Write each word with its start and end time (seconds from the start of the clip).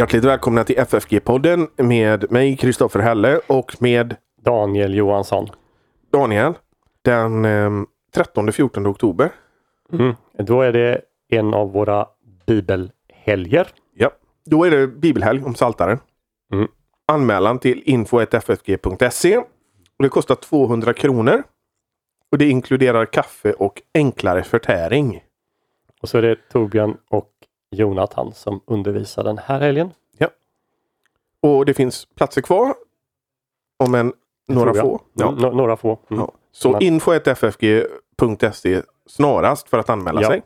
Hjärtligt 0.00 0.24
välkomna 0.24 0.64
till 0.64 0.76
FFG-podden 0.76 1.68
med 1.76 2.32
mig 2.32 2.56
Kristoffer 2.56 3.00
Helle 3.00 3.40
och 3.46 3.76
med 3.82 4.16
Daniel 4.42 4.94
Johansson. 4.94 5.48
Daniel. 6.12 6.52
Den 7.02 7.44
eh, 7.44 7.70
13-14 8.16 8.86
oktober. 8.86 9.30
Mm. 9.92 10.14
Då 10.38 10.62
är 10.62 10.72
det 10.72 11.00
en 11.28 11.54
av 11.54 11.72
våra 11.72 12.06
bibelhelger. 12.46 13.66
Ja, 13.94 14.10
då 14.44 14.64
är 14.64 14.70
det 14.70 14.86
bibelhelg 14.86 15.44
om 15.44 15.54
Saltaren. 15.54 15.98
Mm. 16.52 16.68
Anmälan 17.06 17.58
till 17.58 17.82
info.ffg.se. 17.84 19.40
Det 19.98 20.08
kostar 20.08 20.34
200 20.34 20.92
kronor. 20.92 21.42
Och 22.32 22.38
det 22.38 22.48
inkluderar 22.48 23.06
kaffe 23.06 23.52
och 23.52 23.82
enklare 23.94 24.42
förtäring. 24.42 25.22
Och 26.02 26.08
så 26.08 26.18
är 26.18 26.22
det 26.22 26.36
Torbjörn 26.52 26.96
och 27.10 27.29
Jonathan 27.70 28.32
som 28.34 28.60
undervisar 28.66 29.24
den 29.24 29.38
här 29.38 29.60
helgen. 29.60 29.90
Och 31.42 31.64
det 31.66 31.74
finns 31.74 32.06
platser 32.16 32.40
kvar. 32.42 32.74
Om 33.84 33.94
en 33.94 34.12
några 34.48 34.74
få. 34.74 35.00
Ja. 35.12 35.28
Mm, 35.28 35.40
no- 35.44 35.54
några 35.54 35.76
få. 35.76 35.98
Mm. 36.10 36.20
Ja. 36.22 36.32
Så 36.52 36.72
Men- 36.72 36.82
info.ffg.se 36.82 38.82
snarast 39.06 39.68
för 39.68 39.78
att 39.78 39.90
anmäla 39.90 40.22
Ja. 40.22 40.28
sig. 40.28 40.42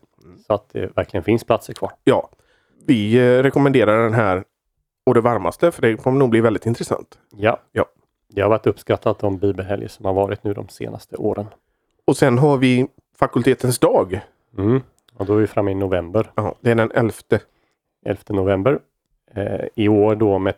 Så 0.47 0.55
att 0.55 0.69
det 0.73 0.97
verkligen 0.97 1.25
finns 1.25 1.45
platser 1.45 1.73
kvar. 1.75 1.93
Ja, 2.05 2.29
vi 2.87 3.15
eh, 3.15 3.43
rekommenderar 3.43 4.03
den 4.03 4.15
här 4.15 4.45
och 5.07 5.15
det 5.15 5.21
varmaste 5.21 5.73
för 5.73 5.83
det 5.83 5.97
kommer 5.97 6.19
nog 6.19 6.31
bli 6.31 6.41
väldigt 6.41 6.67
intressant. 6.67 7.19
Ja. 7.37 7.61
Ja. 7.73 7.85
Det 8.29 8.41
har 8.41 8.49
varit 8.49 8.67
uppskattat 8.67 9.19
de 9.19 9.39
bibelhelger 9.39 9.89
som 9.89 10.05
har 10.05 10.13
varit 10.13 10.45
nu 10.45 10.55
de 10.55 10.69
senaste 10.69 11.17
åren. 11.17 11.47
Och 12.05 12.17
sen 12.17 12.39
har 12.39 12.57
vi 12.57 12.87
fakultetens 13.19 13.79
dag. 13.79 14.21
Mm. 14.59 14.81
Och 15.17 15.27
då 15.27 15.35
är 15.35 15.41
vi 15.41 15.47
framme 15.47 15.71
i 15.71 15.75
november. 15.75 16.31
Ja, 16.35 16.55
det 16.61 16.71
är 16.71 16.75
den 16.75 16.91
11. 16.95 17.13
11 18.07 18.21
november. 18.29 18.79
Eh, 19.35 19.67
I 19.75 19.89
år 19.89 20.15
då 20.15 20.39
med 20.39 20.55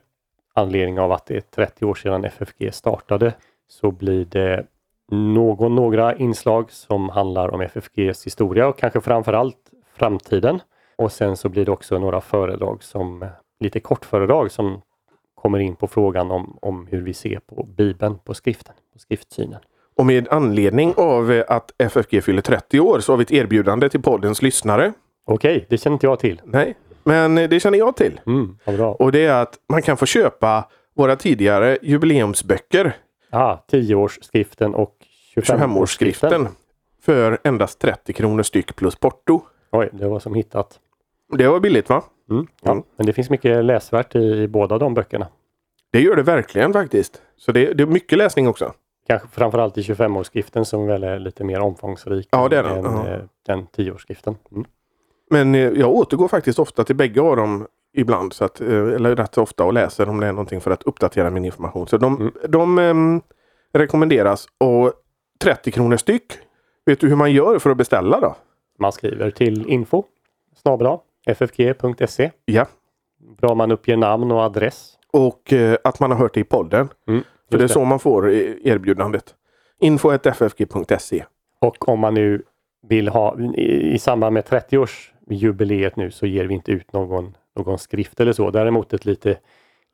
anledning 0.54 1.00
av 1.00 1.12
att 1.12 1.26
det 1.26 1.36
är 1.36 1.40
30 1.40 1.84
år 1.84 1.94
sedan 1.94 2.24
FFG 2.24 2.74
startade 2.74 3.34
så 3.68 3.90
blir 3.90 4.24
det 4.24 4.66
någon, 5.08 5.74
några 5.74 6.16
inslag 6.16 6.70
som 6.70 7.08
handlar 7.08 7.54
om 7.54 7.60
FFGs 7.60 8.26
historia 8.26 8.68
och 8.68 8.78
kanske 8.78 9.00
framförallt 9.00 9.70
framtiden. 9.94 10.60
Och 10.96 11.12
sen 11.12 11.36
så 11.36 11.48
blir 11.48 11.64
det 11.64 11.72
också 11.72 11.98
några 11.98 12.20
föredrag 12.20 12.82
som 12.82 13.26
lite 13.60 13.80
kortföredrag 13.80 14.50
som 14.50 14.82
kommer 15.34 15.58
in 15.58 15.76
på 15.76 15.86
frågan 15.86 16.30
om, 16.30 16.58
om 16.62 16.86
hur 16.86 17.02
vi 17.02 17.14
ser 17.14 17.38
på 17.38 17.62
Bibeln, 17.62 18.18
på 18.18 18.34
skriften, 18.34 18.74
på 18.92 18.98
skriftsynen. 18.98 19.60
Och 19.96 20.06
med 20.06 20.28
anledning 20.30 20.94
av 20.96 21.32
eh, 21.32 21.44
att 21.48 21.72
FFG 21.78 22.24
fyller 22.24 22.42
30 22.42 22.80
år 22.80 23.00
så 23.00 23.12
har 23.12 23.16
vi 23.16 23.22
ett 23.22 23.32
erbjudande 23.32 23.88
till 23.88 24.02
poddens 24.02 24.42
lyssnare. 24.42 24.92
Okej, 25.26 25.66
det 25.68 25.78
känner 25.78 25.94
inte 25.94 26.06
jag 26.06 26.18
till. 26.18 26.40
Nej, 26.44 26.76
men 27.04 27.38
eh, 27.38 27.48
det 27.48 27.60
känner 27.60 27.78
jag 27.78 27.96
till. 27.96 28.20
Mm, 28.26 28.58
vad 28.64 28.76
bra. 28.76 28.92
Och 28.92 29.12
det 29.12 29.26
är 29.26 29.42
att 29.42 29.54
man 29.68 29.82
kan 29.82 29.96
få 29.96 30.06
köpa 30.06 30.64
våra 30.96 31.16
tidigare 31.16 31.78
jubileumsböcker, 31.82 32.96
Ah, 33.30 33.56
10-årsskriften 33.72 34.74
och 34.74 34.94
25-årsskriften. 35.36 36.30
25-årsskriften, 36.30 36.46
för 37.02 37.38
endast 37.44 37.78
30 37.78 38.12
kronor 38.12 38.42
styck 38.42 38.76
plus 38.76 38.96
porto. 38.96 39.40
Oj, 39.72 39.88
det 39.92 40.08
var 40.08 40.20
som 40.20 40.34
hittat. 40.34 40.80
Det 41.38 41.48
var 41.48 41.60
billigt 41.60 41.88
va? 41.88 42.02
Mm, 42.30 42.46
ja. 42.62 42.70
Mm. 42.72 42.84
Men 42.96 43.06
det 43.06 43.12
finns 43.12 43.30
mycket 43.30 43.64
läsvärt 43.64 44.14
i, 44.14 44.18
i 44.18 44.48
båda 44.48 44.78
de 44.78 44.94
böckerna. 44.94 45.26
Det 45.92 46.00
gör 46.00 46.16
det 46.16 46.22
verkligen 46.22 46.72
faktiskt. 46.72 47.22
Så 47.36 47.52
det, 47.52 47.72
det 47.72 47.82
är 47.82 47.86
mycket 47.86 48.18
läsning 48.18 48.48
också. 48.48 48.72
Kanske 49.06 49.28
framförallt 49.28 49.78
i 49.78 49.80
25-årsskriften 49.82 50.64
som 50.64 50.86
väl 50.86 51.04
är 51.04 51.18
lite 51.18 51.44
mer 51.44 51.60
omfångsrik 51.60 52.28
Ja, 52.30 52.48
det 52.48 52.56
är 52.58 52.62
den. 52.62 52.76
än 52.76 52.84
Ja. 52.84 53.06
eh, 53.08 53.20
den 53.46 53.66
10-årsskriften. 53.66 54.34
Mm. 54.52 54.64
Men 55.30 55.54
eh, 55.54 55.60
jag 55.60 55.90
återgår 55.90 56.28
faktiskt 56.28 56.58
ofta 56.58 56.84
till 56.84 56.96
bägge 56.96 57.20
av 57.20 57.36
dem 57.36 57.66
ibland. 57.96 58.32
Så 58.32 58.44
att, 58.44 58.60
eh, 58.60 58.68
eller 58.68 59.16
rätt 59.16 59.38
ofta 59.38 59.64
och 59.64 59.72
läser 59.72 60.08
om 60.08 60.20
det 60.20 60.26
är 60.26 60.32
någonting 60.32 60.60
för 60.60 60.70
att 60.70 60.82
uppdatera 60.82 61.30
min 61.30 61.44
information. 61.44 61.86
Så 61.88 61.96
de, 61.96 62.16
Mm. 62.20 62.32
de 62.48 62.78
ehm, 62.78 63.20
rekommenderas. 63.72 64.46
Och 64.58 64.92
30 65.42 65.70
kronor 65.70 65.96
styck. 65.96 66.32
Vet 66.86 67.00
du 67.00 67.08
hur 67.08 67.16
man 67.16 67.32
gör 67.32 67.58
för 67.58 67.70
att 67.70 67.76
beställa 67.76 68.20
då? 68.20 68.36
Man 68.78 68.92
skriver 68.92 69.30
till 69.30 69.68
info 69.68 70.02
snabel-a, 70.62 71.00
ffg.se. 71.26 72.30
Ja. 72.44 72.66
Bra 73.40 73.54
man 73.54 73.72
uppger 73.72 73.96
namn 73.96 74.32
och 74.32 74.40
adress. 74.40 74.92
Och 75.12 75.52
eh, 75.52 75.76
att 75.84 76.00
man 76.00 76.10
har 76.10 76.18
hört 76.18 76.34
det 76.34 76.40
i 76.40 76.44
podden. 76.44 76.88
Mm, 77.08 77.22
För 77.50 77.58
det 77.58 77.64
är 77.64 77.68
så 77.68 77.84
man 77.84 77.98
får 77.98 78.28
eh, 78.28 78.54
erbjudandet. 78.64 79.34
info.ffg.se 79.80 81.24
Och 81.60 81.88
om 81.88 82.00
man 82.00 82.14
nu 82.14 82.42
vill 82.88 83.08
ha 83.08 83.38
i, 83.54 83.94
i 83.94 83.98
samband 83.98 84.34
med 84.34 84.44
30-årsjubileet 84.44 85.92
nu 85.96 86.10
så 86.10 86.26
ger 86.26 86.44
vi 86.44 86.54
inte 86.54 86.72
ut 86.72 86.92
någon, 86.92 87.36
någon 87.56 87.78
skrift 87.78 88.20
eller 88.20 88.32
så. 88.32 88.50
Däremot 88.50 88.92
ett 88.92 89.04
lite, 89.04 89.38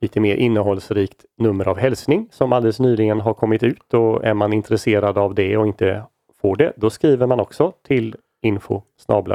lite 0.00 0.20
mer 0.20 0.36
innehållsrikt 0.36 1.24
nummer 1.38 1.68
av 1.68 1.78
hälsning 1.78 2.28
som 2.30 2.52
alldeles 2.52 2.80
nyligen 2.80 3.20
har 3.20 3.34
kommit 3.34 3.62
ut 3.62 3.94
och 3.94 4.24
är 4.24 4.34
man 4.34 4.52
intresserad 4.52 5.18
av 5.18 5.34
det 5.34 5.56
och 5.56 5.66
inte 5.66 6.04
får 6.42 6.56
det, 6.56 6.72
då 6.76 6.90
skriver 6.90 7.26
man 7.26 7.40
också 7.40 7.72
till 7.86 8.16
info 8.42 8.82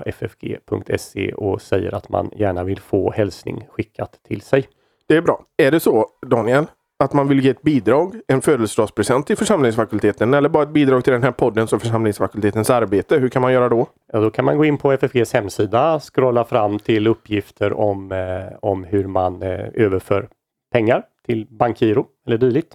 ffg.se 0.06 1.34
och 1.34 1.62
säger 1.62 1.96
att 1.96 2.10
man 2.10 2.32
gärna 2.36 2.64
vill 2.64 2.80
få 2.80 3.12
hälsning 3.12 3.68
skickat 3.72 4.20
till 4.28 4.42
sig. 4.42 4.68
Det 5.08 5.16
är 5.16 5.22
bra. 5.22 5.46
Är 5.58 5.72
det 5.72 5.80
så 5.80 6.06
Daniel? 6.26 6.66
Att 7.00 7.14
man 7.14 7.28
vill 7.28 7.46
ge 7.46 7.50
ett 7.50 7.62
bidrag, 7.62 8.16
en 8.28 8.42
födelsedagspresent 8.42 9.28
till 9.28 9.38
församlingsfakulteten 9.38 10.34
eller 10.34 10.50
bara 10.50 10.64
ett 10.64 10.70
bidrag 10.70 11.04
till 11.04 11.14
den 11.14 11.24
här 11.24 11.32
poddens 11.32 11.74
och 11.74 11.82
församlingsfakultetens 11.82 12.70
arbete. 12.70 13.18
Hur 13.18 13.30
kan 13.30 13.42
man 13.42 13.54
göra 13.54 13.70
då? 13.70 13.88
Ja, 14.14 14.20
då 14.20 14.30
kan 14.30 14.46
man 14.46 14.58
gå 14.58 14.66
in 14.66 14.78
på 14.78 14.92
FFGs 14.92 15.34
hemsida, 15.34 16.00
scrolla 16.00 16.44
fram 16.46 16.80
till 16.80 17.08
uppgifter 17.08 17.74
om, 17.74 18.12
eh, 18.12 18.58
om 18.62 18.84
hur 18.84 19.08
man 19.08 19.44
eh, 19.44 19.66
överför 19.74 20.30
pengar 20.72 21.04
till 21.26 21.48
bankgiro 21.50 22.06
eller 22.28 22.38
dylikt. 22.38 22.74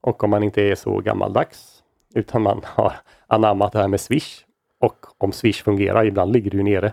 Och 0.00 0.24
om 0.24 0.30
man 0.30 0.42
inte 0.42 0.62
är 0.62 0.74
så 0.74 1.00
gammaldags 1.00 1.82
utan 2.14 2.42
man 2.42 2.60
har 2.64 2.92
anammat 3.26 3.72
det 3.72 3.78
här 3.78 3.88
med 3.88 4.00
Swish. 4.00 4.44
Och 4.80 4.96
om 5.18 5.32
Swish 5.32 5.62
fungerar, 5.62 6.04
ibland 6.04 6.32
ligger 6.32 6.50
det 6.50 6.56
ju 6.56 6.62
nere. 6.62 6.92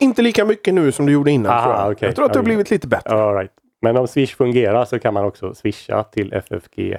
Inte 0.00 0.22
lika 0.22 0.44
mycket 0.44 0.74
nu 0.74 0.92
som 0.92 1.06
du 1.06 1.12
gjorde 1.12 1.30
innan. 1.30 1.52
Aha, 1.52 1.62
tror 1.62 1.74
jag. 1.74 1.92
okej. 1.92 2.08
jag 2.08 2.16
tror 2.16 2.24
att 2.26 2.32
det 2.32 2.38
har 2.38 2.44
blivit 2.44 2.70
lite 2.70 2.88
bättre. 2.88 3.14
All 3.14 3.34
right. 3.34 3.52
Men 3.84 3.96
om 3.96 4.08
Swish 4.08 4.36
fungerar 4.36 4.84
så 4.84 4.98
kan 4.98 5.14
man 5.14 5.24
också 5.24 5.54
swisha 5.54 6.02
till 6.02 6.32
FFG. 6.32 6.96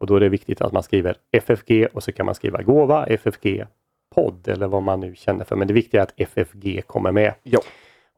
Och 0.00 0.06
då 0.06 0.16
är 0.16 0.20
det 0.20 0.28
viktigt 0.28 0.60
att 0.60 0.72
man 0.72 0.82
skriver 0.82 1.16
FFG 1.32 1.86
och 1.92 2.02
så 2.02 2.12
kan 2.12 2.26
man 2.26 2.34
skriva 2.34 2.62
gåva, 2.62 3.06
FFG 3.06 3.64
podd 4.14 4.48
eller 4.48 4.66
vad 4.66 4.82
man 4.82 5.00
nu 5.00 5.14
känner 5.14 5.44
för. 5.44 5.56
Men 5.56 5.68
det 5.68 5.74
viktiga 5.74 6.00
är 6.00 6.02
att 6.02 6.12
FFG 6.16 6.82
kommer 6.86 7.12
med. 7.12 7.34
Ja. 7.42 7.60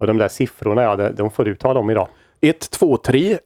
Och 0.00 0.06
de 0.06 0.18
där 0.18 0.28
siffrorna, 0.28 0.82
ja, 0.82 0.96
de, 0.96 1.30
får 1.30 1.44
du 1.44 1.54
ta 1.54 1.74
dem 1.74 1.90
idag. 1.90 2.08
123 2.40 3.38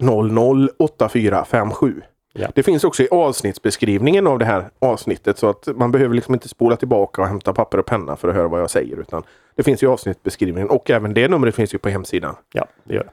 100 0.00 0.68
8457. 0.78 2.02
Ja. 2.32 2.48
Det 2.54 2.62
finns 2.62 2.84
också 2.84 3.02
i 3.02 3.08
avsnittsbeskrivningen 3.10 4.26
av 4.26 4.38
det 4.38 4.44
här 4.44 4.70
avsnittet 4.78 5.38
så 5.38 5.48
att 5.48 5.68
man 5.76 5.92
behöver 5.92 6.14
liksom 6.14 6.34
inte 6.34 6.48
spola 6.48 6.76
tillbaka 6.76 7.22
och 7.22 7.28
hämta 7.28 7.52
papper 7.52 7.78
och 7.78 7.86
penna 7.86 8.16
för 8.16 8.28
att 8.28 8.34
höra 8.34 8.48
vad 8.48 8.60
jag 8.60 8.70
säger. 8.70 9.00
Utan 9.00 9.22
det 9.54 9.62
finns 9.62 9.82
i 9.82 9.86
avsnittsbeskrivningen 9.86 10.70
och 10.70 10.90
även 10.90 11.14
det 11.14 11.28
numret 11.28 11.54
finns 11.54 11.74
ju 11.74 11.78
på 11.78 11.88
hemsidan. 11.88 12.36
Ja, 12.52 12.66
det 12.84 12.94
gör 12.94 13.04
det. 13.04 13.10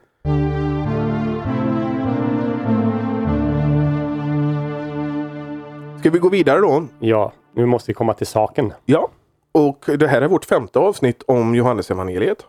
Ska 6.00 6.10
vi 6.10 6.20
gå 6.20 6.30
vidare 6.30 6.60
då? 6.60 6.84
Ja, 7.00 7.32
nu 7.54 7.66
måste 7.66 7.90
vi 7.92 7.94
komma 7.94 8.14
till 8.14 8.28
saken. 8.28 8.74
Ja. 8.86 9.10
Och 9.52 9.86
det 10.00 10.08
här 10.08 10.22
är 10.22 10.28
vårt 10.28 10.46
femte 10.46 10.80
avsnitt 10.80 11.24
om 11.28 11.56
Johannesevangeliet. 11.56 12.46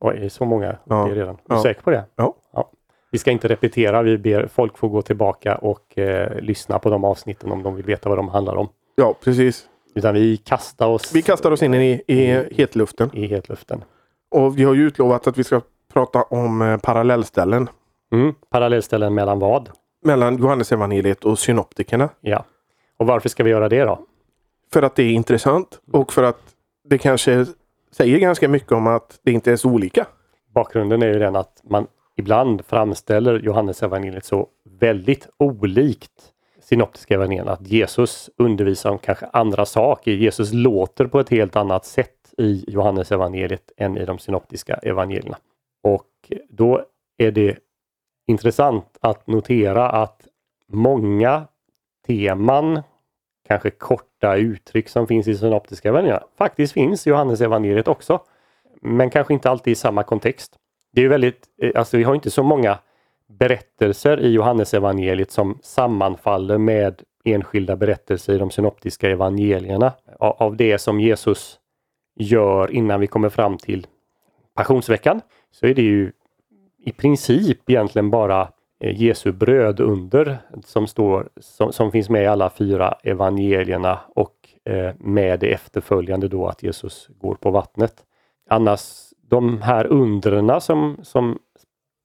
Oj, 0.00 0.24
är 0.24 0.28
så 0.28 0.44
många? 0.44 0.76
Ja. 0.84 1.04
Det 1.04 1.10
är 1.10 1.14
redan. 1.14 1.34
Är 1.34 1.48
du 1.48 1.54
Ja. 1.54 1.62
säker 1.62 1.82
på 1.82 1.90
det? 1.90 2.04
Ja. 2.16 2.34
Vi 3.10 3.18
ska 3.18 3.30
inte 3.30 3.48
repetera. 3.48 4.02
Vi 4.02 4.18
ber 4.18 4.46
folk 4.46 4.78
få 4.78 4.88
gå 4.88 5.02
tillbaka 5.02 5.56
och 5.56 5.98
eh, 5.98 6.40
lyssna 6.40 6.78
på 6.78 6.90
de 6.90 7.04
avsnitten 7.04 7.52
om 7.52 7.62
de 7.62 7.74
vill 7.76 7.84
veta 7.84 8.08
vad 8.08 8.18
de 8.18 8.28
handlar 8.28 8.56
om. 8.56 8.68
Ja, 8.94 9.14
precis. 9.24 9.66
Utan 9.94 10.14
vi 10.14 10.36
kastar 10.36 10.88
oss 10.88 11.14
Vi 11.14 11.22
kastar 11.22 11.50
oss 11.50 11.62
in 11.62 11.74
i, 11.74 12.02
i 12.06 12.44
hetluften. 12.54 13.10
i 13.12 13.26
hetluften. 13.26 13.84
Och 14.30 14.58
vi 14.58 14.64
har 14.64 14.74
ju 14.74 14.86
utlovat 14.86 15.26
att 15.26 15.38
vi 15.38 15.44
ska 15.44 15.60
prata 15.92 16.22
om 16.22 16.62
eh, 16.62 16.76
parallellställen 16.78 17.68
Mm. 18.12 18.34
Parallellställen 18.50 19.14
mellan 19.14 19.38
vad? 19.38 19.70
mellan 20.04 20.36
Johannesevangeliet 20.38 21.24
och 21.24 21.38
synoptikerna. 21.38 22.08
Ja. 22.20 22.44
Och 22.96 23.06
varför 23.06 23.28
ska 23.28 23.44
vi 23.44 23.50
göra 23.50 23.68
det 23.68 23.84
då? 23.84 24.00
För 24.72 24.82
att 24.82 24.96
det 24.96 25.02
är 25.02 25.12
intressant 25.12 25.80
och 25.92 26.12
för 26.12 26.22
att 26.22 26.54
det 26.88 26.98
kanske 26.98 27.46
säger 27.90 28.18
ganska 28.18 28.48
mycket 28.48 28.72
om 28.72 28.86
att 28.86 29.20
det 29.22 29.32
inte 29.32 29.52
är 29.52 29.56
så 29.56 29.70
olika. 29.70 30.06
Bakgrunden 30.54 31.02
är 31.02 31.06
ju 31.06 31.18
den 31.18 31.36
att 31.36 31.60
man 31.64 31.86
ibland 32.16 32.64
framställer 32.64 33.38
Johannes 33.38 33.82
evangeliet 33.82 34.24
så 34.24 34.48
väldigt 34.80 35.28
olikt 35.38 36.32
synoptiska 36.60 37.14
evangelierna. 37.14 37.52
Att 37.52 37.66
Jesus 37.66 38.30
undervisar 38.36 38.90
om 38.90 38.98
kanske 38.98 39.26
andra 39.26 39.66
saker. 39.66 40.12
Jesus 40.12 40.52
låter 40.52 41.06
på 41.06 41.20
ett 41.20 41.28
helt 41.28 41.56
annat 41.56 41.84
sätt 41.84 42.34
i 42.38 42.64
Johannes 42.68 43.12
evangeliet 43.12 43.72
än 43.76 43.96
i 43.96 44.04
de 44.04 44.18
synoptiska 44.18 44.74
evangelierna. 44.74 45.38
Och 45.82 46.32
då 46.48 46.82
är 47.18 47.30
det 47.30 47.58
intressant 48.26 48.98
att 49.00 49.26
notera 49.26 49.90
att 49.90 50.26
många 50.68 51.46
teman, 52.06 52.82
kanske 53.48 53.70
korta 53.70 54.36
uttryck 54.36 54.88
som 54.88 55.06
finns 55.06 55.28
i 55.28 55.34
synoptiska 55.34 55.88
evangelierna, 55.88 56.26
faktiskt 56.38 56.72
finns 56.72 57.06
i 57.06 57.10
Johannes 57.10 57.40
evangeliet 57.40 57.88
också. 57.88 58.20
Men 58.82 59.10
kanske 59.10 59.34
inte 59.34 59.50
alltid 59.50 59.72
i 59.72 59.74
samma 59.74 60.02
kontext. 60.02 60.56
Det 60.92 61.04
är 61.04 61.08
väldigt, 61.08 61.46
eh, 61.62 61.70
alltså 61.74 61.96
vi 61.96 62.02
har 62.02 62.14
inte 62.14 62.30
så 62.30 62.42
många 62.42 62.78
berättelser 63.28 64.20
i 64.20 64.32
Johannesevangeliet 64.32 65.30
som 65.30 65.58
sammanfaller 65.62 66.58
med 66.58 67.02
enskilda 67.24 67.76
berättelser 67.76 68.34
i 68.34 68.38
de 68.38 68.50
synoptiska 68.50 69.10
evangelierna. 69.10 69.92
Av 70.18 70.56
det 70.56 70.78
som 70.78 71.00
Jesus 71.00 71.58
gör 72.16 72.70
innan 72.70 73.00
vi 73.00 73.06
kommer 73.06 73.28
fram 73.28 73.58
till 73.58 73.86
passionsveckan 74.54 75.20
så 75.50 75.66
är 75.66 75.74
det 75.74 75.82
ju 75.82 76.12
i 76.78 76.92
princip 76.92 77.70
egentligen 77.70 78.10
bara 78.10 78.48
Eh, 78.80 79.02
Jesu 79.02 79.02
Jesu 79.02 79.32
brödunder 79.32 80.38
som, 80.64 80.86
står, 80.86 81.28
som, 81.40 81.72
som 81.72 81.92
finns 81.92 82.10
med 82.10 82.22
i 82.22 82.26
alla 82.26 82.50
fyra 82.50 82.94
evangelierna 83.02 84.00
och 84.14 84.34
eh, 84.64 84.94
med 84.98 85.40
det 85.40 85.52
efterföljande 85.52 86.28
då 86.28 86.46
att 86.46 86.62
Jesus 86.62 87.08
går 87.18 87.34
på 87.34 87.50
vattnet. 87.50 88.04
Annars 88.50 89.12
de 89.28 89.62
här 89.62 89.86
undren 89.86 90.60
som, 90.60 90.96
som 91.02 91.38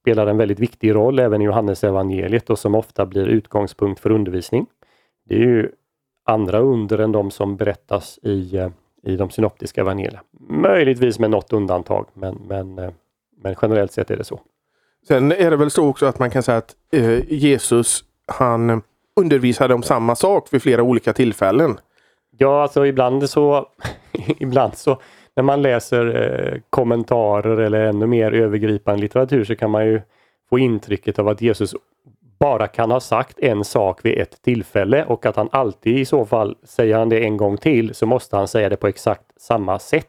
spelar 0.01 0.27
en 0.27 0.37
väldigt 0.37 0.59
viktig 0.59 0.95
roll 0.95 1.19
även 1.19 1.41
i 1.41 1.45
Johannes 1.45 1.83
evangeliet 1.83 2.49
och 2.49 2.59
som 2.59 2.75
ofta 2.75 3.05
blir 3.05 3.27
utgångspunkt 3.27 3.99
för 3.99 4.11
undervisning. 4.11 4.65
Det 5.25 5.35
är 5.35 5.39
ju 5.39 5.71
andra 6.25 6.59
under 6.59 6.97
än 6.97 7.11
de 7.11 7.31
som 7.31 7.57
berättas 7.57 8.19
i, 8.23 8.57
eh, 8.57 8.69
i 9.03 9.15
de 9.15 9.29
synoptiska 9.29 9.81
evangelierna. 9.81 10.19
Möjligtvis 10.49 11.19
med 11.19 11.29
något 11.29 11.53
undantag, 11.53 12.05
men, 12.13 12.35
men, 12.47 12.79
eh, 12.79 12.91
men 13.37 13.55
generellt 13.61 13.91
sett 13.91 14.11
är 14.11 14.17
det 14.17 14.23
så. 14.23 14.39
Sen 15.07 15.31
är 15.31 15.51
det 15.51 15.57
väl 15.57 15.71
så 15.71 15.87
också 15.87 16.05
att 16.05 16.19
man 16.19 16.29
kan 16.29 16.43
säga 16.43 16.57
att 16.57 16.75
eh, 16.91 17.33
Jesus 17.33 18.03
han 18.27 18.81
undervisade 19.15 19.73
om 19.73 19.83
samma 19.83 20.15
sak 20.15 20.47
vid 20.51 20.61
flera 20.61 20.83
olika 20.83 21.13
tillfällen. 21.13 21.77
Ja, 22.37 22.61
alltså 22.61 22.85
ibland 22.85 23.29
så, 23.29 23.67
ibland 24.39 24.77
så 24.77 25.01
när 25.35 25.43
man 25.43 25.61
läser 25.61 26.05
eh, 26.15 26.59
kommentarer 26.69 27.57
eller 27.57 27.85
ännu 27.85 28.07
mer 28.07 28.31
övergripande 28.31 29.01
litteratur 29.01 29.43
så 29.43 29.55
kan 29.55 29.71
man 29.71 29.85
ju 29.85 30.01
få 30.49 30.59
intrycket 30.59 31.19
av 31.19 31.27
att 31.27 31.41
Jesus 31.41 31.75
bara 32.39 32.67
kan 32.67 32.91
ha 32.91 32.99
sagt 32.99 33.39
en 33.39 33.63
sak 33.63 34.05
vid 34.05 34.17
ett 34.17 34.41
tillfälle 34.41 35.05
och 35.05 35.25
att 35.25 35.35
han 35.35 35.49
alltid 35.51 35.97
i 35.97 36.05
så 36.05 36.25
fall, 36.25 36.55
säger 36.63 36.97
han 36.97 37.09
det 37.09 37.23
en 37.23 37.37
gång 37.37 37.57
till, 37.57 37.95
så 37.95 38.05
måste 38.05 38.37
han 38.37 38.47
säga 38.47 38.69
det 38.69 38.75
på 38.75 38.87
exakt 38.87 39.41
samma 39.41 39.79
sätt. 39.79 40.07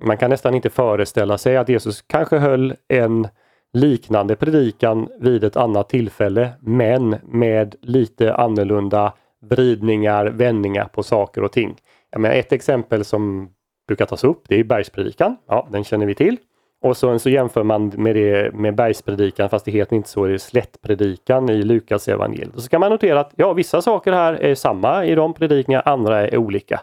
Man 0.00 0.16
kan 0.16 0.30
nästan 0.30 0.54
inte 0.54 0.70
föreställa 0.70 1.38
sig 1.38 1.56
att 1.56 1.68
Jesus 1.68 2.02
kanske 2.02 2.38
höll 2.38 2.74
en 2.88 3.28
liknande 3.72 4.36
predikan 4.36 5.08
vid 5.20 5.44
ett 5.44 5.56
annat 5.56 5.88
tillfälle, 5.88 6.50
men 6.60 7.16
med 7.22 7.74
lite 7.82 8.34
annorlunda 8.34 9.12
vridningar, 9.50 10.26
vändningar 10.26 10.84
på 10.84 11.02
saker 11.02 11.44
och 11.44 11.52
ting. 11.52 11.76
Jag 12.10 12.20
menar, 12.20 12.34
ett 12.34 12.52
exempel 12.52 13.04
som 13.04 13.50
brukar 13.86 14.06
tas 14.06 14.24
upp, 14.24 14.42
det 14.48 14.60
är 14.60 14.64
bergspredikan. 14.64 15.36
Ja, 15.48 15.68
den 15.70 15.84
känner 15.84 16.06
vi 16.06 16.14
till. 16.14 16.36
Och 16.80 16.96
så, 16.96 17.18
så 17.18 17.30
jämför 17.30 17.62
man 17.62 17.88
med 17.88 18.16
det 18.16 18.54
med 18.54 18.74
bergspredikan, 18.74 19.48
fast 19.48 19.64
det 19.64 19.70
heter 19.70 19.96
inte 19.96 20.08
så, 20.08 20.26
det 20.26 20.34
är 20.34 20.38
slättpredikan 20.38 21.50
i 21.50 21.62
Lukas 21.62 22.08
evangeliet. 22.08 22.54
Och 22.54 22.62
så 22.62 22.68
kan 22.68 22.80
man 22.80 22.90
notera 22.90 23.20
att 23.20 23.32
ja, 23.36 23.52
vissa 23.52 23.82
saker 23.82 24.12
här 24.12 24.32
är 24.32 24.54
samma 24.54 25.04
i 25.04 25.14
de 25.14 25.34
predikningar, 25.34 25.82
andra 25.84 26.28
är 26.28 26.36
olika. 26.36 26.80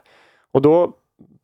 Och 0.52 0.62
då 0.62 0.94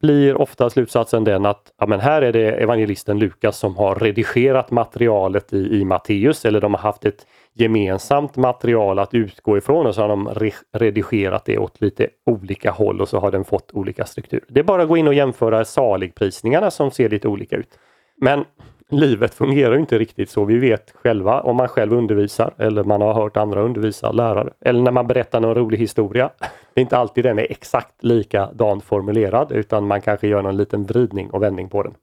blir 0.02 0.42
ofta 0.42 0.70
slutsatsen 0.70 1.24
den 1.24 1.46
att 1.46 1.72
ja, 1.80 1.86
men 1.86 2.00
här 2.00 2.22
är 2.22 2.34
det 2.34 2.52
evangelisten 2.52 3.20
Lukas 3.20 3.58
som 3.58 3.76
har 3.76 3.96
redigerat 3.96 4.72
materialet 4.72 5.54
i, 5.54 5.80
i 5.80 5.86
Matteus 5.86 6.46
eller 6.46 6.62
de 6.62 6.74
har 6.74 6.82
haft 6.82 7.06
ett 7.06 7.26
gemensamt 7.54 8.36
material 8.36 9.00
att 9.00 9.14
utgå 9.14 9.58
ifrån 9.58 9.86
och 9.86 9.96
så 9.96 10.02
har 10.02 10.08
de 10.08 10.30
re 10.30 10.52
redigerat 10.74 11.46
det 11.46 11.58
åt 11.58 11.82
lite 11.82 12.08
olika 12.26 12.72
håll 12.72 13.02
och 13.02 13.10
så 13.10 13.20
har 13.20 13.32
den 13.32 13.46
fått 13.46 13.72
olika 13.74 14.06
struktur. 14.06 14.44
Det 14.48 14.60
är 14.60 14.64
bara 14.64 14.82
att 14.82 14.88
gå 14.88 14.98
in 14.98 15.08
och 15.08 15.14
jämföra 15.14 15.66
saligprisningarna 15.66 16.72
som 16.72 16.92
ser 16.92 17.10
lite 17.10 17.28
olika 17.28 17.56
ut. 17.56 17.80
Men 18.18 18.46
livet 18.92 19.34
fungerar 19.34 19.78
inte 19.78 20.00
riktigt 20.00 20.30
så. 20.30 20.46
Vi 20.46 20.58
vet 20.58 20.94
själva 21.04 21.42
om 21.42 21.56
man 21.56 21.68
själv 21.68 21.94
undervisar 21.94 22.54
eller 22.58 22.84
man 22.84 23.02
har 23.02 23.14
hört 23.14 23.38
andra 23.38 23.62
undervisa, 23.62 24.12
lärare. 24.12 24.54
Eller 24.62 24.82
när 24.82 24.92
man 24.92 25.08
berättar 25.08 25.40
någon 25.40 25.56
rolig 25.56 25.78
historia. 25.78 26.30
Det 26.74 26.80
är 26.80 26.82
inte 26.82 26.98
alltid 26.98 27.24
den 27.24 27.40
är 27.40 27.48
exakt 27.52 28.04
likadan 28.04 28.82
formulerad 28.82 29.52
utan 29.52 29.88
man 29.88 30.02
kanske 30.02 30.28
gör 30.28 30.42
någon 30.42 30.58
liten 30.58 30.84
vridning 30.86 31.30
och 31.30 31.44
vändning 31.44 31.70
på 31.70 31.84
den. 31.84 31.94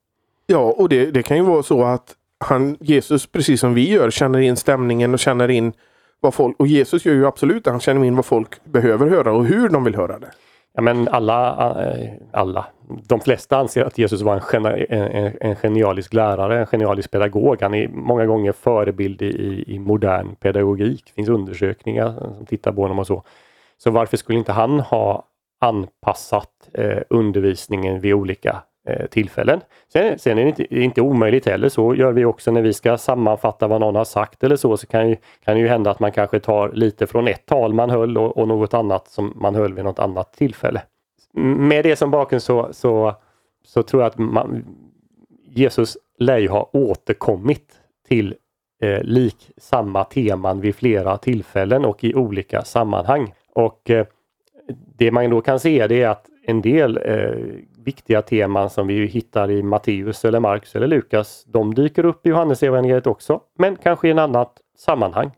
Ja, 0.46 0.75
och 0.79 0.88
det, 0.88 1.11
det 1.11 1.23
kan 1.23 1.37
ju 1.37 1.43
vara 1.43 1.62
så 1.62 1.85
att 1.85 2.14
han, 2.38 2.76
Jesus, 2.81 3.26
precis 3.26 3.61
som 3.61 3.75
vi 3.75 3.90
gör, 3.90 4.11
känner 4.11 4.38
in 4.38 4.56
stämningen 4.56 5.14
och 5.14 5.20
känner 5.20 5.49
in 5.49 5.73
vad 6.20 6.35
folk... 6.35 6.56
Och 6.58 6.67
Jesus 6.67 7.05
gör 7.05 7.14
ju 7.14 7.26
absolut 7.26 7.64
det. 7.64 7.70
Han 7.70 7.81
känner 7.81 8.05
in 8.05 8.17
vad 8.17 8.25
folk 8.25 8.64
behöver 8.64 9.06
höra 9.06 9.32
och 9.32 9.46
hur 9.46 9.69
de 9.69 9.85
vill 9.85 9.94
höra 9.94 10.19
det. 10.19 10.31
Ja, 10.79 10.83
men 10.83 11.09
alla, 11.09 11.57
eh, 11.85 12.11
alla, 12.33 12.67
de 13.09 13.21
flesta 13.21 13.57
anser 13.57 13.85
att 13.85 13.99
Jesus 13.99 14.23
var 14.23 14.43
en, 14.55 14.67
en, 14.67 15.33
en 15.41 15.57
genialisk 15.57 16.15
lärare, 16.15 16.61
en 16.61 16.67
genialisk 16.67 17.11
pedagog. 17.11 17.63
Han 17.63 17.75
är 17.75 17.89
många 17.89 18.27
gånger 18.27 18.53
förebild 18.53 19.23
i, 19.23 19.65
i 19.67 19.79
modern 19.79 20.35
pedagogik. 20.35 21.03
Det 21.07 21.13
finns 21.13 21.29
undersökningar 21.29 22.35
som 22.37 22.47
tittar 22.47 22.73
på 22.73 22.83
honom 22.83 22.99
och 22.99 23.07
så. 23.07 23.23
Så 23.79 23.91
varför 23.91 24.17
skulle 24.17 24.39
inte 24.39 24.53
han 24.53 24.81
ha 24.81 25.25
anpassat 25.61 26.71
eh, 26.75 26.99
undervisningen 27.11 28.01
vid 28.01 28.15
olika 28.15 28.63
Eh, 28.88 29.06
tillfällen. 29.06 29.61
Sen, 29.93 30.19
sen 30.19 30.38
är 30.38 30.43
det 30.43 30.49
inte, 30.49 30.75
inte 30.75 31.00
omöjligt 31.00 31.46
heller, 31.46 31.69
så 31.69 31.94
gör 31.94 32.12
vi 32.12 32.25
också 32.25 32.50
när 32.50 32.62
vi 32.62 32.73
ska 32.73 32.99
sammanfatta 32.99 33.69
vad 33.69 33.81
någon 33.81 33.94
har 33.94 34.05
sagt 34.05 34.44
eller 34.44 34.56
så, 34.56 34.76
så 34.76 34.87
kan, 34.87 35.08
ju, 35.08 35.17
kan 35.44 35.55
det 35.55 35.61
ju 35.61 35.69
hända 35.69 35.90
att 35.90 36.00
man 36.00 36.12
kanske 36.12 36.40
tar 36.40 36.73
lite 36.73 37.06
från 37.06 37.29
ett 37.29 37.46
tal 37.46 37.75
man 37.75 37.90
höll 37.90 38.19
och, 38.19 38.37
och 38.37 38.49
något 38.49 38.75
annat 38.75 39.08
som 39.08 39.32
man 39.37 39.55
höll 39.55 39.75
vid 39.75 39.85
något 39.85 39.99
annat 39.99 40.32
tillfälle. 40.32 40.82
Med 41.35 41.85
det 41.85 41.96
som 41.96 42.11
bakgrund 42.11 42.43
så, 42.43 42.69
så, 42.73 43.14
så 43.64 43.82
tror 43.82 44.02
jag 44.02 44.11
att 44.11 44.19
man, 44.19 44.64
Jesus 45.44 45.96
lär 46.19 46.38
ju 46.38 46.49
ha 46.49 46.70
återkommit 46.73 47.73
till 48.08 48.35
eh, 48.82 49.02
lik 49.02 49.50
samma 49.56 50.05
teman 50.05 50.61
vid 50.61 50.75
flera 50.75 51.17
tillfällen 51.17 51.85
och 51.85 52.05
i 52.05 52.14
olika 52.14 52.62
sammanhang. 52.62 53.35
Och 53.55 53.90
eh, 53.90 54.06
det 54.96 55.11
man 55.11 55.31
då 55.31 55.40
kan 55.40 55.61
se 55.61 55.87
det 55.87 56.02
är 56.02 56.08
att 56.08 56.26
en 56.43 56.62
del 56.62 56.96
eh, 57.05 57.58
viktiga 57.88 58.23
teman 58.23 58.70
som 58.70 58.87
vi 58.87 59.06
hittar 59.06 59.50
i 59.50 59.62
Matteus 59.62 60.25
eller 60.25 60.40
Markus 60.40 60.76
eller 60.76 60.87
Lukas, 60.87 61.44
de 61.46 61.75
dyker 61.75 62.05
upp 62.05 62.26
i 62.26 62.29
Johannesevangeliet 62.29 63.06
också, 63.06 63.40
men 63.58 63.76
kanske 63.76 64.08
i 64.08 64.11
en 64.11 64.19
annat 64.19 64.52
sammanhang. 64.79 65.31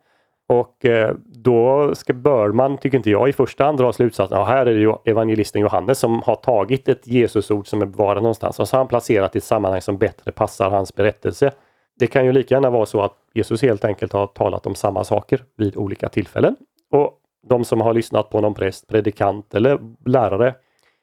Och 0.49 0.85
eh, 0.85 1.14
då 1.26 1.94
ska, 1.94 2.12
bör 2.12 2.52
man, 2.52 2.79
tycker 2.79 2.97
inte 2.97 3.11
jag, 3.11 3.29
i 3.29 3.32
första 3.32 3.64
hand 3.64 3.78
dra 3.78 3.92
slutsatsen 3.92 4.38
att 4.38 4.49
här 4.49 4.66
är 4.66 4.75
det 4.75 4.80
ju 4.80 4.95
evangelisten 5.04 5.62
Johannes 5.62 5.99
som 5.99 6.23
har 6.23 6.35
tagit 6.35 6.88
ett 6.88 7.07
Jesusord 7.07 7.66
som 7.66 7.83
är 7.83 7.87
bevarat 7.87 8.23
någonstans 8.23 8.61
och 8.61 8.69
så 8.69 8.76
har 8.76 8.80
han 8.80 8.88
placerat 8.88 9.37
i 9.37 9.38
ett 9.38 9.45
sammanhang 9.45 9.80
som 9.80 9.99
bättre 9.99 10.33
passar 10.33 10.71
hans 10.71 10.95
berättelse. 10.95 11.52
Det 11.99 12.07
kan 12.07 12.26
ju 12.26 12.33
lika 12.33 12.54
gärna 12.54 12.71
vara 12.71 12.87
så 12.87 13.00
att 13.00 13.14
Jesus 13.35 13.62
helt 13.62 13.85
enkelt 13.85 14.12
har 14.12 14.26
talat 14.26 14.66
om 14.66 14.75
samma 14.75 15.04
saker 15.04 15.45
vid 15.57 15.76
olika 15.76 16.09
tillfällen. 16.09 16.57
Och 16.92 17.12
de 17.49 17.64
som 17.64 17.80
har 17.80 17.95
lyssnat 17.95 18.30
på 18.30 18.40
någon 18.40 18.54
präst, 18.54 18.88
predikant 18.88 19.54
eller 19.54 19.78
lärare 20.04 20.54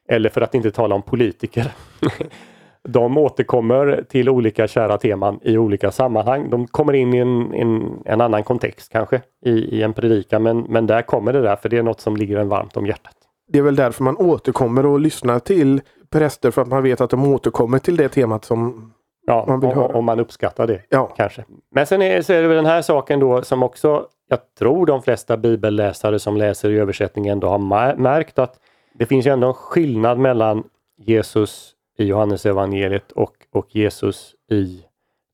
eller 0.08 0.28
för 0.28 0.40
att 0.40 0.54
inte 0.54 0.70
tala 0.70 0.94
om 0.94 1.02
politiker. 1.02 1.72
de 2.88 3.18
återkommer 3.18 4.04
till 4.08 4.28
olika 4.28 4.68
kära 4.68 4.98
teman 4.98 5.40
i 5.42 5.58
olika 5.58 5.90
sammanhang. 5.90 6.50
De 6.50 6.66
kommer 6.66 6.92
in 6.92 7.14
i 7.14 7.18
en, 7.18 7.54
en, 7.54 8.02
en 8.04 8.20
annan 8.20 8.44
kontext 8.44 8.92
kanske 8.92 9.22
i, 9.44 9.50
i, 9.50 9.82
en 9.82 9.92
predikan 9.92 10.42
men, 10.42 10.60
men 10.60 10.86
där 10.86 11.02
kommer 11.02 11.32
det 11.32 11.40
där 11.40 11.56
för 11.56 11.68
det 11.68 11.78
är 11.78 11.82
något 11.82 12.00
som 12.00 12.16
ligger 12.16 12.38
en 12.38 12.48
varmt 12.48 12.76
om 12.76 12.86
hjärtat. 12.86 13.14
Det 13.48 13.58
är 13.58 13.62
väl 13.62 13.76
därför 13.76 14.04
man 14.04 14.16
återkommer 14.16 14.86
och 14.86 15.00
lyssnar 15.00 15.38
till 15.38 15.80
präster 16.10 16.50
för 16.50 16.62
att 16.62 16.68
man 16.68 16.82
vet 16.82 17.00
att 17.00 17.10
de 17.10 17.32
återkommer 17.32 17.78
till 17.78 17.96
det 17.96 18.08
temat 18.08 18.44
som 18.44 18.92
ja, 19.26 19.44
man 19.48 19.60
vill 19.60 19.70
höra. 19.70 19.96
Om 19.98 20.04
man 20.04 20.20
uppskattar 20.20 20.66
det 20.66 20.82
ja. 20.88 21.06
kanske. 21.16 21.44
Men 21.74 21.86
sen 21.86 22.02
är, 22.02 22.22
så 22.22 22.32
är 22.32 22.42
det 22.42 22.48
väl 22.48 22.56
den 22.56 22.66
här 22.66 22.82
saken 22.82 23.20
då 23.20 23.42
som 23.42 23.62
också 23.62 24.06
jag 24.28 24.38
tror 24.58 24.86
de 24.86 25.02
flesta 25.02 25.36
bibelläsare 25.36 26.18
som 26.18 26.36
läser 26.36 26.70
i 26.70 26.78
översättning 26.78 27.26
ändå 27.26 27.48
har 27.48 27.96
märkt 27.96 28.38
att 28.38 28.54
det 28.98 29.06
finns 29.06 29.26
ju 29.26 29.30
ändå 29.30 29.46
en 29.46 29.54
skillnad 29.54 30.18
mellan 30.18 30.64
Jesus 30.96 31.74
i 31.98 32.04
Johannes 32.04 32.46
evangeliet 32.46 33.12
och, 33.12 33.34
och 33.52 33.76
Jesus 33.76 34.34
i 34.50 34.84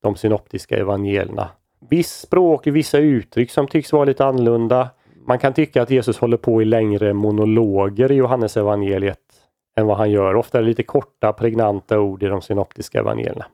de 0.03 0.15
synoptiska 0.15 0.77
evangelierna. 0.77 1.49
Viss 1.89 2.11
språk, 2.11 2.67
vissa 2.67 2.97
uttryck 2.97 3.51
som 3.51 3.67
tycks 3.67 3.93
vara 3.93 4.05
lite 4.05 4.25
annorlunda. 4.25 4.89
Man 5.27 5.39
kan 5.39 5.53
tycka 5.53 5.81
att 5.81 5.89
Jesus 5.89 6.17
håller 6.17 6.37
på 6.37 6.61
i 6.61 6.65
längre 6.65 7.13
monologer 7.13 8.11
i 8.11 8.15
Johannes 8.15 8.57
evangeliet 8.57 9.19
än 9.75 9.87
vad 9.87 9.97
han 9.97 10.11
gör. 10.11 10.35
Ofta 10.35 10.57
är 10.57 10.61
det 10.61 10.67
lite 10.67 10.83
korta 10.83 11.33
pregnanta 11.33 11.99
ord 11.99 12.23
i 12.23 12.27
de 12.27 12.41
synoptiska 12.41 12.99
evangelierna. 12.99 13.45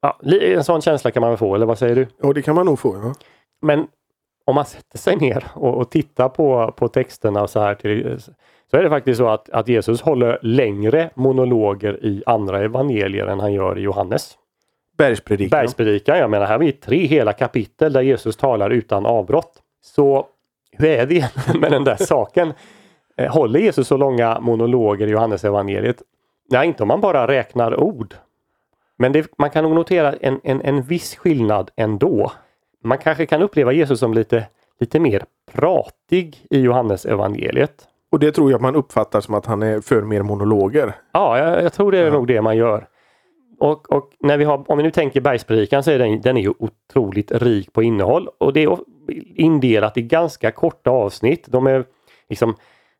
Ja, 0.00 0.20
en 0.40 0.64
sån 0.64 0.82
känsla 0.82 1.10
kan 1.10 1.20
man 1.20 1.30
väl 1.30 1.38
få, 1.38 1.54
eller 1.54 1.66
vad 1.66 1.78
säger 1.78 1.96
du? 1.96 2.06
Ja, 2.22 2.32
det 2.32 2.42
kan 2.42 2.54
man 2.54 2.66
nog 2.66 2.78
få. 2.78 2.96
Ja. 2.96 3.14
Men 3.62 3.86
om 4.44 4.54
man 4.54 4.64
sätter 4.64 4.98
sig 4.98 5.16
ner 5.16 5.46
och, 5.54 5.74
och 5.74 5.90
tittar 5.90 6.28
på, 6.28 6.74
på 6.76 6.88
texterna 6.88 7.46
så 7.46 7.60
här 7.60 7.74
till, 7.74 8.18
så 8.70 8.76
är 8.76 8.82
det 8.82 8.90
faktiskt 8.90 9.18
så 9.18 9.28
att, 9.28 9.50
att 9.50 9.68
Jesus 9.68 10.00
håller 10.00 10.38
längre 10.42 11.10
monologer 11.14 12.04
i 12.04 12.22
andra 12.26 12.64
evangelier 12.64 13.26
än 13.26 13.40
han 13.40 13.52
gör 13.52 13.78
i 13.78 13.82
Johannes. 13.82 14.38
Bergspredikan. 14.96 15.60
Bergspredikan, 15.60 16.18
jag 16.18 16.30
menar 16.30 16.46
här 16.46 16.52
har 16.52 16.58
vi 16.58 16.72
tre 16.72 17.06
hela 17.06 17.32
kapitel 17.32 17.92
där 17.92 18.02
Jesus 18.02 18.36
talar 18.36 18.70
utan 18.70 19.06
avbrott. 19.06 19.62
Så 19.82 20.26
hur 20.72 20.88
är 20.88 21.06
det 21.06 21.30
med 21.60 21.72
den 21.72 21.84
där 21.84 21.96
saken? 21.96 22.52
Eh, 23.16 23.32
håller 23.32 23.60
Jesus 23.60 23.88
så 23.88 23.96
långa 23.96 24.40
monologer 24.40 25.06
i 25.06 25.10
Johannes 25.10 25.44
evangeliet? 25.44 26.02
Nej, 26.50 26.68
inte 26.68 26.82
om 26.82 26.88
man 26.88 27.00
bara 27.00 27.28
räknar 27.28 27.80
ord. 27.80 28.14
Men 28.96 29.12
det, 29.12 29.26
man 29.38 29.50
kan 29.50 29.64
nog 29.64 29.74
notera 29.74 30.12
en, 30.12 30.40
en, 30.44 30.62
en 30.62 30.82
viss 30.82 31.16
skillnad 31.16 31.70
ändå. 31.76 32.32
man 32.82 32.98
kanske 32.98 33.26
kan 33.26 33.42
uppleva 33.42 33.72
Jesus 33.72 34.00
som 34.00 34.14
lite, 34.14 34.46
lite 34.80 35.00
mer 35.00 35.24
pratig 35.52 36.46
i 36.50 36.60
Johannes 36.60 37.06
evangeliet. 37.06 37.88
Och 38.16 38.20
det 38.20 38.32
tror 38.32 38.50
jag 38.50 38.60
man 38.60 38.74
uppfattar 38.76 39.20
som 39.20 39.34
att 39.34 39.46
han 39.46 39.62
är 39.62 39.80
för 39.80 40.02
mer 40.02 40.22
monologer. 40.22 40.92
Ja, 41.12 41.38
jag, 41.38 41.62
jag 41.64 41.72
tror 41.72 41.92
det 41.92 41.98
är 41.98 42.04
Ja. 42.04 42.12
nog 42.12 42.26
det 42.26 42.42
man 42.42 42.56
gör. 42.56 42.86
Och, 43.58 43.92
och 43.92 44.10
när 44.20 44.38
vi 44.38 44.44
har, 44.44 44.70
om 44.70 44.78
vi 44.78 44.84
nu 44.84 44.90
tänker 44.90 45.20
bergspredikan 45.20 45.82
så 45.82 45.90
är 45.90 45.98
den, 45.98 46.20
den 46.20 46.36
är 46.36 46.40
ju 46.40 46.52
otroligt 46.58 47.32
rik 47.32 47.72
på 47.72 47.82
innehåll 47.82 48.28
och 48.38 48.52
det 48.52 48.62
är 48.64 48.78
indelat 49.34 49.96
i 49.96 50.02
ganska 50.02 50.50
korta 50.50 50.90
avsnitt. 50.90 51.44
De 51.48 51.66
är 51.66 51.84
liksom 52.28 52.54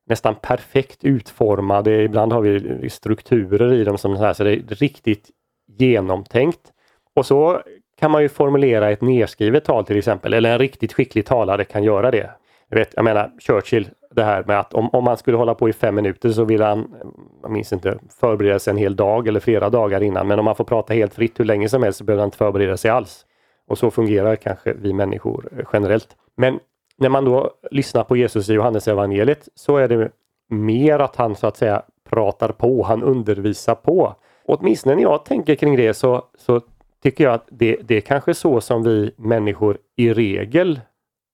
nästan 0.06 0.34
perfekt 0.34 1.04
utformade. 1.04 2.02
Ibland 2.02 2.32
har 2.32 2.40
vi 2.40 2.90
strukturer 2.90 3.72
i 3.72 3.84
dem 3.84 3.98
som 3.98 4.16
så 4.16 4.22
här 4.24 4.32
så 4.32 4.44
det 4.44 4.52
är 4.52 4.74
riktigt 4.74 5.30
genomtänkt. 5.78 6.72
Och 7.14 7.26
så 7.26 7.60
kan 8.00 8.10
man 8.10 8.22
ju 8.22 8.28
formulera 8.28 8.90
ett 8.90 9.00
nedskrivet 9.00 9.64
tal 9.64 9.84
till 9.84 9.98
exempel, 9.98 10.32
eller 10.34 10.52
en 10.52 10.58
riktigt 10.58 10.92
skicklig 10.92 11.26
talare 11.26 11.64
kan 11.64 11.84
göra 11.84 12.10
det. 12.10 12.30
Jag, 12.68 12.78
vet, 12.78 12.92
jag 12.96 13.04
menar 13.04 13.30
Churchill, 13.40 13.88
det 14.16 14.24
här 14.24 14.44
med 14.46 14.60
att 14.60 14.74
om, 14.74 14.90
om 14.92 15.04
man 15.04 15.16
skulle 15.16 15.36
hålla 15.36 15.54
på 15.54 15.68
i 15.68 15.72
fem 15.72 15.94
minuter 15.94 16.30
så 16.30 16.44
vill 16.44 16.62
han, 16.62 16.94
jag 17.42 17.50
minns 17.50 17.72
inte, 17.72 17.98
förbereda 18.20 18.58
sig 18.58 18.70
en 18.70 18.76
hel 18.76 18.96
dag 18.96 19.28
eller 19.28 19.40
flera 19.40 19.70
dagar 19.70 20.02
innan. 20.02 20.28
Men 20.28 20.38
om 20.38 20.44
man 20.44 20.54
får 20.54 20.64
prata 20.64 20.94
helt 20.94 21.14
fritt 21.14 21.40
hur 21.40 21.44
länge 21.44 21.68
som 21.68 21.82
helst 21.82 21.98
så 21.98 22.04
behöver 22.04 22.20
han 22.20 22.26
inte 22.26 22.36
förbereda 22.36 22.76
sig 22.76 22.90
alls. 22.90 23.26
Och 23.68 23.78
så 23.78 23.90
fungerar 23.90 24.36
kanske 24.36 24.72
vi 24.72 24.92
människor 24.92 25.48
eh, 25.58 25.64
generellt. 25.72 26.08
Men 26.36 26.58
när 26.98 27.08
man 27.08 27.24
då 27.24 27.50
lyssnar 27.70 28.04
på 28.04 28.16
Jesus 28.16 28.48
i 28.48 28.52
Johannes 28.52 28.88
evangeliet 28.88 29.48
så 29.54 29.76
är 29.76 29.88
det 29.88 30.10
mer 30.50 30.98
att 30.98 31.16
han 31.16 31.34
så 31.36 31.46
att 31.46 31.56
säga 31.56 31.82
pratar 32.10 32.48
på, 32.48 32.82
han 32.82 33.02
undervisar 33.02 33.74
på. 33.74 34.14
Åtminstone 34.44 34.94
när 34.94 35.02
jag 35.02 35.24
tänker 35.24 35.54
kring 35.54 35.76
det 35.76 35.94
så, 35.94 36.24
så 36.38 36.60
tycker 37.02 37.24
jag 37.24 37.34
att 37.34 37.48
det, 37.50 37.76
det 37.82 37.96
är 37.96 38.00
kanske 38.00 38.34
så 38.34 38.60
som 38.60 38.82
vi 38.82 39.10
människor 39.16 39.78
i 39.96 40.12
regel 40.12 40.80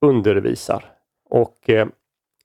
undervisar. 0.05 0.85
Och 1.31 1.71
eh, 1.71 1.87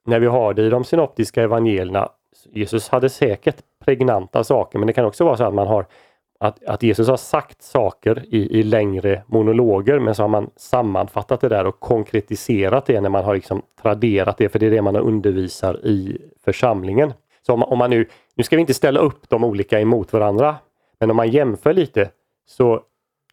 när 0.08 0.20
vi 0.20 0.28
har 0.28 0.54
det 0.54 0.64
i 0.64 0.70
de 0.70 0.84
synoptiska 0.84 1.44
evangelierna, 1.44 2.10
Jesus 2.52 2.90
hade 2.90 3.10
säkert 3.10 3.56
pregnanta 3.86 4.44
saker 4.44 4.80
men 4.80 4.88
det 4.88 4.94
kan 4.94 5.06
också 5.06 5.26
vara 5.26 5.38
så 5.38 5.44
att 5.44 5.54
man 5.54 5.68
har 5.68 5.86
att, 6.40 6.64
att 6.64 6.84
Jesus 6.84 7.08
har 7.08 7.18
sagt 7.18 7.62
saker 7.62 8.26
i, 8.28 8.60
i 8.60 8.64
längre 8.64 9.24
monologer 9.28 10.00
men 10.00 10.16
så 10.16 10.24
har 10.24 10.28
man 10.28 10.50
sammanfattat 10.56 11.42
det 11.42 11.50
där 11.50 11.66
och 11.66 11.80
konkretiserat 11.80 12.86
det 12.86 13.02
när 13.02 13.10
man 13.10 13.24
har 13.24 13.36
liksom 13.36 13.62
traderat 13.82 14.38
det 14.38 14.50
för 14.50 14.60
det 14.60 14.66
är 14.66 14.72
det 14.72 14.82
man 14.82 14.96
undervisar 14.96 15.86
i 15.86 16.18
församlingen. 16.44 17.14
Så 17.46 17.54
om, 17.54 17.64
om 17.64 17.78
man 17.78 17.90
nu, 17.90 18.08
nu 18.36 18.44
ska 18.44 18.56
vi 18.56 18.60
inte 18.60 18.74
ställa 18.74 19.00
upp 19.00 19.30
de 19.30 19.44
olika 19.44 19.80
emot 19.80 20.14
varandra, 20.14 20.56
men 21.00 21.12
om 21.12 21.18
man 21.18 21.30
jämför 21.30 21.74
lite 21.74 22.10
så 22.46 22.82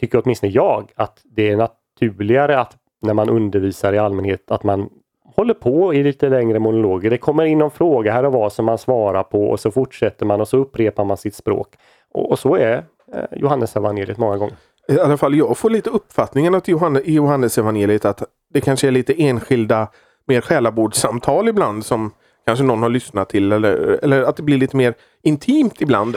tycker 0.00 0.22
åtminstone 0.24 0.52
jag 0.52 0.92
att 0.94 1.20
det 1.24 1.50
är 1.50 1.56
naturligare 1.56 2.60
att 2.60 2.76
när 3.02 3.14
man 3.14 3.28
undervisar 3.28 3.92
i 3.92 3.98
allmänhet 3.98 4.50
att 4.50 4.62
man 4.62 4.90
håller 5.36 5.54
på 5.54 5.94
i 5.94 6.02
lite 6.02 6.28
längre 6.28 6.58
monologer. 6.58 7.10
Det 7.10 7.18
kommer 7.18 7.44
in 7.44 7.58
någon 7.58 7.70
fråga 7.70 8.12
här 8.12 8.24
och 8.24 8.32
var 8.32 8.50
som 8.50 8.64
man 8.64 8.78
svarar 8.78 9.22
på 9.22 9.44
och 9.50 9.60
så 9.60 9.70
fortsätter 9.70 10.26
man 10.26 10.40
och 10.40 10.48
så 10.48 10.56
upprepar 10.56 11.04
man 11.04 11.16
sitt 11.16 11.34
språk. 11.34 11.68
Och, 12.12 12.30
och 12.30 12.38
så 12.38 12.56
är 12.56 12.84
eh, 13.12 13.24
Johannes 13.36 13.76
evangeliet 13.76 14.18
många 14.18 14.36
gånger. 14.36 14.56
I 14.88 14.98
alla 15.00 15.16
fall 15.16 15.34
jag 15.34 15.58
får 15.58 15.70
lite 15.70 15.90
uppfattningen 15.90 16.54
att 16.54 16.68
Johannes, 16.68 17.02
i 17.04 17.14
Johannes 17.14 17.58
evangeliet 17.58 18.04
att 18.04 18.22
det 18.54 18.60
kanske 18.60 18.86
är 18.86 18.90
lite 18.90 19.22
enskilda 19.22 19.88
mer 20.26 20.40
själabordssamtal 20.40 21.48
ibland 21.48 21.84
som 21.84 22.10
kanske 22.46 22.64
någon 22.64 22.82
har 22.82 22.88
lyssnat 22.88 23.28
till 23.28 23.52
eller, 23.52 23.98
eller 24.02 24.22
att 24.22 24.36
det 24.36 24.42
blir 24.42 24.58
lite 24.58 24.76
mer 24.76 24.94
intimt 25.22 25.80
ibland. 25.80 26.16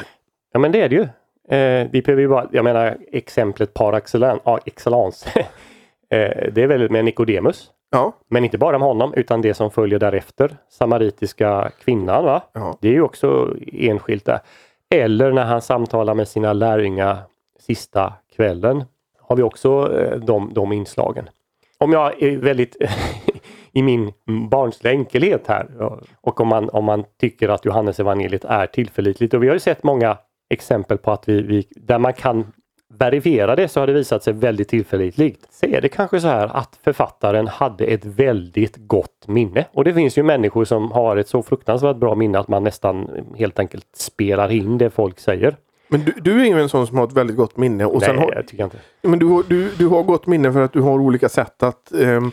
Ja 0.54 0.60
men 0.60 0.72
det 0.72 0.82
är 0.82 0.90
det 0.90 0.96
ju. 0.96 1.08
Eh, 1.58 1.88
vi 1.92 2.02
behöver 2.02 2.22
ju 2.22 2.28
bara, 2.28 2.48
jag 2.52 2.64
menar 2.64 2.98
exemplet 3.12 3.74
par 3.74 3.94
excellence, 3.94 4.42
ja, 4.46 4.60
excellence. 4.66 5.30
eh, 6.10 6.52
det 6.52 6.64
är 6.64 6.68
väl 6.68 6.92
med 6.92 7.06
Nikodemus. 7.06 7.72
Ja, 7.90 8.14
Men 8.30 8.44
inte 8.44 8.58
bara 8.58 8.80
med 8.80 8.88
honom 8.88 9.14
utan 9.14 9.42
det 9.42 9.54
som 9.54 9.72
följer 9.72 10.00
därefter. 10.00 10.58
Samaritiska 10.70 11.72
kvinnan 11.86 12.24
va? 12.24 12.42
ja. 12.54 12.78
Det 12.82 12.88
är 12.88 12.94
ju 12.94 13.02
också 13.02 13.56
enskilt 13.74 14.26
där. 14.26 14.40
Eller 14.96 15.32
när 15.32 15.46
han 15.46 15.62
samtalar 15.62 16.14
med 16.14 16.28
sina 16.28 16.54
lärjungar 16.54 17.18
sista 17.60 18.14
kvällen. 18.36 18.84
Har 19.22 19.36
vi 19.36 19.44
också 19.44 20.00
eh, 20.00 20.20
de, 20.20 20.54
de 20.54 20.72
inslagen. 20.72 21.30
Om 21.78 21.92
jag 21.92 22.24
är 22.24 22.38
väldigt 22.38 22.76
i 23.72 23.82
min 23.82 24.14
barnsliga 24.50 24.94
enkelhet 24.94 25.48
här 25.48 25.68
och 26.22 26.42
om 26.42 26.48
man, 26.48 26.70
om 26.70 26.86
man 26.86 27.04
tycker 27.20 27.50
att 27.50 27.66
Johannes 27.66 28.00
evangeliet 28.00 28.46
är 28.46 28.68
tillförlitligt 28.68 29.34
och 29.34 29.44
vi 29.44 29.48
har 29.48 29.56
ju 29.56 29.60
sett 29.60 29.84
många 29.84 30.18
exempel 30.50 30.98
på 30.98 31.12
att 31.12 31.30
vi, 31.30 31.42
vi 31.42 31.68
där 31.76 32.00
man 32.00 32.14
kan 32.14 32.52
verifiera 32.94 33.56
det 33.56 33.68
så 33.68 33.80
har 33.80 33.88
det 33.88 33.94
visat 33.94 34.24
sig 34.24 34.34
väldigt 34.34 34.70
tillförlitligt. 34.70 35.54
Så 35.54 35.66
är 35.66 35.82
det 35.82 35.90
kanske 35.90 36.20
så 36.20 36.28
här 36.28 36.48
att 36.58 36.80
författaren 36.84 37.48
hade 37.48 37.86
ett 37.86 38.06
väldigt 38.06 38.76
gott 38.78 39.28
minne. 39.28 39.66
Och 39.74 39.84
det 39.84 39.94
finns 39.94 40.18
ju 40.18 40.24
människor 40.24 40.66
som 40.66 40.92
har 40.92 41.18
ett 41.18 41.28
så 41.28 41.44
fruktansvärt 41.44 41.98
bra 41.98 42.16
minne 42.16 42.40
att 42.40 42.48
man 42.48 42.64
nästan 42.64 43.10
helt 43.38 43.60
enkelt 43.60 43.86
spelar 43.96 44.52
in 44.52 44.78
det 44.78 44.90
folk 44.90 45.20
säger. 45.20 45.56
Men 45.90 46.02
du, 46.06 46.12
du 46.22 46.42
är 46.42 46.46
ju 46.46 46.62
en 46.62 46.70
sån 46.70 46.88
som 46.88 46.98
har 46.98 47.08
ett 47.08 47.14
väldigt 47.14 47.36
gott 47.38 47.58
minne. 47.58 47.86
Och 47.86 48.02
sen 48.02 48.16
Nej, 48.16 48.26
har, 48.26 48.34
jag 48.36 48.48
tycker 48.48 48.64
inte. 48.64 48.78
men 49.02 49.20
du, 49.20 49.26
har- 49.26 49.44
du, 49.48 49.70
du 49.78 49.88
har 49.88 50.04
gott 50.04 50.28
minne 50.28 50.54
för 50.54 50.62
att 50.62 50.74
du 50.74 50.82
har 50.82 51.00
olika 51.00 51.30
sätt 51.30 51.64
att 51.64 51.92
ehm, 51.94 52.32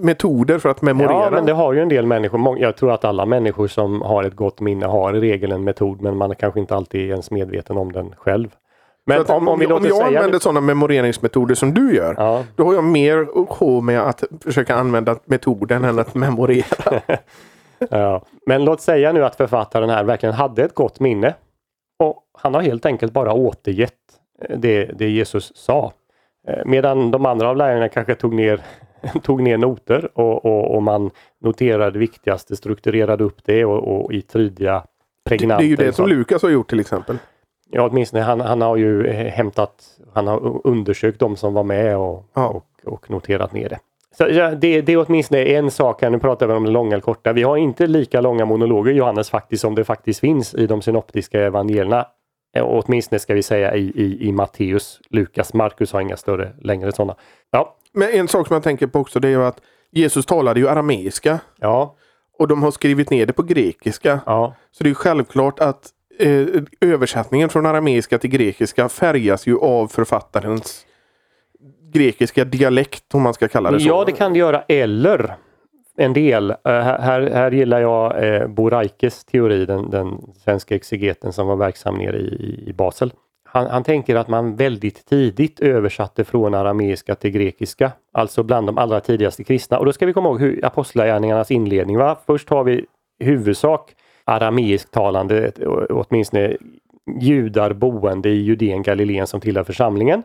metoder 0.00 0.58
för 0.58 0.68
att 0.68 0.82
memorera. 0.82 1.12
Ja, 1.12 1.30
men 1.30 1.46
det 1.46 1.52
har 1.52 1.72
ju 1.72 1.80
en 1.80 1.88
del 1.88 2.06
människor. 2.06 2.58
Jag 2.58 2.76
tror 2.76 2.92
att 2.92 3.04
alla 3.04 3.26
människor 3.26 3.66
som 3.68 4.02
har 4.02 4.24
ett 4.24 4.36
gott 4.36 4.60
minne 4.60 4.86
har 4.86 5.14
i 5.16 5.20
regel 5.20 5.52
en 5.52 5.64
metod 5.64 6.02
men 6.02 6.16
man 6.16 6.30
är 6.30 6.34
kanske 6.34 6.60
inte 6.60 6.74
alltid 6.76 7.10
ens 7.10 7.30
medveten 7.30 7.76
om 7.76 7.92
den 7.92 8.14
själv. 8.16 8.48
Men 9.06 9.20
att 9.20 9.30
om, 9.30 9.48
om 9.48 9.58
vi 9.58 9.66
om 9.66 9.84
jag 9.84 9.96
säga... 9.96 10.06
använder 10.06 10.38
sådana 10.38 10.60
memoreringsmetoder 10.60 11.54
som 11.54 11.74
du 11.74 11.94
gör. 11.94 12.14
Ja, 12.18 12.44
Då 12.56 12.64
har 12.64 12.74
jag 12.74 12.84
mer 12.84 13.46
sjå 13.46 13.80
med 13.80 14.00
att 14.00 14.24
försöka 14.40 14.74
använda 14.74 15.16
metoden 15.24 15.84
än 15.84 15.98
att 15.98 16.14
memorera. 16.14 17.00
ja. 17.90 18.22
Men 18.46 18.64
låt 18.64 18.80
säga 18.80 19.12
nu 19.12 19.24
att 19.24 19.36
författaren 19.36 19.90
här 19.90 20.04
verkligen 20.04 20.34
hade 20.34 20.64
ett 20.64 20.74
gott 20.74 21.00
minne. 21.00 21.34
Och 21.98 22.22
han 22.38 22.54
har 22.54 22.62
helt 22.62 22.86
enkelt 22.86 23.12
bara 23.12 23.32
återgett 23.32 23.92
eh, 24.42 24.58
det, 24.58 24.84
det 24.84 25.08
Jesus 25.08 25.52
sa. 25.56 25.92
Eh, 26.48 26.62
Medan 26.64 27.10
de 27.10 27.26
andra 27.26 27.48
av 27.48 27.56
lärarna 27.56 27.88
kanske 27.88 28.14
tog 28.14 28.34
ner, 28.34 28.60
tog 29.22 29.42
ner 29.42 29.58
noter 29.58 30.18
och, 30.18 30.44
och, 30.44 30.74
och 30.74 30.82
man 30.82 31.10
noterade 31.40 31.90
det 31.90 31.98
viktigaste, 31.98 32.56
strukturerade 32.56 33.24
upp 33.24 33.44
det 33.44 33.64
och, 33.64 34.04
och 34.04 34.12
i 34.12 34.22
tydliga 34.22 34.74
Det, 34.74 35.30
pregnanta... 35.30 35.60
det 35.60 35.66
är 35.66 35.68
ju 35.68 35.76
det 35.76 35.92
som. 35.92 36.08
Lukas 36.08 36.42
har 36.42 36.50
gjort 36.50 36.68
till 36.68 36.80
exempel. 36.80 37.18
Ja, 37.74 37.88
åtminstone 37.90 38.22
han, 38.22 38.40
han 38.40 38.60
har 38.60 38.76
ju 38.76 39.10
hämtat, 39.12 39.84
han 40.12 40.26
har 40.26 40.66
undersökt 40.66 41.20
de 41.20 41.36
som 41.36 41.54
var 41.54 41.64
med 41.64 41.96
och, 41.96 42.24
Ja. 42.34 42.46
och, 42.48 42.66
och 42.92 43.10
noterat 43.10 43.52
ner 43.52 43.68
det. 43.68 43.78
Så 44.18 44.26
ja, 44.30 44.50
det, 44.50 44.80
det 44.80 44.92
är 44.92 45.04
åtminstone 45.08 45.40
en 45.44 45.70
sak 45.70 46.02
här, 46.02 46.10
nu 46.10 46.18
pratar 46.18 46.46
vi 46.46 46.52
om 46.52 46.64
det 46.64 46.70
långa 46.70 46.92
eller 46.92 47.00
korta. 47.02 47.32
Vi 47.32 47.42
har 47.42 47.56
inte 47.56 47.86
lika 47.86 48.20
långa 48.20 48.44
monologer 48.44 48.92
Johannes 48.92 49.30
faktiskt 49.30 49.60
som 49.60 49.74
det 49.74 49.84
faktiskt 49.84 50.20
finns 50.20 50.54
i 50.54 50.66
de 50.66 50.82
synoptiska 50.82 51.40
evangelierna. 51.40 52.06
Eh, 52.56 52.64
Åtminstone 52.68 53.18
ska 53.18 53.34
vi 53.34 53.42
säga 53.42 53.74
i, 53.74 53.82
i, 53.94 54.28
i 54.28 54.32
Matteus, 54.32 55.00
Lukas, 55.10 55.54
Markus 55.54 55.92
har 55.92 56.00
inga 56.00 56.16
större 56.16 56.52
längre 56.62 56.92
sådana. 56.92 57.14
Ja, 57.50 57.76
Men 57.92 58.08
en 58.10 58.28
sak 58.28 58.46
som 58.46 58.54
jag 58.54 58.62
tänker 58.62 58.86
på 58.86 58.98
också 58.98 59.20
det 59.20 59.28
är 59.28 59.32
ju 59.32 59.44
att 59.44 59.60
Jesus 59.90 60.26
talade 60.26 60.60
ju 60.60 60.68
arameiska. 60.68 61.38
ja, 61.60 61.94
Och 62.38 62.48
de 62.48 62.62
har 62.62 62.70
skrivit 62.70 63.10
ner 63.10 63.26
det 63.26 63.32
på 63.32 63.42
grekiska. 63.42 64.20
ja. 64.26 64.54
Så 64.70 64.84
det 64.84 64.90
är 64.90 64.94
självklart 64.94 65.60
att 65.60 65.90
eh, 66.18 66.46
översättningen 66.80 67.48
från 67.48 67.66
arameiska 67.66 68.18
till 68.18 68.30
grekiska 68.30 68.88
färgas 68.88 69.46
ju 69.46 69.58
av 69.58 69.88
författarens 69.88 70.86
grekiska 71.92 72.44
dialekt 72.44 73.14
om 73.14 73.22
man 73.22 73.34
ska 73.34 73.48
kalla 73.48 73.70
det 73.70 73.80
så. 73.80 73.88
Ja, 73.88 74.04
det 74.04 74.12
kan 74.12 74.32
det 74.32 74.38
göra. 74.38 74.62
Eller 74.68 75.34
en 75.96 76.12
del. 76.12 76.50
Eh, 76.50 76.56
här, 76.64 77.30
här- 77.30 77.50
gillar 77.50 77.80
jag 77.80 78.34
eh, 78.34 78.46
Bo 78.46 78.70
teori, 79.32 79.66
den, 79.66 79.90
den 79.90 80.20
svenska 80.44 80.74
exegeten 80.74 81.32
som 81.32 81.46
var 81.46 81.56
verksam 81.56 81.94
nere 81.94 82.16
i, 82.16 82.64
i 82.66 82.72
Basel. 82.72 83.12
Han, 83.44 83.66
han 83.66 83.84
tänker 83.84 84.16
att 84.16 84.28
man 84.28 84.56
väldigt 84.56 85.06
tidigt 85.06 85.60
översatte 85.60 86.24
från 86.24 86.54
arameiska 86.54 87.14
till 87.14 87.30
grekiska, 87.30 87.92
alltså 88.12 88.42
bland 88.42 88.66
de 88.66 88.78
allra 88.78 89.00
tidigaste 89.00 89.44
kristna. 89.44 89.78
Och 89.78 89.86
då 89.86 89.92
ska 89.92 90.06
vi 90.06 90.12
komma 90.12 90.28
ihåg 90.28 90.40
hur 90.40 90.64
apostlagärningarnas 90.64 91.50
inledning 91.50 91.98
var. 91.98 92.18
Först 92.26 92.50
har 92.50 92.64
vi 92.64 92.86
huvudsak 93.18 93.94
arameisktalande, 94.26 95.52
åtminstone 95.90 96.56
judar 97.20 97.72
boende 97.72 98.28
i 98.28 98.42
Judeen, 98.42 98.82
Galileen 98.82 99.26
som 99.26 99.40
tillhör 99.40 99.64
församlingen. 99.64 100.22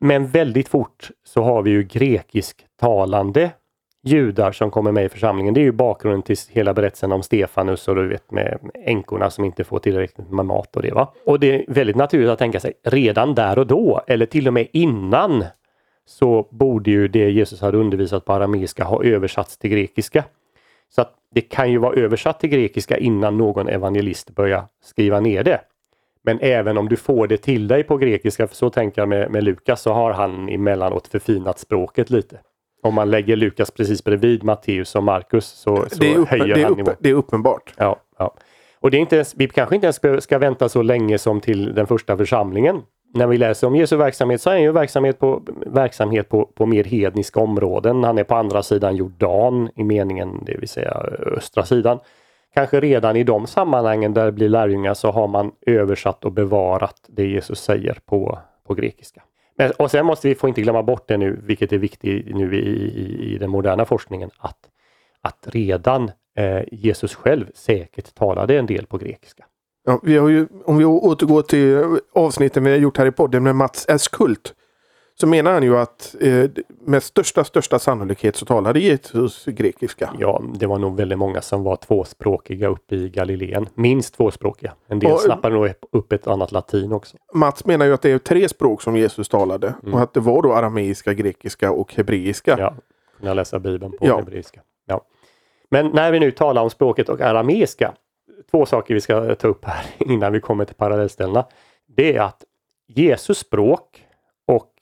Men 0.00 0.26
väldigt 0.26 0.68
fort 0.68 1.10
så 1.24 1.42
har 1.42 1.62
vi 1.62 1.70
ju 1.70 1.82
grekisktalande 1.82 3.50
judar 4.04 4.52
som 4.52 4.70
kommer 4.70 4.92
med 4.92 5.04
i 5.04 5.08
församlingen. 5.08 5.54
Det 5.54 5.60
är 5.60 5.64
ju 5.64 5.72
bakgrunden 5.72 6.22
till 6.22 6.36
hela 6.48 6.74
berättelsen 6.74 7.12
om 7.12 7.22
Stefanus 7.22 7.88
och 7.88 7.94
du 7.94 8.08
vet 8.08 8.30
med 8.30 8.58
änkorna 8.74 9.30
som 9.30 9.44
inte 9.44 9.64
får 9.64 9.78
tillräckligt 9.78 10.30
med 10.30 10.46
mat 10.46 10.76
och 10.76 10.82
det 10.82 10.90
va. 10.90 11.12
Och 11.26 11.40
det 11.40 11.54
är 11.54 11.64
väldigt 11.68 11.96
naturligt 11.96 12.30
att 12.30 12.38
tänka 12.38 12.60
sig 12.60 12.72
redan 12.84 13.34
där 13.34 13.58
och 13.58 13.66
då 13.66 14.00
eller 14.06 14.26
till 14.26 14.48
och 14.48 14.54
med 14.54 14.66
innan 14.72 15.44
så 16.06 16.48
borde 16.50 16.90
ju 16.90 17.08
det 17.08 17.30
Jesus 17.30 17.60
hade 17.60 17.78
undervisat 17.78 18.24
på 18.24 18.32
arameiska 18.32 18.84
ha 18.84 19.04
översatts 19.04 19.58
till 19.58 19.70
grekiska. 19.70 20.24
Så 20.94 21.04
det 21.34 21.40
kan 21.40 21.70
ju 21.70 21.78
vara 21.78 21.94
översatt 21.94 22.40
till 22.40 22.50
grekiska 22.50 22.98
innan 22.98 23.36
någon 23.36 23.68
evangelist 23.68 24.30
börjar 24.30 24.64
skriva 24.82 25.20
ner 25.20 25.44
det. 25.44 25.60
Men 26.24 26.38
även 26.40 26.78
om 26.78 26.88
du 26.88 26.96
får 26.96 27.26
det 27.26 27.36
till 27.36 27.68
dig 27.68 27.82
på 27.82 27.96
grekiska, 27.96 28.46
för 28.46 28.54
så 28.54 28.70
tänker 28.70 29.02
jag 29.02 29.08
med, 29.08 29.30
med 29.30 29.44
Lukas, 29.44 29.82
så 29.82 29.92
har 29.92 30.12
han 30.12 30.48
emellanåt 30.48 31.08
förfinat 31.08 31.58
språket 31.58 32.10
lite. 32.10 32.40
Om 32.82 32.94
man 32.94 33.10
lägger 33.10 33.36
Lukas 33.36 33.70
precis 33.70 34.04
bredvid 34.04 34.44
Matteus 34.44 34.94
och 34.94 35.02
Markus 35.02 35.46
så, 35.46 35.76
så 35.76 36.04
uppen, 36.04 36.26
höjer 36.26 36.64
han 36.64 36.72
nivån. 36.76 36.94
det 36.98 37.10
är 37.10 37.14
uppenbart. 37.14 37.74
Ja, 37.76 37.96
ja. 38.18 38.34
Och 38.80 38.90
det 38.90 38.96
är 38.96 39.00
inte 39.00 39.16
ens, 39.16 39.34
vi 39.36 39.48
kanske 39.48 39.74
inte 39.74 39.86
ens 39.86 40.24
ska 40.24 40.38
vänta 40.38 40.68
så 40.68 40.82
länge 40.82 41.18
som 41.18 41.40
till 41.40 41.74
den 41.74 41.86
första 41.86 42.16
församlingen. 42.16 42.82
När 43.14 43.26
vi 43.26 43.38
läser 43.38 43.66
om 43.66 43.76
Jesu 43.76 43.96
verksamhet 43.96 44.40
så 44.40 44.50
är 44.50 44.54
han 44.54 44.62
ju 44.62 44.72
verksamhet 44.72 45.18
på, 45.18 45.42
verksamhet 45.66 46.28
på, 46.28 46.46
på 46.46 46.66
mer 46.66 46.84
hedniska 46.84 47.40
områden. 47.40 48.04
Han 48.04 48.18
är 48.18 48.24
på 48.24 48.34
andra 48.34 48.62
sidan 48.62 48.96
Jordan 48.96 49.70
i 49.76 49.84
meningen, 49.84 50.44
det 50.46 50.56
vill 50.56 50.68
säga 50.68 50.90
östra 51.36 51.64
sidan. 51.64 51.98
Kanske 52.54 52.80
redan 52.80 53.16
i 53.16 53.24
de 53.24 53.46
sammanhangen 53.46 54.14
där 54.14 54.24
det 54.24 54.32
blir 54.32 54.48
lärjungar 54.48 54.94
så 54.94 55.10
har 55.10 55.28
man 55.28 55.52
översatt 55.66 56.24
och 56.24 56.32
bevarat 56.32 56.96
det 57.08 57.26
Jesus 57.26 57.60
säger 57.60 57.98
på, 58.04 58.38
på 58.66 58.74
grekiska. 58.74 59.22
Men, 59.56 59.70
och 59.78 59.90
sen 59.90 60.06
måste 60.06 60.28
vi, 60.28 60.34
få 60.34 60.48
inte 60.48 60.62
glömma 60.62 60.82
bort 60.82 61.08
det 61.08 61.16
nu, 61.16 61.40
vilket 61.42 61.72
är 61.72 61.78
viktigt 61.78 62.36
nu 62.36 62.56
i, 62.56 62.58
i, 62.58 63.34
i 63.34 63.38
den 63.38 63.50
moderna 63.50 63.84
forskningen, 63.84 64.30
att, 64.38 64.58
att 65.20 65.48
redan 65.50 66.10
eh, 66.36 66.62
Jesus 66.72 67.14
själv 67.14 67.46
säkert 67.54 68.14
talade 68.14 68.58
en 68.58 68.66
del 68.66 68.86
på 68.86 68.98
grekiska. 68.98 69.44
Ja, 69.84 70.00
vi 70.02 70.16
har 70.18 70.28
ju, 70.28 70.46
om 70.64 70.76
vi 70.78 70.84
återgår 70.84 71.42
till 71.42 71.98
avsnitten 72.14 72.64
vi 72.64 72.70
har 72.70 72.78
gjort 72.78 72.98
här 72.98 73.06
i 73.06 73.10
podden 73.12 73.42
med 73.42 73.56
Mats 73.56 73.86
S. 73.88 74.08
Kult. 74.08 74.54
Så 75.14 75.26
menar 75.26 75.52
han 75.52 75.62
ju 75.62 75.78
att 75.78 76.14
eh, 76.20 76.50
med 76.86 77.02
största, 77.02 77.44
största 77.44 77.78
sannolikhet 77.78 78.36
så 78.36 78.46
talade 78.46 78.80
Jesus 78.80 79.44
grekiska. 79.44 80.10
Ja, 80.18 80.42
det 80.54 80.66
var 80.66 80.78
nog 80.78 80.96
väldigt 80.96 81.18
många 81.18 81.40
som 81.42 81.62
var 81.62 81.76
tvåspråkiga 81.76 82.68
uppe 82.68 82.94
i 82.94 83.08
Galileen. 83.08 83.68
Minst 83.74 84.14
tvåspråkiga. 84.14 84.72
En 84.88 84.98
del 84.98 85.12
Och- 85.12 85.20
snappade 85.20 85.54
nog 85.54 85.72
upp 85.92 86.12
ett 86.12 86.26
annat 86.26 86.52
latin 86.52 86.92
också. 86.92 87.16
Mats 87.34 87.64
menar 87.64 87.86
ju 87.86 87.92
att 87.94 88.02
det 88.02 88.10
är 88.10 88.18
tre 88.18 88.48
språk 88.48 88.82
som 88.82 88.96
Jesus 88.96 89.28
talade. 89.28 89.74
Mm. 89.82 89.94
Och 89.94 90.00
att 90.00 90.14
det 90.14 90.20
var 90.20 90.42
då 90.42 90.52
arameiska, 90.52 91.14
grekiska 91.14 91.70
och 91.72 91.94
hebreiska. 91.94 92.56
Ja, 92.58 92.74
kunna 93.20 93.34
läsa 93.34 93.58
Bibeln 93.58 93.92
på 93.92 94.06
Ja. 94.06 94.16
hebreiska. 94.16 94.60
Ja. 94.86 95.00
Men 95.70 95.86
när 95.86 96.12
vi 96.12 96.20
nu 96.20 96.30
talar 96.30 96.62
om 96.62 96.70
språket 96.70 97.08
och 97.08 97.20
arameiska, 97.20 97.92
två 98.50 98.66
saker 98.66 98.94
vi 98.94 99.00
ska 99.00 99.34
ta 99.34 99.48
upp 99.48 99.64
här 99.64 99.84
innan 100.12 100.32
vi 100.32 100.40
kommer 100.40 100.64
till 100.64 100.74
parallellställena. 100.74 101.44
Det 101.86 102.16
är 102.16 102.20
att 102.20 102.44
Jesus 102.88 103.38
språk 103.38 104.06
och 104.46 104.72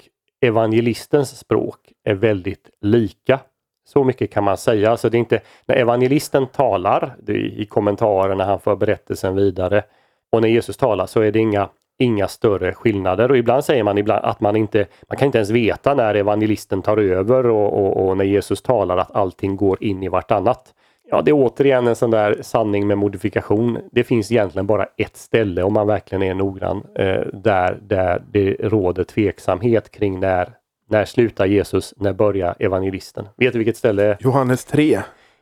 evangelistens 0.40 1.38
språk 1.38 1.92
är 2.04 2.14
väldigt 2.14 2.70
lika. 2.80 3.40
Så 3.84 4.04
mycket 4.04 4.32
kan 4.32 4.44
man 4.44 4.56
säga. 4.56 4.90
Alltså 4.90 5.10
det 5.10 5.16
är 5.16 5.18
inte 5.18 5.40
när 5.66 5.76
evangelisten 5.76 6.46
talar 6.46 7.16
det 7.22 7.32
är 7.32 7.36
i 7.36 7.66
kommentarerna, 7.66 8.34
när 8.34 8.44
han 8.44 8.60
för 8.60 8.76
berättelsen 8.76 9.36
vidare 9.36 9.84
och 10.32 10.42
när 10.42 10.48
Jesus 10.48 10.76
talar 10.76 11.06
så 11.06 11.20
är 11.20 11.32
det 11.32 11.38
inga, 11.38 11.68
inga 11.98 12.28
större 12.28 12.74
skillnader. 12.74 13.30
Och 13.30 13.38
ibland 13.38 13.64
säger 13.64 13.82
man 13.82 13.98
ibland 13.98 14.24
att 14.24 14.40
man 14.40 14.56
inte 14.56 14.86
man 15.08 15.16
kan 15.16 15.26
inte 15.26 15.38
ens 15.38 15.50
veta 15.50 15.94
när 15.94 16.14
evangelisten 16.14 16.82
tar 16.82 16.96
över 16.96 17.46
och, 17.46 17.72
och, 17.72 18.08
och 18.08 18.16
när 18.16 18.24
Jesus 18.24 18.62
talar 18.62 18.96
att 18.96 19.16
allting 19.16 19.56
går 19.56 19.84
in 19.84 20.02
i 20.02 20.08
vartannat. 20.08 20.74
Ja, 21.10 21.22
det 21.22 21.30
är 21.30 21.34
återigen 21.34 21.86
en 21.86 21.96
sån 21.96 22.10
där 22.10 22.36
sanning 22.40 22.86
med 22.86 22.98
modifikation. 22.98 23.78
Det 23.92 24.04
finns 24.04 24.32
egentligen 24.32 24.66
bara 24.66 24.86
ett 24.96 25.16
ställe 25.16 25.62
om 25.62 25.72
man 25.72 25.86
verkligen 25.86 26.22
är 26.22 26.34
noggrann 26.34 26.82
eh, 26.94 27.20
där, 27.32 27.78
där 27.82 28.22
det 28.30 28.56
råder 28.60 29.04
tveksamhet 29.04 29.90
kring 29.90 30.20
när, 30.20 30.50
när 30.88 31.04
slutar 31.04 31.46
Jesus, 31.46 31.94
när 31.96 32.12
börjar 32.12 32.54
evangelisten? 32.58 33.28
Vet 33.36 33.52
du 33.52 33.58
vilket 33.58 33.76
ställe 33.76 34.16
Johannes 34.20 34.64
3. 34.64 35.00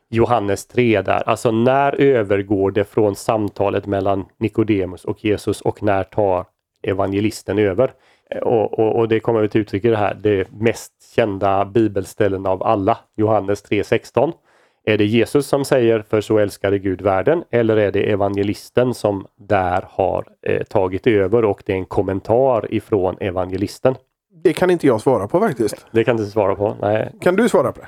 Johannes 0.09 0.65
3 0.67 1.01
där. 1.01 1.29
Alltså 1.29 1.51
när 1.51 2.01
övergår 2.01 2.71
det 2.71 2.83
från 2.83 3.15
samtalet 3.15 3.85
mellan 3.85 4.25
Nikodemus 4.37 5.05
och 5.05 5.25
Jesus 5.25 5.61
och 5.61 5.83
när 5.83 6.03
tar 6.03 6.45
evangelisten 6.83 7.59
över? 7.59 7.91
Eh, 8.29 8.41
Och, 8.41 8.79
och, 8.79 8.95
och 8.95 9.07
det 9.07 9.19
kommer 9.19 9.41
vi 9.41 9.49
till 9.49 9.61
uttryck 9.61 9.85
i 9.85 9.89
det 9.89 9.97
här, 9.97 10.13
det 10.13 10.51
mest 10.51 10.91
kända 11.15 11.65
bibelställen 11.65 12.45
av 12.45 12.63
alla, 12.63 12.97
Johannes 13.15 13.65
3.16. 13.65 14.33
Är 14.83 14.97
det 14.97 15.05
Jesus 15.05 15.47
som 15.47 15.65
säger 15.65 16.01
för 16.09 16.21
så 16.21 16.37
älskade 16.37 16.79
Gud 16.79 17.01
världen 17.01 17.43
eller 17.51 17.77
är 17.77 17.91
det 17.91 18.11
evangelisten 18.11 18.93
som 18.93 19.27
där 19.35 19.85
har 19.89 20.25
eh, 20.41 20.63
tagit 20.63 21.07
över 21.07 21.45
och 21.45 21.63
det 21.65 21.73
är 21.73 21.77
en 21.77 21.85
kommentar 21.85 22.73
ifrån 22.73 23.17
evangelisten? 23.19 23.95
Det 24.43 24.53
kan 24.53 24.69
inte 24.69 24.87
jag 24.87 25.01
svara 25.01 25.27
på 25.27 25.39
faktiskt. 25.39 25.85
Det 25.91 26.03
kan 26.03 26.15
du 26.15 26.23
inte 26.23 26.31
svara 26.31 26.55
på. 26.55 26.75
Nej, 26.81 27.11
Kan 27.21 27.35
du 27.35 27.49
svara 27.49 27.71
på 27.71 27.79
det? 27.79 27.87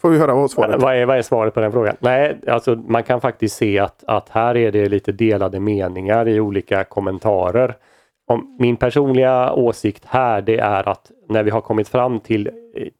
Får 0.00 0.10
vi 0.10 0.18
höra 0.18 0.34
vad 0.34 0.50
svaret 0.50 0.74
är? 0.74 0.78
Vad 0.78 0.96
är, 0.96 1.06
vad 1.06 1.18
är 1.18 1.22
svaret 1.22 1.54
på 1.54 1.60
den 1.60 1.72
frågan? 1.72 1.96
Nej, 2.00 2.36
alltså 2.46 2.74
man 2.74 3.02
kan 3.02 3.20
faktiskt 3.20 3.56
se 3.56 3.78
att, 3.78 4.04
att 4.06 4.28
här 4.28 4.56
är 4.56 4.72
det 4.72 4.88
lite 4.88 5.12
delade 5.12 5.60
meningar 5.60 6.28
i 6.28 6.40
olika 6.40 6.84
kommentarer. 6.84 7.76
Om, 8.32 8.56
min 8.58 8.76
personliga 8.76 9.52
åsikt 9.52 10.04
här 10.06 10.42
det 10.42 10.58
är 10.58 10.88
att 10.88 11.10
när 11.28 11.42
vi 11.42 11.50
har 11.50 11.60
kommit 11.60 11.88
fram 11.88 12.20
till 12.20 12.46
eh, 12.46 12.50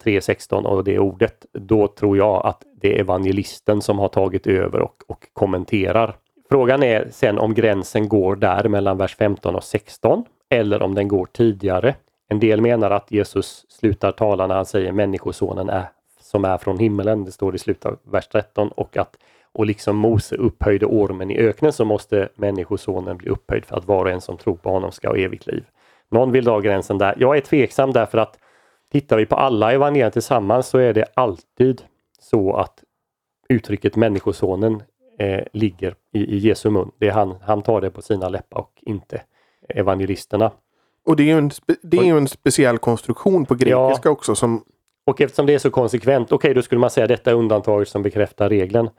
3.16 0.04 0.64
och 0.64 0.84
det 0.84 0.98
ordet, 0.98 1.46
då 1.52 1.88
tror 1.88 2.16
jag 2.16 2.46
att 2.46 2.62
det 2.80 2.96
är 2.96 3.00
evangelisten 3.00 3.82
som 3.82 3.98
har 3.98 4.08
tagit 4.08 4.46
över 4.46 4.80
och, 4.80 5.02
och 5.06 5.26
kommenterar. 5.32 6.16
Frågan 6.48 6.82
är 6.82 7.08
sen 7.10 7.38
om 7.38 7.54
gränsen 7.54 8.08
går 8.08 8.36
där 8.36 8.68
mellan 8.68 8.98
vers 8.98 9.16
15 9.16 9.54
och 9.54 9.64
16 9.64 10.24
eller 10.50 10.82
om 10.82 10.94
den 10.94 11.08
går 11.08 11.26
tidigare. 11.32 11.94
En 12.28 12.40
del 12.40 12.60
menar 12.60 12.90
att 12.90 13.12
Jesus 13.12 13.66
slutar 13.68 14.12
tala 14.12 14.46
när 14.46 14.54
han 14.54 14.66
säger 14.66 14.92
Människosonen 14.92 15.68
är 15.68 15.84
som 16.20 16.44
är 16.44 16.58
från 16.58 16.78
himmelen. 16.78 17.24
Det 17.24 17.32
står 17.32 17.54
i 17.54 17.58
slutet 17.58 17.86
av 17.86 17.98
vers 18.04 18.28
13 18.28 18.68
och 18.68 18.96
att 18.96 19.16
och 19.54 19.66
liksom 19.66 19.96
Mose 19.96 20.36
upphöjde 20.36 20.86
ormen 20.86 21.30
i 21.30 21.38
öknen 21.38 21.72
så 21.72 21.84
måste 21.84 22.28
Människosonen 22.34 23.16
bli 23.16 23.28
upphöjd 23.28 23.64
för 23.64 23.76
att 23.76 23.84
var 23.84 24.04
och 24.04 24.10
en 24.10 24.20
som 24.20 24.36
tror 24.36 24.56
på 24.56 24.70
honom 24.70 24.92
ska 24.92 25.08
ha 25.08 25.16
evigt 25.16 25.46
liv. 25.46 25.64
Någon 26.10 26.32
vill 26.32 26.44
dra 26.44 26.60
gränsen 26.60 26.98
där. 26.98 27.14
Jag 27.18 27.36
är 27.36 27.40
tveksam 27.40 27.92
därför 27.92 28.18
att 28.18 28.38
tittar 28.92 29.16
vi 29.16 29.26
på 29.26 29.36
alla 29.36 29.72
evangelier 29.72 30.10
tillsammans 30.10 30.66
så 30.66 30.78
är 30.78 30.94
det 30.94 31.04
alltid 31.14 31.82
så 32.20 32.56
att 32.56 32.84
uttrycket 33.48 33.96
Människosonen 33.96 34.82
eh, 35.18 35.42
ligger 35.52 35.94
i, 36.12 36.18
i 36.18 36.38
Jesu 36.38 36.70
mun. 36.70 36.90
Det 36.98 37.08
är 37.08 37.12
han, 37.12 37.34
han 37.42 37.62
tar 37.62 37.80
det 37.80 37.90
på 37.90 38.02
sina 38.02 38.28
läppar 38.28 38.60
och 38.60 38.72
inte 38.80 39.22
evangelisterna. 39.68 40.50
Och 41.06 41.16
det 41.16 41.22
är 41.22 41.26
ju 41.26 41.38
en, 41.38 41.50
det 41.82 41.96
är 41.96 42.16
en 42.16 42.28
speciell 42.28 42.78
konstruktion 42.78 43.46
på 43.46 43.54
grekiska 43.54 44.10
också 44.10 44.34
som 44.34 44.64
Och 45.04 45.20
eftersom 45.20 45.46
det 45.46 45.54
är 45.54 45.58
så 45.58 45.70
konsekvent, 45.70 46.32
okej 46.32 46.54
då 46.54 46.62
skulle 46.62 46.78
man 46.78 46.90
säga 46.90 47.06
detta 47.06 47.30
är 47.30 47.34
undantaget 47.34 47.88
som 47.88 48.02
bekräftar 48.02 48.48
regeln. 48.48 48.90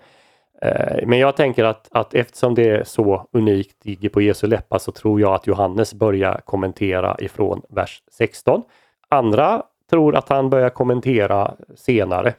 Eh, 0.63 1.07
men 1.07 1.19
jag 1.19 1.35
tänker 1.35 1.63
att, 1.63 1.87
att 1.91 2.13
eftersom 2.13 2.55
det 2.55 2.69
är 2.69 2.83
så 2.83 3.27
unikt, 3.31 3.85
ligger 3.85 4.09
på 4.09 4.21
Jesu 4.21 4.47
läppar, 4.47 4.79
så 4.79 4.91
tror 4.91 5.21
jag 5.21 5.33
att 5.33 5.47
Johannes 5.47 5.93
börjar 5.93 6.41
kommentera 6.45 7.15
ifrån 7.19 7.61
vers 7.69 8.03
16. 8.11 8.61
Andra 9.09 9.63
tror 9.89 10.15
att 10.15 10.29
han 10.29 10.49
börjar 10.49 10.69
kommentera 10.69 11.53
senare. 11.75 12.33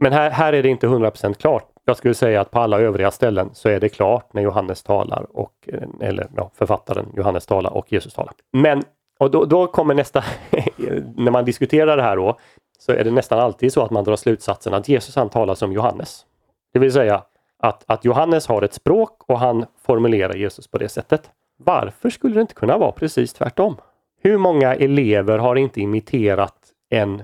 Men 0.00 0.12
här, 0.12 0.30
här 0.30 0.52
är 0.52 0.62
det 0.62 0.68
inte 0.68 0.86
100% 0.86 1.34
klart. 1.34 1.68
Jag 1.84 1.96
skulle 1.96 2.14
säga 2.14 2.40
att 2.40 2.50
på 2.50 2.60
alla 2.60 2.80
övriga 2.80 3.10
ställen 3.10 3.50
så 3.52 3.68
är 3.68 3.80
det 3.80 3.88
klart 3.88 4.32
när 4.32 4.42
Johannes 4.42 4.82
talar 4.82 5.26
och 5.32 5.52
eh, 5.66 6.08
eller 6.08 6.26
ja, 6.36 6.50
författaren 6.54 7.06
Johannes 7.16 7.46
talar 7.46 7.70
och 7.70 7.92
Jesus 7.92 8.14
talar. 8.14 8.34
Men 8.52 8.82
och 9.18 9.30
då, 9.30 9.44
då 9.44 9.66
kommer 9.66 9.94
nästa, 9.94 10.24
när 11.16 11.30
man 11.30 11.44
diskuterar 11.44 11.96
det 11.96 12.02
här 12.02 12.16
då, 12.16 12.38
så 12.78 12.92
är 12.92 13.04
det 13.04 13.10
nästan 13.10 13.38
alltid 13.38 13.72
så 13.72 13.82
att 13.82 13.90
man 13.90 14.04
drar 14.04 14.16
slutsatsen 14.16 14.74
att 14.74 14.88
Jesus 14.88 15.16
han 15.16 15.28
talar 15.28 15.54
som 15.54 15.72
Johannes. 15.72 16.26
Det 16.72 16.78
vill 16.78 16.92
säga 16.92 17.22
att, 17.62 17.84
att 17.86 18.04
Johannes 18.04 18.46
har 18.46 18.62
ett 18.62 18.74
språk 18.74 19.22
och 19.26 19.38
han 19.38 19.66
formulerar 19.82 20.34
Jesus 20.34 20.68
på 20.68 20.78
det 20.78 20.88
sättet. 20.88 21.30
Varför 21.56 22.10
skulle 22.10 22.34
det 22.34 22.40
inte 22.40 22.54
kunna 22.54 22.78
vara 22.78 22.92
precis 22.92 23.32
tvärtom? 23.32 23.76
Hur 24.22 24.38
många 24.38 24.74
elever 24.74 25.38
har 25.38 25.56
inte 25.56 25.80
imiterat 25.80 26.56
en 26.90 27.22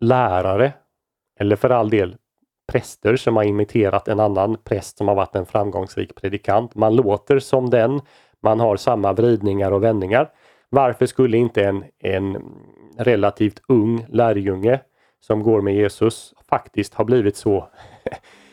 lärare 0.00 0.72
eller 1.40 1.56
för 1.56 1.70
all 1.70 1.90
del 1.90 2.16
präster 2.72 3.16
som 3.16 3.36
har 3.36 3.44
imiterat 3.44 4.08
en 4.08 4.20
annan 4.20 4.56
präst 4.64 4.98
som 4.98 5.08
har 5.08 5.14
varit 5.14 5.36
en 5.36 5.46
framgångsrik 5.46 6.14
predikant. 6.14 6.74
Man 6.74 6.96
låter 6.96 7.38
som 7.38 7.70
den, 7.70 8.00
man 8.42 8.60
har 8.60 8.76
samma 8.76 9.12
vridningar 9.12 9.72
och 9.72 9.82
vändningar. 9.82 10.30
Varför 10.70 11.06
skulle 11.06 11.36
inte 11.36 11.64
en, 11.64 11.84
en 11.98 12.36
relativt 12.98 13.62
ung 13.68 14.06
lärjunge 14.08 14.80
som 15.20 15.42
går 15.42 15.60
med 15.60 15.74
Jesus 15.74 16.34
faktiskt 16.48 16.94
ha 16.94 17.04
blivit 17.04 17.36
så 17.36 17.68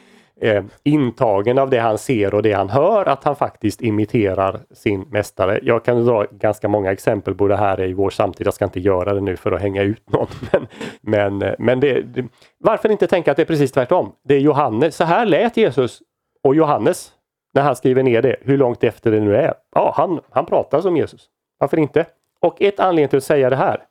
eh, 0.41 0.63
intagen 0.83 1.57
av 1.57 1.69
det 1.69 1.79
han 1.79 1.97
ser 1.97 2.33
och 2.33 2.43
det 2.43 2.53
han 2.53 2.69
hör 2.69 3.05
att 3.05 3.23
han 3.23 3.35
faktiskt 3.35 3.81
imiterar 3.81 4.59
sin 4.71 5.01
mästare. 5.01 5.59
Jag 5.63 5.85
kan 5.85 6.05
dra 6.05 6.25
ganska 6.31 6.67
många 6.67 6.91
exempel 6.91 7.35
på 7.35 7.47
det 7.47 7.57
här 7.57 7.81
i 7.81 7.93
vår 7.93 8.09
samtid. 8.09 8.47
Jag 8.47 8.53
ska 8.53 8.65
inte 8.65 8.79
göra 8.79 9.13
det 9.13 9.21
nu 9.21 9.35
för 9.37 9.51
att 9.51 9.61
hänga 9.61 9.81
ut 9.81 10.09
någon. 10.09 10.27
Men, 10.51 10.67
men, 11.01 11.41
eh, 11.41 11.55
men 11.59 11.79
det, 11.79 12.01
det, 12.01 12.25
varför 12.57 12.91
inte 12.91 13.07
tänka 13.07 13.31
att 13.31 13.37
det 13.37 13.43
är 13.43 13.45
precis 13.45 13.71
tvärtom? 13.71 14.11
Det 14.23 14.35
är 14.35 14.39
Johannes. 14.39 14.95
Så 14.95 15.03
här 15.03 15.25
lät 15.25 15.57
Jesus 15.57 16.01
och 16.43 16.55
Johannes 16.55 17.11
när 17.53 17.61
han 17.61 17.75
skriver 17.75 18.03
ner 18.03 18.21
det, 18.21 18.35
hur 18.41 18.57
långt 18.57 18.83
efter 18.83 19.11
det 19.11 19.19
nu 19.19 19.35
är. 19.35 19.53
Ja, 19.75 19.93
han, 19.97 20.19
han 20.29 20.45
pratar 20.45 20.81
som 20.81 20.97
Jesus. 20.97 21.29
Varför 21.59 21.77
inte? 21.77 22.05
Och 22.39 22.61
ett 22.61 22.79
anledning 22.79 23.09
till 23.09 23.17
att 23.17 23.23
säga 23.23 23.49
det 23.49 23.55
här, 23.55 23.83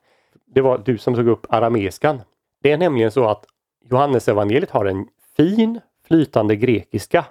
det 0.55 0.61
var 0.61 0.81
du 0.85 0.97
som 0.97 1.15
tog 1.15 1.27
upp 1.27 1.45
arameiskan. 1.49 2.21
Det 2.63 2.71
är 2.71 2.77
nämligen 2.77 3.11
så 3.11 3.27
att 3.29 3.45
Johannes 3.91 4.27
evangeliet 4.27 4.71
har 4.71 4.85
en 4.85 5.07
fin 5.37 5.79
flytande 6.11 6.55
grekiska, 6.55 7.25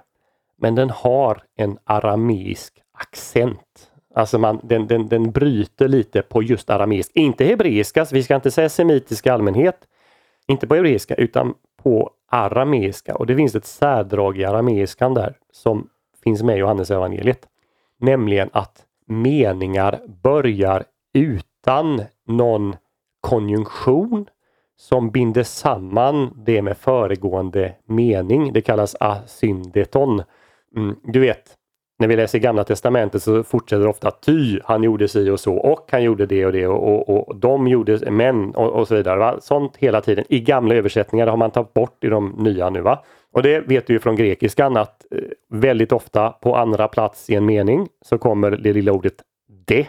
men 0.59 0.75
den 0.75 0.91
har 0.91 1.43
en 1.57 1.79
arameisk 1.85 2.83
accent. 2.93 3.91
Alltså 4.15 4.39
man, 4.39 4.61
den, 4.63 4.87
den, 4.87 5.09
den 5.09 5.31
bryter 5.31 5.89
lite 5.89 6.23
på 6.23 6.43
just 6.43 6.71
arameisk. 6.71 7.11
Inte 7.15 7.45
hebreiska, 7.45 8.07
vi 8.13 8.23
ska 8.23 8.35
inte 8.35 8.51
säga 8.51 8.69
semitiska 8.69 9.35
allmänhet. 9.35 9.77
Inte 10.47 10.67
på 10.67 10.75
hebreiska 10.75 11.15
utan 11.15 11.55
på 11.83 12.11
arameiska 12.29 13.15
och 13.15 13.27
det 13.27 13.37
finns 13.37 13.55
ett 13.55 13.67
särdrag 13.67 14.39
i 14.39 14.45
arameiskan 14.45 15.15
där 15.15 15.35
som 15.53 15.89
finns 16.25 16.43
med 16.43 16.57
i 16.57 16.59
Johannes 16.59 16.91
evangeliet. 16.91 17.47
Nämligen 17.99 18.51
att 18.53 18.85
meningar 19.07 20.01
börjar 20.23 20.85
utan 21.15 22.03
någon 22.27 22.77
konjunktion 23.21 24.27
som 24.81 25.11
binder 25.11 25.43
samman 25.43 26.31
det 26.37 26.63
med 26.63 26.77
föregående 26.77 27.73
mening. 27.87 28.53
Det 28.53 28.61
kallas 28.61 28.97
asyndeton. 29.01 30.23
Mm, 30.77 30.97
du 31.05 31.21
vet, 31.21 31.43
när 31.99 32.09
vi 32.09 32.17
läser 32.17 32.39
Gamla 32.39 32.65
Testamentet 32.65 33.23
så 33.23 33.43
fortsätter 33.43 33.83
det 33.83 33.89
ofta 33.89 34.11
ty, 34.11 34.61
han 34.65 34.83
gjorde 34.83 35.09
si 35.09 35.31
och 35.31 35.41
så 35.41 35.57
och 35.57 35.89
han 35.91 36.03
gjorde 36.03 36.27
det 36.27 36.47
och 36.47 36.53
det 36.53 36.67
och, 36.67 37.09
och, 37.09 37.29
och 37.29 37.37
de 37.37 37.69
gjorde 37.69 38.11
men 38.11 38.55
och, 38.55 38.71
och 38.71 38.89
så 38.89 38.95
vidare. 38.95 39.19
Va? 39.19 39.41
Sånt 39.41 39.77
hela 39.77 40.01
tiden. 40.01 40.25
I 40.29 40.41
gamla 40.41 40.75
översättningar 40.75 41.27
har 41.27 41.37
man 41.37 41.51
tagit 41.51 41.75
bort 41.75 42.05
i 42.05 42.09
de 42.09 42.35
nya 42.39 42.71
nu. 42.71 42.81
va? 42.81 43.05
Och 43.33 43.43
det 43.43 43.61
vet 43.61 43.87
du 43.87 43.93
ju 43.93 43.99
från 43.99 44.17
grekiskan 44.17 44.77
att 44.77 45.07
eh, 45.11 45.19
väldigt 45.51 45.93
ofta 45.93 46.31
på 46.31 46.57
andra 46.57 46.89
plats 46.89 47.31
i 47.31 47.35
en 47.35 47.47
mening 47.47 47.89
så 48.05 48.19
kommer 48.19 48.51
det 48.51 48.73
lilla 48.73 48.93
ordet 48.93 49.15
det. 49.67 49.87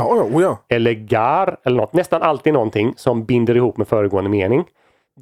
Ja, 0.00 0.16
ja, 0.16 0.22
oh 0.22 0.42
ja. 0.42 0.58
Eller 0.68 0.92
gar 0.92 1.56
eller 1.64 1.76
något. 1.76 1.92
Nästan 1.92 2.22
alltid 2.22 2.52
någonting 2.52 2.94
som 2.96 3.24
binder 3.24 3.56
ihop 3.56 3.76
med 3.76 3.88
föregående 3.88 4.30
mening. 4.30 4.64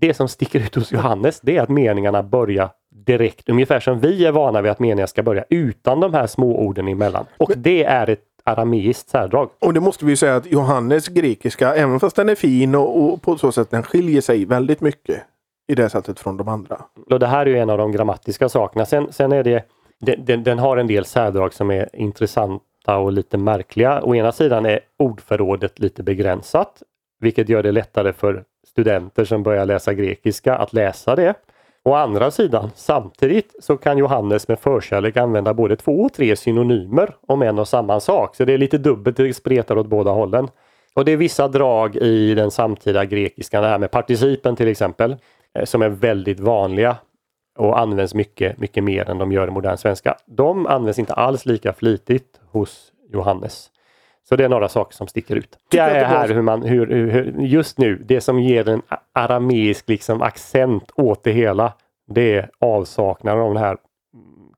Det 0.00 0.14
som 0.14 0.28
sticker 0.28 0.60
ut 0.60 0.74
hos 0.74 0.92
Johannes 0.92 1.40
det 1.40 1.56
är 1.56 1.62
att 1.62 1.68
meningarna 1.68 2.22
börjar 2.22 2.70
direkt, 3.06 3.48
ungefär 3.48 3.80
som 3.80 4.00
vi 4.00 4.26
är 4.26 4.32
vana 4.32 4.62
vid 4.62 4.70
att 4.70 4.78
meningar 4.78 5.06
ska 5.06 5.22
börja 5.22 5.44
utan 5.50 6.00
de 6.00 6.14
här 6.14 6.26
små 6.26 6.58
orden 6.58 6.88
emellan. 6.88 7.26
Och 7.38 7.52
det 7.56 7.84
är 7.84 8.10
ett 8.10 8.24
arameiskt 8.44 9.08
särdrag. 9.08 9.48
Och 9.58 9.74
det 9.74 9.80
måste 9.80 10.04
vi 10.04 10.16
säga 10.16 10.36
att 10.36 10.46
Johannes 10.46 11.08
grekiska, 11.08 11.74
även 11.74 12.00
fast 12.00 12.16
den 12.16 12.28
är 12.28 12.34
fin 12.34 12.74
och, 12.74 13.02
och 13.02 13.22
på 13.22 13.38
så 13.38 13.52
sätt 13.52 13.70
den 13.70 13.82
skiljer 13.82 14.20
sig 14.20 14.44
väldigt 14.44 14.80
mycket 14.80 15.22
i 15.68 15.74
det 15.74 15.90
sättet 15.90 16.20
från 16.20 16.36
de 16.36 16.48
andra. 16.48 16.80
Och 17.10 17.18
det 17.18 17.26
här 17.26 17.46
är 17.46 17.50
ju 17.50 17.58
en 17.58 17.70
av 17.70 17.78
de 17.78 17.92
grammatiska 17.92 18.48
sakerna. 18.48 18.86
Sen, 18.86 19.12
sen 19.12 19.32
är 19.32 19.44
det, 19.44 19.64
den, 20.00 20.24
den, 20.24 20.44
den 20.44 20.58
har 20.58 20.76
en 20.76 20.86
del 20.86 21.04
särdrag 21.04 21.54
som 21.54 21.70
är 21.70 21.88
intressanta 21.92 22.64
och 22.86 23.12
lite 23.12 23.38
märkliga. 23.38 24.02
Å 24.02 24.14
ena 24.14 24.32
sidan 24.32 24.66
är 24.66 24.80
ordförrådet 24.98 25.78
lite 25.78 26.02
begränsat, 26.02 26.82
vilket 27.20 27.48
gör 27.48 27.62
det 27.62 27.72
lättare 27.72 28.12
för 28.12 28.44
studenter 28.66 29.24
som 29.24 29.42
börjar 29.42 29.66
läsa 29.66 29.94
grekiska 29.94 30.54
att 30.54 30.72
läsa 30.72 31.16
det. 31.16 31.34
Å 31.84 31.94
andra 31.94 32.30
sidan, 32.30 32.70
samtidigt 32.74 33.54
så 33.60 33.76
kan 33.76 33.98
Johannes 33.98 34.48
med 34.48 34.58
förkärlek 34.58 35.16
använda 35.16 35.54
både 35.54 35.76
två 35.76 36.00
och 36.00 36.12
tre 36.12 36.36
synonymer 36.36 37.14
om 37.26 37.42
en 37.42 37.58
och 37.58 37.68
samma 37.68 38.00
sak. 38.00 38.36
Så 38.36 38.44
det 38.44 38.52
är 38.52 38.58
lite 38.58 38.78
dubbelt, 38.78 39.16
det 39.16 39.34
spretar 39.34 39.78
åt 39.78 39.86
båda 39.86 40.10
hållen. 40.10 40.48
Och 40.94 41.04
det 41.04 41.12
är 41.12 41.16
vissa 41.16 41.48
drag 41.48 41.96
i 41.96 42.34
den 42.34 42.50
samtida 42.50 43.04
grekiskan, 43.04 43.62
det 43.62 43.68
här 43.68 43.78
med 43.78 43.90
participen 43.90 44.56
till 44.56 44.68
exempel, 44.68 45.16
eh, 45.54 45.64
som 45.64 45.82
är 45.82 45.88
väldigt 45.88 46.40
vanliga 46.40 46.96
och 47.58 47.78
används 47.78 48.14
mycket, 48.14 48.58
mycket 48.58 48.84
mer 48.84 49.10
än 49.10 49.18
de 49.18 49.32
gör 49.32 49.48
i 49.48 49.50
modern 49.50 49.76
svenska. 49.76 50.16
De 50.26 50.66
används 50.66 50.98
inte 50.98 51.14
alls 51.14 51.46
lika 51.46 51.72
flitigt 51.72 52.37
hos 52.50 52.92
Johannes. 53.12 53.70
Så 54.28 54.36
det 54.36 54.44
är 54.44 54.48
några 54.48 54.68
saker 54.68 54.96
som 54.96 55.06
sticker 55.06 55.36
ut. 55.36 55.58
Det 55.70 55.78
är 55.78 56.04
här 56.04 56.28
hur 56.28 56.42
man, 56.42 56.62
hur, 56.62 56.86
hur, 56.86 57.34
just 57.38 57.78
nu, 57.78 58.04
det 58.08 58.20
som 58.20 58.40
ger 58.40 58.68
en 58.68 58.82
arameisk 59.12 59.88
liksom 59.88 60.22
accent 60.22 60.90
åt 60.94 61.24
det 61.24 61.32
hela, 61.32 61.72
det 62.06 62.34
är 62.34 62.50
avsaknaden 62.58 63.42
av 63.42 63.54
de 63.54 63.60
här 63.60 63.76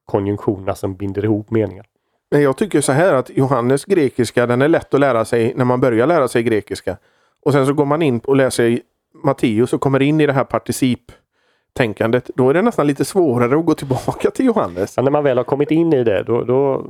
konjunktionerna 0.05 0.74
som 0.74 0.94
binder 0.94 1.24
ihop 1.24 1.50
meningar. 1.50 1.87
Men 2.31 2.42
jag 2.42 2.57
tycker 2.57 2.81
så 2.81 2.92
här 2.92 3.14
att 3.14 3.31
Johannes 3.31 3.85
grekiska, 3.85 4.46
den 4.46 4.62
är 4.62 4.68
lätt 4.68 4.94
att 4.94 5.00
lära 5.00 5.24
sig 5.24 5.53
när 5.57 5.64
man 5.64 5.81
börjar 5.81 6.07
lära 6.07 6.29
sig 6.29 6.42
grekiska. 6.42 6.96
Och 7.44 7.53
sen 7.53 7.66
så 7.66 7.72
går 7.72 7.85
man 7.85 8.03
in 8.03 8.18
och 8.18 8.37
läser 8.37 8.81
Matteus 9.24 9.72
och 9.72 9.81
kommer 9.81 10.03
in 10.03 10.20
i 10.20 10.26
det 10.26 10.33
här 10.33 10.44
participtänkandet. 10.44 12.31
Då 12.35 12.50
är 12.50 12.55
det 12.55 12.62
nästan 12.62 12.87
lite 12.87 13.05
svårare 13.05 13.59
att 13.59 13.66
gå 13.66 13.74
tillbaka 13.74 14.31
till 14.31 14.46
Johannes. 14.46 14.92
Så 14.92 15.03
när 15.03 15.11
man 15.11 15.24
väl 15.24 15.37
har 15.37 15.44
kommit 15.44 15.70
in 15.70 15.92
i 15.92 16.05
det, 16.05 16.22
då, 16.22 16.44
då 16.44 16.85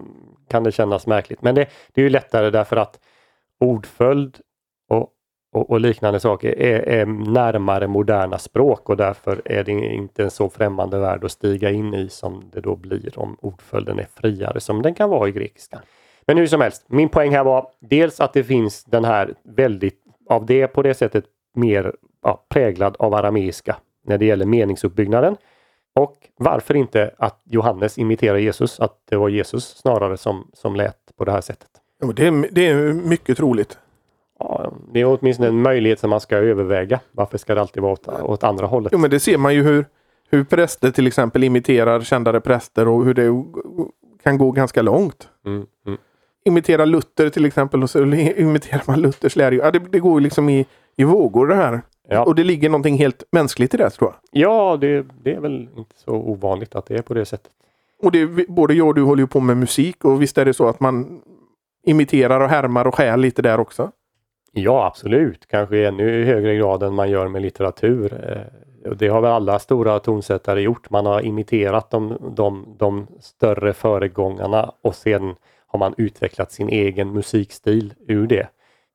kan 0.50 0.64
det 0.64 0.72
kännas 0.72 1.06
märkligt. 1.06 1.42
Men 1.42 1.54
det, 1.54 1.66
det 1.92 2.00
är 2.00 2.02
ju 2.02 2.10
lättare 2.10 2.50
därför 2.50 2.76
att 2.76 3.00
ordföljd 3.60 4.38
och, 4.88 5.08
och, 5.52 5.70
och 5.70 5.80
liknande 5.80 6.20
saker 6.20 6.58
är, 6.58 6.88
är 6.88 7.06
närmare 7.06 7.86
moderna 7.86 8.38
språk 8.38 8.88
och 8.88 8.96
därför 8.96 9.42
är 9.44 9.64
det 9.64 9.72
inte 9.72 10.22
en 10.22 10.30
så 10.30 10.50
främmande 10.50 10.98
värld 10.98 11.24
att 11.24 11.32
stiga 11.32 11.70
in 11.70 11.94
i 11.94 12.08
som 12.08 12.50
det 12.52 12.60
då 12.60 12.76
blir 12.76 13.18
om 13.18 13.36
ordföljden 13.40 13.98
är 13.98 14.06
friare 14.14 14.60
som 14.60 14.82
den 14.82 14.94
kan 14.94 15.10
vara 15.10 15.28
i 15.28 15.32
grekiskan. 15.32 15.80
Men 16.26 16.38
hur 16.38 16.46
som 16.46 16.60
helst, 16.60 16.84
min 16.86 17.08
poäng 17.08 17.30
här 17.30 17.44
var 17.44 17.66
dels 17.80 18.20
att 18.20 18.32
det 18.32 18.44
finns 18.44 18.84
den 18.84 19.04
här 19.04 19.34
väldigt, 19.42 19.98
av 20.28 20.46
det 20.46 20.66
på 20.66 20.82
det 20.82 20.94
sättet 20.94 21.24
mer 21.54 21.94
ja, 22.22 22.44
präglad 22.48 22.96
av 22.98 23.14
arameiska 23.14 23.76
när 24.04 24.18
det 24.18 24.24
gäller 24.26 24.46
meningsuppbyggnaden. 24.46 25.36
Och 26.02 26.28
varför 26.36 26.76
inte 26.76 27.10
att 27.18 27.40
Johannes 27.44 27.98
imiterar 27.98 28.38
Jesus, 28.38 28.80
att 28.80 28.96
det 29.10 29.16
var 29.16 29.28
Jesus 29.28 29.64
snarare 29.64 30.16
som, 30.16 30.50
som 30.52 30.76
lät 30.76 30.96
på 31.16 31.24
det 31.24 31.32
här 31.32 31.40
sättet. 31.40 31.68
Men 32.00 32.14
det, 32.14 32.26
är, 32.26 32.48
det 32.50 32.66
är 32.66 32.92
mycket 32.92 33.36
troligt. 33.36 33.78
Ja, 34.38 34.72
det 34.92 35.00
är 35.00 35.18
åtminstone 35.20 35.48
en 35.48 35.62
möjlighet 35.62 36.00
som 36.00 36.10
man 36.10 36.20
ska 36.20 36.36
överväga. 36.36 37.00
Varför 37.12 37.38
ska 37.38 37.54
det 37.54 37.60
alltid 37.60 37.82
vara 37.82 37.92
åt, 37.92 38.08
åt 38.08 38.44
andra 38.44 38.66
hållet? 38.66 38.92
Jo, 38.92 38.98
men 38.98 39.10
det 39.10 39.20
ser 39.20 39.38
man 39.38 39.54
ju 39.54 39.62
hur, 39.62 39.86
hur 40.30 40.44
präster 40.44 40.90
till 40.90 41.06
exempel 41.06 41.44
imiterar 41.44 42.00
kändare 42.00 42.40
präster 42.40 42.88
och 42.88 43.04
hur 43.04 43.14
det 43.14 43.44
kan 44.22 44.38
gå 44.38 44.50
ganska 44.50 44.82
långt. 44.82 45.28
Mm, 45.46 45.66
mm. 45.86 45.98
Imitera 46.44 46.84
Luther 46.84 47.28
till 47.28 47.44
exempel 47.44 47.82
och 47.82 47.90
så 47.90 48.02
imiterar 48.36 48.82
man 48.86 49.00
Luthers. 49.00 49.36
Ja, 49.36 49.70
det, 49.70 49.78
det 49.78 49.98
går 49.98 50.20
liksom 50.20 50.48
i, 50.48 50.66
i 50.96 51.04
vågor 51.04 51.46
det 51.46 51.54
här. 51.54 51.82
Ja. 52.10 52.24
Och 52.24 52.34
det 52.34 52.44
ligger 52.44 52.68
någonting 52.68 52.98
helt 52.98 53.24
mänskligt 53.32 53.74
i 53.74 53.76
det 53.76 53.90
tror 53.90 54.10
jag. 54.10 54.42
Ja, 54.42 54.76
det, 54.80 55.06
det 55.22 55.34
är 55.34 55.40
väl 55.40 55.68
inte 55.76 55.94
så 55.96 56.12
ovanligt 56.12 56.74
att 56.74 56.86
det 56.86 56.94
är 56.94 57.02
på 57.02 57.14
det 57.14 57.24
sättet. 57.24 57.52
Och 58.02 58.12
det, 58.12 58.48
både 58.48 58.74
jag 58.74 58.88
och 58.88 58.94
du 58.94 59.02
håller 59.02 59.22
ju 59.22 59.26
på 59.26 59.40
med 59.40 59.56
musik 59.56 60.04
och 60.04 60.22
visst 60.22 60.38
är 60.38 60.44
det 60.44 60.54
så 60.54 60.68
att 60.68 60.80
man 60.80 61.20
imiterar 61.86 62.40
och 62.40 62.48
härmar 62.48 62.86
och 62.86 62.94
stjäl 62.94 63.20
lite 63.20 63.42
där 63.42 63.60
också. 63.60 63.90
Ja, 64.52 64.86
absolut. 64.86 65.46
Kanske 65.46 65.76
i 65.76 65.84
ännu 65.86 66.24
högre 66.24 66.56
grad 66.56 66.82
än 66.82 66.94
man 66.94 67.10
gör 67.10 67.28
med 67.28 67.42
litteratur. 67.42 68.12
Eh, 68.84 68.92
Det 68.92 69.08
har 69.08 69.20
väl 69.20 69.30
alla 69.30 69.58
stora 69.58 69.98
tonsättare 69.98 70.60
gjort. 70.60 70.90
Man 70.90 71.06
har 71.06 71.20
imiterat 71.26 71.90
de, 71.90 72.16
de, 72.36 72.76
de 72.78 73.06
större 73.20 73.72
föregångarna 73.72 74.72
och 74.82 74.94
sen 74.94 75.34
har 75.66 75.78
man 75.78 75.94
utvecklat 75.96 76.52
sin 76.52 76.68
egen 76.68 77.12
musikstil 77.12 77.94
ur 78.08 78.26
det. 78.26 78.48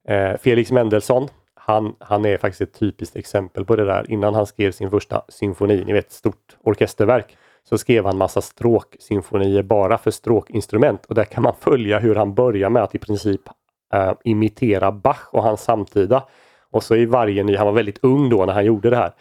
Eh, 0.08 0.38
Felix 0.38 0.72
Mendelssohn, 0.72 1.28
han, 1.68 1.96
han 2.00 2.26
är 2.26 2.38
faktiskt 2.38 2.62
ett 2.62 2.80
typiskt 2.80 3.16
exempel 3.16 3.66
på 3.66 3.76
det 3.76 3.86
där. 3.86 4.12
Innan 4.12 4.34
han 4.36 4.46
skrev 4.46 4.72
sin 4.72 4.90
första 4.90 5.22
symfoni, 5.30 5.84
ni 5.86 5.94
vet 5.94 6.12
stort 6.12 6.58
orkesterverk, 6.64 7.38
så 7.70 7.78
skrev 7.78 8.06
han 8.06 8.18
massa 8.18 8.42
stråksymfonier 8.42 9.64
bara 9.64 9.98
för 9.98 10.12
stråkinstrument 10.12 11.06
och 11.06 11.16
där 11.16 11.24
kan 11.24 11.44
man 11.44 11.54
följa 11.60 12.00
hur 12.00 12.16
han 12.16 12.34
börjar 12.34 12.70
med 12.70 12.84
att 12.84 12.96
i 12.96 13.00
princip 13.00 13.42
eh, 13.94 14.14
imitera 14.24 14.92
Bach 14.92 15.30
och 15.32 15.44
hans 15.44 15.62
samtida. 15.62 16.24
Och 16.72 16.84
så 16.84 16.96
i 16.96 17.06
varje 17.06 17.44
ny, 17.44 17.56
han 17.56 17.66
var 17.66 17.74
väldigt 17.74 18.04
ung 18.04 18.30
då 18.30 18.46
när 18.46 18.54
han 18.54 18.66
gjorde 18.66 18.90
det 18.90 18.98
här. 18.98 19.14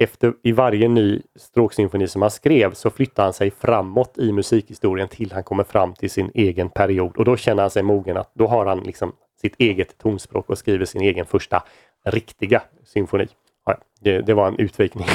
Efter, 0.00 0.34
I 0.42 0.52
varje 0.52 0.88
ny 0.88 1.22
stråksymfoni 1.36 2.08
som 2.08 2.22
han 2.22 2.30
skrev 2.30 2.72
så 2.72 2.90
flyttar 2.90 3.22
han 3.22 3.32
sig 3.32 3.50
framåt 3.50 4.18
i 4.18 4.32
musikhistorien 4.32 5.08
till 5.08 5.32
han 5.32 5.44
kommer 5.44 5.64
fram 5.64 5.94
till 5.94 6.10
sin 6.10 6.30
egen 6.34 6.70
period 6.70 7.16
och 7.16 7.24
då 7.24 7.36
känner 7.36 7.62
han 7.62 7.70
sig 7.70 7.82
mogen 7.82 8.16
att 8.16 8.30
då 8.34 8.46
har 8.46 8.66
han 8.66 8.78
liksom 8.78 9.12
sitt 9.42 9.54
eget 9.58 9.98
tonspråk 9.98 10.50
och 10.50 10.58
skriver 10.58 10.84
sin 10.84 11.02
egen 11.02 11.26
första 11.26 11.62
riktiga 12.04 12.62
symfoni. 12.84 13.28
Ja, 13.66 13.78
det, 14.00 14.20
det 14.20 14.34
var 14.34 14.48
en 14.48 14.58
utvikning. 14.58 15.06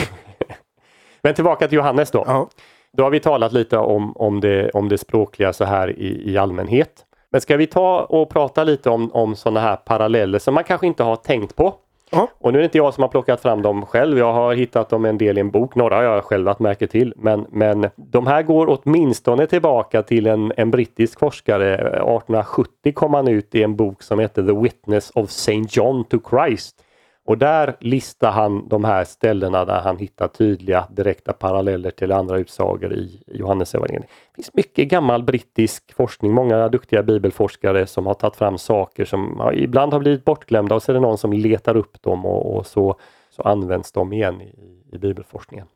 Men 1.22 1.34
tillbaka 1.34 1.68
till 1.68 1.76
Johannes 1.76 2.12
då. 2.12 2.24
Ja. 2.28 2.50
Då 2.94 3.04
har 3.04 3.12
vi 3.12 3.20
talat 3.20 3.54
lite 3.54 3.78
om, 3.78 4.18
om, 4.18 4.40
det, 4.40 4.70
om 4.70 4.90
det 4.90 4.98
språkliga 4.98 5.54
så 5.54 5.66
här 5.66 6.00
i, 6.00 6.32
i 6.32 6.38
allmänhet. 6.38 7.06
Men 7.30 7.42
ska 7.42 7.58
vi 7.58 7.68
ta 7.68 8.02
och 8.02 8.30
prata 8.30 8.64
lite 8.64 8.90
om, 8.90 9.12
om 9.12 9.36
sådana 9.36 9.60
här 9.60 9.76
paralleller 9.76 10.40
som 10.40 10.54
man 10.54 10.64
kanske 10.64 10.88
inte 10.88 11.04
har 11.04 11.16
tänkt 11.16 11.56
på? 11.56 11.76
Ja. 12.12 12.30
Och 12.40 12.54
nu 12.54 12.58
är 12.58 12.62
det 12.62 12.66
inte 12.66 12.78
jag 12.78 12.94
som 12.94 13.02
har 13.02 13.10
plockat 13.10 13.42
fram 13.42 13.62
dem 13.62 13.86
själv. 13.86 14.18
Jag 14.18 14.34
har 14.34 14.54
hittat 14.54 14.90
dem 14.90 15.06
en 15.06 15.18
del 15.18 15.38
i 15.38 15.42
en 15.42 15.52
bok. 15.52 15.76
Några 15.76 15.96
har 15.96 16.04
jag 16.04 16.24
själv 16.24 16.46
lagt 16.46 16.60
märke 16.60 16.88
till. 16.88 17.14
Men, 17.18 17.46
men 17.50 17.90
de 17.96 18.28
här 18.28 18.44
går 18.44 18.80
åtminstone 18.84 19.48
tillbaka 19.48 20.04
till 20.04 20.28
en, 20.28 20.54
en 20.58 20.72
brittisk 20.72 21.20
forskare. 21.20 21.76
Eh, 21.76 21.86
1870 21.86 22.94
kom 22.94 23.14
han 23.14 23.28
ut 23.28 23.56
i 23.56 23.64
en 23.64 23.76
bok 23.76 24.04
som 24.04 24.20
heter 24.20 24.44
The 24.44 24.54
Witness 24.54 25.12
of 25.16 25.30
St. 25.30 25.66
John 25.70 26.04
to 26.04 26.18
Christ. 26.30 26.84
Och 27.28 27.38
där 27.38 27.76
listar 27.80 28.32
han 28.32 28.68
de 28.68 28.84
här 28.84 29.04
ställena 29.04 29.66
där 29.66 29.80
han 29.80 29.98
hittar 29.98 30.28
tydliga 30.28 30.88
direkta 30.92 31.34
paralleller 31.34 31.92
till 31.92 32.12
andra 32.12 32.38
utsagor 32.38 32.94
i 32.94 33.22
Johannes 33.28 33.76
evangeliet. 33.76 34.10
Det 34.32 34.36
finns 34.36 34.54
mycket 34.54 34.88
gammal 34.88 35.24
brittisk 35.24 35.94
forskning, 35.94 36.34
många 36.34 36.70
duktiga 36.70 37.04
bibelforskare 37.04 37.88
som 37.88 38.06
har 38.06 38.14
tagit 38.14 38.36
fram 38.36 38.58
saker 38.58 39.06
som 39.06 39.36
ja, 39.40 39.54
ibland 39.54 39.94
har 39.94 40.00
blivit 40.00 40.26
bortglömda 40.26 40.76
och 40.76 40.84
så 40.84 40.92
är 40.92 40.94
det 40.94 41.00
någon 41.00 41.18
som 41.18 41.34
letar 41.34 41.78
upp 41.78 42.02
dem 42.02 42.26
och, 42.26 42.58
och 42.58 42.66
så, 42.66 42.96
så 43.30 43.42
används 43.42 43.92
de 43.92 44.14
igen 44.14 44.42
i, 44.42 44.56
i 44.92 44.98
bibelforskningen. 44.98 45.68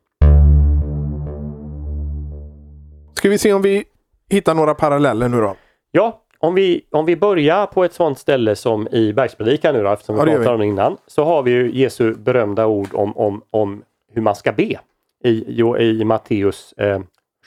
Ska 3.13 3.29
vi 3.29 3.37
se 3.37 3.53
om 3.53 3.61
vi 3.61 3.83
hittar 4.29 4.55
några 4.55 4.73
paralleller 4.73 5.29
nu 5.29 5.41
då. 5.41 5.55
Ja, 5.91 6.21
om 6.41 6.55
vi, 6.55 6.85
om 6.91 7.05
vi 7.05 7.15
börjar 7.15 7.65
på 7.65 7.83
ett 7.83 7.93
sådant 7.93 8.19
ställe 8.19 8.55
som 8.55 8.87
i 8.87 9.13
Bergspredikan 9.13 9.75
nu 9.75 9.83
då, 9.83 9.91
eftersom 9.91 10.15
vi 10.15 10.21
Ja, 10.21 10.25
pratade 10.37 10.53
om 10.53 10.59
det 10.59 10.65
innan, 10.65 10.97
så 11.07 11.23
har 11.23 11.43
vi 11.43 11.51
ju 11.51 11.71
Jesu 11.73 12.13
berömda 12.13 12.65
ord 12.65 12.89
om, 12.93 13.17
om, 13.17 13.41
om 13.49 13.83
hur 14.13 14.21
man 14.21 14.35
ska 14.35 14.51
be. 14.51 14.79
i, 15.23 15.61
i 15.79 16.03
Matteus 16.03 16.73
eh, 16.73 16.99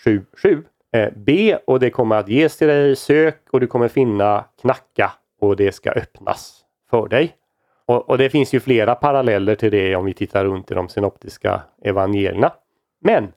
7.7. 0.05 0.63
Eh, 0.93 1.13
be 1.17 1.57
och 1.67 1.81
det 1.81 1.91
kommer 1.91 2.17
att 2.17 2.29
ges 2.29 2.57
till 2.57 2.69
dig. 2.69 2.97
Sök 2.97 3.41
och 3.51 3.61
du 3.61 3.67
kommer 3.67 3.89
finna. 3.89 4.45
Knacka 4.61 5.13
och 5.41 5.57
det 5.57 5.73
ska 5.73 5.91
öppnas 5.91 6.61
för 6.91 7.09
dig. 7.09 7.37
Och, 7.87 8.11
och, 8.11 8.19
det 8.19 8.31
finns 8.31 8.55
ju 8.55 8.61
flera 8.61 8.95
paralleller 8.95 9.55
till 9.55 9.71
det 9.71 9.97
om 9.97 10.05
vi 10.05 10.15
tittar 10.15 10.45
runt 10.45 10.71
i 10.71 10.75
de 10.75 10.89
synoptiska 10.89 11.63
evangelierna. 11.83 12.53
Men 13.01 13.33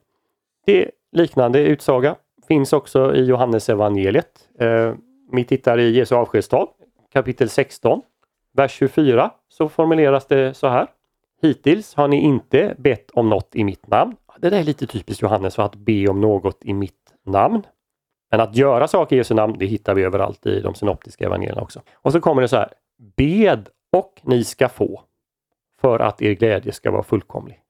det 0.66 0.90
liknande 1.12 1.60
utsaga 1.60 2.16
finns 2.48 2.72
också 2.72 3.14
i 3.14 3.24
Johannes 3.24 3.68
evangeliet. 3.68 4.48
Eh, 4.60 4.94
vi 5.32 5.44
tittar 5.44 5.78
i 5.78 5.90
Jesu 5.90 6.14
avskedstal 6.14 6.68
kapitel 7.12 7.48
16, 7.48 8.02
vers 8.52 8.72
24 8.72 9.30
så 9.48 9.68
formuleras 9.68 10.26
det 10.26 10.54
så 10.54 10.68
här. 10.68 10.86
Hittills 11.42 11.94
har 11.94 12.08
ni 12.08 12.16
inte 12.16 12.74
bett 12.78 13.10
om 13.10 13.28
något 13.28 13.56
i 13.56 13.64
mitt 13.64 13.86
namn. 13.86 14.16
Det 14.38 14.50
där 14.50 14.58
är 14.58 14.64
lite 14.64 14.86
typiskt 14.86 15.22
Johannes 15.22 15.54
för 15.54 15.62
att 15.62 15.74
be 15.74 16.08
om 16.08 16.20
något 16.20 16.64
i 16.64 16.74
mitt 16.74 17.14
namn. 17.26 17.62
Men 18.30 18.40
att 18.40 18.56
göra 18.56 18.88
saker 18.88 19.16
i 19.16 19.18
Jesu 19.18 19.34
namn, 19.34 19.56
det 19.58 19.66
hittar 19.66 19.94
vi 19.94 20.02
överallt 20.02 20.46
i 20.46 20.60
de 20.60 20.74
synoptiska 20.74 21.24
evangelierna 21.26 21.62
också. 21.62 21.82
Och 21.94 22.12
så 22.12 22.20
kommer 22.20 22.42
det 22.42 22.48
så 22.48 22.56
här. 22.56 22.72
Bed 23.16 23.68
och 23.92 24.20
ni 24.22 24.44
ska 24.44 24.68
få 24.68 25.02
för 25.80 25.98
att 25.98 26.22
er 26.22 26.32
glädje 26.32 26.72
ska 26.72 26.90
vara 26.90 27.02
fullkomlig. 27.02 27.60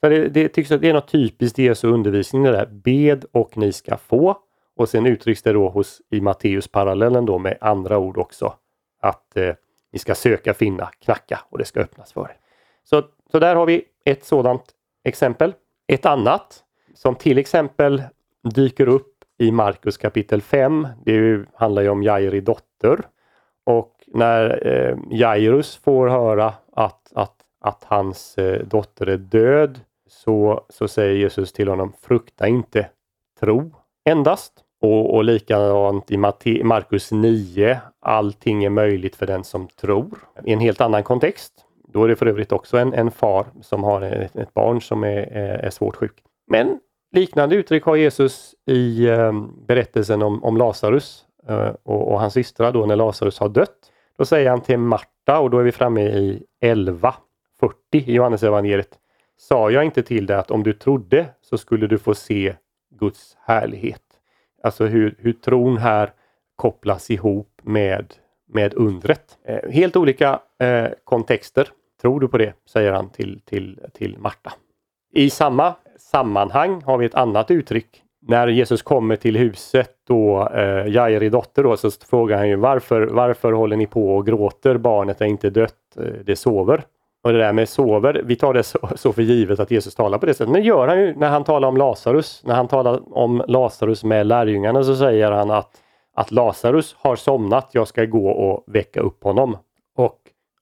För 0.00 0.10
det, 0.10 0.28
det 0.28 0.48
tycks 0.48 0.70
att 0.70 0.80
det 0.80 0.88
är 0.88 0.94
något 0.94 1.08
typiskt 1.08 1.58
i 1.58 1.62
Jesu 1.62 1.88
undervisning 1.88 2.42
det 2.42 2.52
där. 2.52 2.66
Bed 2.66 3.24
och 3.32 3.56
ni 3.56 3.72
ska 3.72 3.96
få. 3.96 4.36
Och 4.76 4.88
sen 4.88 5.06
uttrycks 5.06 5.42
det 5.42 5.52
då 5.52 5.68
hos, 5.68 6.02
i 6.10 6.20
Matteus 6.20 6.68
parallellen 6.68 7.26
då 7.26 7.38
med 7.38 7.58
andra 7.60 7.98
ord 7.98 8.18
också. 8.18 8.54
Att 9.00 9.36
eh, 9.36 9.54
ni 9.92 9.98
ska 9.98 10.14
söka, 10.14 10.54
finna, 10.54 10.90
knacka 10.98 11.40
och 11.48 11.58
det 11.58 11.64
ska 11.64 11.80
öppnas 11.80 12.12
för 12.12 12.24
er. 12.24 12.36
Så, 12.84 13.02
så 13.30 13.38
där 13.38 13.56
har 13.56 13.66
vi 13.66 13.84
ett 14.04 14.24
sådant 14.24 14.64
exempel. 15.04 15.54
Ett 15.86 16.06
annat 16.06 16.64
som 16.94 17.14
till 17.14 17.38
exempel 17.38 18.02
dyker 18.54 18.88
upp 18.88 19.12
i 19.38 19.50
Markus 19.50 19.96
kapitel 19.96 20.42
5. 20.42 20.88
Det 21.04 21.44
handlar 21.54 21.82
ju 21.82 21.88
om 21.88 22.02
Jairi 22.02 22.40
dotter. 22.40 23.00
Och 23.64 23.92
när 24.06 24.66
eh, 24.66 24.98
Jairus 25.10 25.76
får 25.76 26.08
höra 26.08 26.54
att, 26.72 27.12
att, 27.14 27.36
att 27.60 27.84
hans 27.84 28.38
eh, 28.38 28.66
dotter 28.66 29.06
är 29.06 29.16
död 29.16 29.80
så, 30.08 30.64
så 30.68 30.88
säger 30.88 31.14
Jesus 31.14 31.52
till 31.52 31.68
honom 31.68 31.92
frukta 32.02 32.48
inte, 32.48 32.88
tro 33.40 33.74
endast. 34.04 34.52
Och, 34.80 35.14
och 35.14 35.24
likadant 35.24 36.10
i 36.10 36.16
Markus 36.62 37.12
9, 37.12 37.80
allting 38.00 38.64
är 38.64 38.70
möjligt 38.70 39.16
för 39.16 39.26
den 39.26 39.44
som 39.44 39.68
tror. 39.68 40.18
I 40.44 40.52
en 40.52 40.60
helt 40.60 40.80
annan 40.80 41.02
kontext. 41.02 41.52
Då 41.88 42.04
är 42.04 42.08
det 42.08 42.16
för 42.16 42.26
övrigt 42.26 42.52
också 42.52 42.78
en, 42.78 42.94
en 42.94 43.10
far 43.10 43.46
som 43.62 43.84
har 43.84 44.02
ett, 44.02 44.36
ett 44.36 44.54
barn 44.54 44.80
som 44.80 45.04
är, 45.04 45.32
är, 45.64 45.70
svårt 45.70 45.96
sjuk. 45.96 46.22
Men 46.46 46.80
liknande 47.12 47.56
uttryck 47.56 47.84
har 47.84 47.96
Jesus 47.96 48.54
i 48.66 49.06
eh, 49.06 49.32
berättelsen 49.66 50.22
om, 50.22 50.44
om 50.44 50.56
Lazarus 50.56 51.24
eh, 51.48 51.70
och, 51.82 52.12
och, 52.12 52.20
hans 52.20 52.34
systrar 52.34 52.72
då 52.72 52.86
när 52.86 52.96
Lazarus 52.96 53.38
har 53.38 53.48
dött. 53.48 53.92
Då 54.18 54.24
säger 54.24 54.50
han 54.50 54.60
till 54.60 54.78
Marta 54.78 55.38
och 55.40 55.50
då 55.50 55.58
är 55.58 55.62
vi 55.62 55.72
framme 55.72 56.02
i 56.02 56.42
11.40 56.62 57.14
i 57.90 58.12
Johannes 58.12 58.42
evangeliet. 58.42 58.98
Sa 59.38 59.70
jag 59.70 59.84
inte 59.84 60.02
till 60.02 60.26
dig 60.26 60.36
att 60.36 60.50
om 60.50 60.62
du 60.62 60.72
trodde 60.72 61.26
så 61.40 61.58
skulle 61.58 61.86
du 61.86 61.98
få 61.98 62.14
se 62.14 62.54
Guds 62.90 63.36
härlighet? 63.40 64.02
Alltså 64.62 64.86
hur, 64.86 65.14
hur 65.18 65.32
tron 65.32 65.76
här 65.76 66.10
kopplas 66.56 67.10
ihop 67.10 67.60
med, 67.62 68.14
med 68.48 68.74
undret. 68.74 69.38
Eh, 69.44 69.70
helt 69.70 69.96
olika 69.96 70.40
eh, 70.58 70.86
kontexter. 71.04 71.68
Tror 72.00 72.20
du 72.20 72.28
på 72.28 72.38
det? 72.38 72.52
säger 72.66 72.92
han 72.92 73.10
till, 73.10 73.40
till, 73.44 73.80
till 73.94 74.18
Marta. 74.18 74.52
I 75.12 75.30
samma 75.30 75.74
sammanhang 75.98 76.82
har 76.82 76.98
vi 76.98 77.06
ett 77.06 77.14
annat 77.14 77.50
uttryck. 77.50 78.02
När 78.28 78.48
Jesus 78.48 78.82
kommer 78.82 79.16
till 79.16 79.36
huset 79.36 79.90
då 80.06 80.48
eh, 80.48 80.86
Jairi 80.88 81.28
dotter 81.28 81.62
då, 81.62 81.76
så 81.76 81.90
frågar 81.90 82.36
han 82.36 82.48
ju 82.48 82.56
varför, 82.56 83.06
varför 83.06 83.52
håller 83.52 83.76
ni 83.76 83.86
på 83.86 84.16
och 84.16 84.26
gråter? 84.26 84.76
Barnet 84.76 85.20
är 85.20 85.26
inte 85.26 85.50
dött, 85.50 85.96
eh, 85.96 86.04
det 86.04 86.36
sover. 86.36 86.84
Och 87.26 87.32
det 87.32 87.38
där 87.38 87.52
med 87.52 87.68
sover, 87.68 88.22
vi 88.24 88.36
tar 88.36 88.54
det 88.54 88.62
så, 88.62 88.78
så, 88.94 89.12
för 89.12 89.22
givet 89.22 89.60
att 89.60 89.70
Jesus 89.70 89.94
talar 89.94 90.18
på 90.18 90.26
det 90.26 90.34
sättet. 90.34 90.52
Men 90.52 90.60
det 90.60 90.66
gör 90.66 90.88
han 90.88 91.00
ju 91.00 91.14
när 91.16 91.28
han 91.28 91.44
talar 91.44 91.68
om 91.68 91.76
Lazarus. 91.76 92.42
När 92.44 92.54
han 92.54 92.68
talar 92.68 93.18
om 93.18 93.42
Lazarus 93.48 94.04
med 94.04 94.26
lärjungarna 94.26 94.84
så 94.84 94.96
säger 94.96 95.30
han 95.30 95.50
att, 95.50 95.70
att 96.14 96.30
Lazarus 96.30 96.96
har 96.98 97.16
somnat, 97.16 97.68
jag 97.72 97.88
ska 97.88 98.04
gå 98.04 98.28
och 98.28 98.64
väcka 98.66 99.00
upp 99.00 99.24
honom. 99.24 99.56
Och 99.96 100.18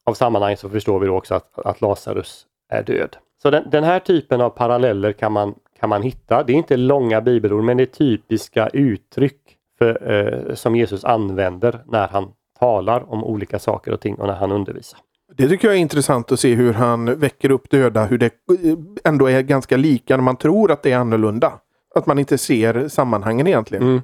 av 0.06 0.14
sammanhang 0.14 0.56
så 0.56 0.68
förstår 0.68 0.98
vi 0.98 1.06
då 1.06 1.16
också 1.16 1.34
att, 1.34 1.58
att 1.58 1.80
Lazarus 1.80 2.46
är 2.68 2.82
död. 2.82 3.16
Så 3.42 3.50
den, 3.50 3.70
den, 3.70 3.84
här 3.84 3.98
typen 3.98 4.40
av 4.40 4.50
paralleller 4.50 5.12
kan 5.12 5.32
man, 5.32 5.54
kan 5.80 5.88
man 5.88 6.02
hitta. 6.02 6.42
Det 6.42 6.52
är 6.52 6.56
inte 6.56 6.76
långa 6.76 7.20
bibelord 7.20 7.64
men 7.64 7.76
det 7.76 7.82
är 7.82 7.86
typiska 7.86 8.68
uttryck 8.68 9.40
för, 9.78 10.12
eh, 10.12 10.54
som 10.54 10.76
Jesus 10.76 11.04
använder 11.04 11.82
när 11.86 12.08
han 12.08 12.32
talar 12.58 13.12
om 13.12 13.24
olika 13.24 13.58
saker 13.58 13.92
och 13.92 14.00
ting 14.00 14.14
och 14.14 14.26
när 14.26 14.34
han 14.34 14.52
undervisar. 14.52 15.00
Det 15.36 15.48
tycker 15.48 15.68
jag 15.68 15.76
är 15.76 15.80
intressant 15.80 16.32
att 16.32 16.40
se 16.40 16.54
hur 16.54 16.72
han 16.72 17.18
väcker 17.18 17.50
upp 17.50 17.70
döda, 17.70 18.04
hur 18.04 18.18
det 18.18 18.26
eh, 18.26 18.76
ändå 19.04 19.26
är 19.26 19.42
ganska 19.42 19.76
lika 19.76 20.16
när 20.16 20.24
man 20.24 20.36
tror 20.36 20.70
att 20.70 20.82
det 20.82 20.92
är 20.92 20.96
annorlunda. 20.98 21.52
Att 21.94 22.06
man 22.06 22.18
inte 22.18 22.38
ser 22.38 22.88
sammanhangen 22.88 23.46
egentligen. 23.46 23.82
Mm. 23.82 24.00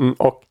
Mm, 0.00 0.14
och 0.18 0.42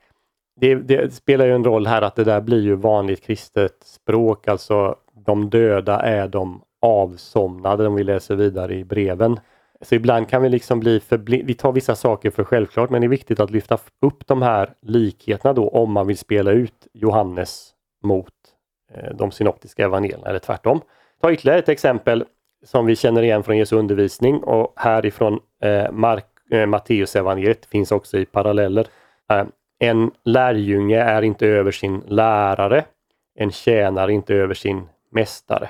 det, 0.61 0.75
det, 0.75 1.13
spelar 1.13 1.45
ju 1.45 1.55
en 1.55 1.63
roll 1.63 1.87
här 1.87 2.01
att 2.01 2.15
det 2.15 2.23
där 2.23 2.41
blir 2.41 2.61
ju 2.61 2.75
vanligt 2.75 3.23
kristet 3.23 3.83
språk, 3.83 4.47
alltså 4.47 4.95
de 5.25 5.49
döda 5.49 5.99
är 5.99 6.27
de 6.27 6.61
avsomnade 6.81 7.87
om 7.87 7.95
vi 7.95 8.03
läser 8.03 8.35
vidare 8.35 8.75
i 8.75 8.83
breven. 8.83 9.39
Så 9.81 9.95
ibland 9.95 10.29
kan 10.29 10.41
vi 10.41 10.49
liksom 10.49 10.79
bli 10.79 10.99
för 10.99 11.17
vi 11.17 11.53
tar 11.53 11.71
vissa 11.71 11.95
saker 11.95 12.31
för 12.31 12.43
självklart 12.43 12.89
men 12.89 13.01
det 13.01 13.07
är 13.07 13.09
viktigt 13.09 13.39
att 13.39 13.51
lyfta 13.51 13.77
upp 14.01 14.27
de 14.27 14.41
här 14.41 14.73
likheterna 14.81 15.53
då 15.53 15.69
om 15.69 15.91
man 15.91 16.07
vill 16.07 16.17
spela 16.17 16.51
ut 16.51 16.87
Johannes 16.93 17.73
mot 18.03 18.33
Eh, 18.93 19.15
de 19.15 19.31
synoptiska 19.31 19.83
evangelierna 19.83 20.27
eller 20.27 20.39
tvärtom. 20.39 20.81
Ta 21.21 21.31
ytterligare 21.31 21.59
ett 21.59 21.69
exempel 21.69 22.25
som 22.65 22.85
vi 22.85 22.95
känner 22.95 23.21
igen 23.21 23.43
från 23.43 23.57
Jesu 23.57 23.75
undervisning 23.75 24.43
och 24.43 24.73
härifrån 24.75 25.39
eh, 25.63 25.91
Mark, 25.91 26.25
eh, 26.51 26.65
Matteus 26.65 27.15
evangeliet 27.15 27.65
finns 27.65 27.91
också 27.91 28.17
i 28.17 28.25
paralleller. 28.25 28.87
Eh, 29.31 29.43
en 29.79 30.11
lärjunge 30.23 31.01
är 31.01 31.21
inte 31.21 31.47
över 31.47 31.71
sin 31.71 32.03
lärare. 32.07 32.85
En 33.35 33.51
tjänare 33.51 34.13
inte 34.13 34.35
över 34.35 34.53
sin 34.53 34.89
mästare. 35.11 35.69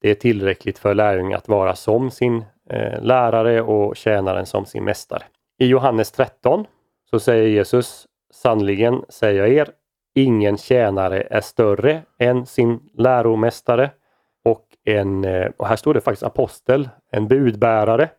Det 0.00 0.10
är 0.10 0.14
tillräckligt 0.14 0.78
för 0.78 0.94
lärjungen 0.94 1.38
att 1.38 1.48
vara 1.48 1.74
som 1.74 2.10
sin 2.10 2.44
eh, 2.70 3.02
lärare 3.02 3.62
och 3.62 3.96
tjänaren 3.96 4.46
som 4.46 4.66
sin 4.66 4.84
mästare. 4.84 5.22
I 5.58 5.66
Johannes 5.66 6.10
13 6.10 6.66
så 7.10 7.20
säger 7.20 7.48
Jesus 7.48 8.06
Sannligen 8.30 9.02
säger 9.08 9.40
jag 9.40 9.48
er, 9.48 9.68
Ingen 10.18 10.58
tjänare 10.58 11.20
är 11.30 11.40
större 11.40 12.02
än 12.18 12.46
sin 12.46 12.80
läromästare. 12.94 13.90
Och, 14.44 14.64
en, 14.84 15.24
eh, 15.24 15.50
och 15.56 15.66
här 15.66 15.76
står 15.76 15.94
det 15.94 16.00
faktiskt 16.00 16.22
apostel, 16.22 16.88
en 17.12 17.28
budbärare, 17.28 18.10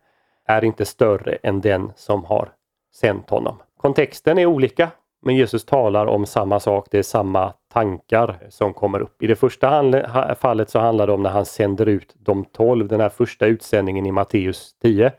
är 0.46 0.64
inte 0.64 0.84
större 0.84 1.38
än 1.42 1.60
den 1.60 1.92
som 1.96 2.24
har 2.24 2.48
sänt 2.94 3.30
honom. 3.30 3.56
Kontexten 3.76 4.38
är 4.38 4.46
olika, 4.46 4.90
men 5.22 5.36
Jesus 5.36 5.64
talar 5.64 6.06
om 6.06 6.26
samma 6.26 6.60
sak. 6.60 6.86
Det 6.90 6.98
är 6.98 7.02
samma 7.02 7.52
tankar 7.72 8.38
som 8.48 8.74
kommer 8.74 9.00
upp. 9.00 9.22
I 9.22 9.26
det 9.26 9.36
första 9.36 9.94
fallet 10.34 10.70
så 10.70 10.78
handlar 10.78 11.06
det 11.06 11.12
om 11.12 11.22
när 11.22 11.30
han 11.30 11.46
sänder 11.46 11.86
ut 11.86 12.14
de 12.18 12.44
tolv, 12.44 12.88
den 12.88 13.00
här 13.00 13.08
första 13.08 13.46
utsändningen 13.46 14.06
i 14.06 14.12
Matteus 14.12 14.74
10. 14.82 15.12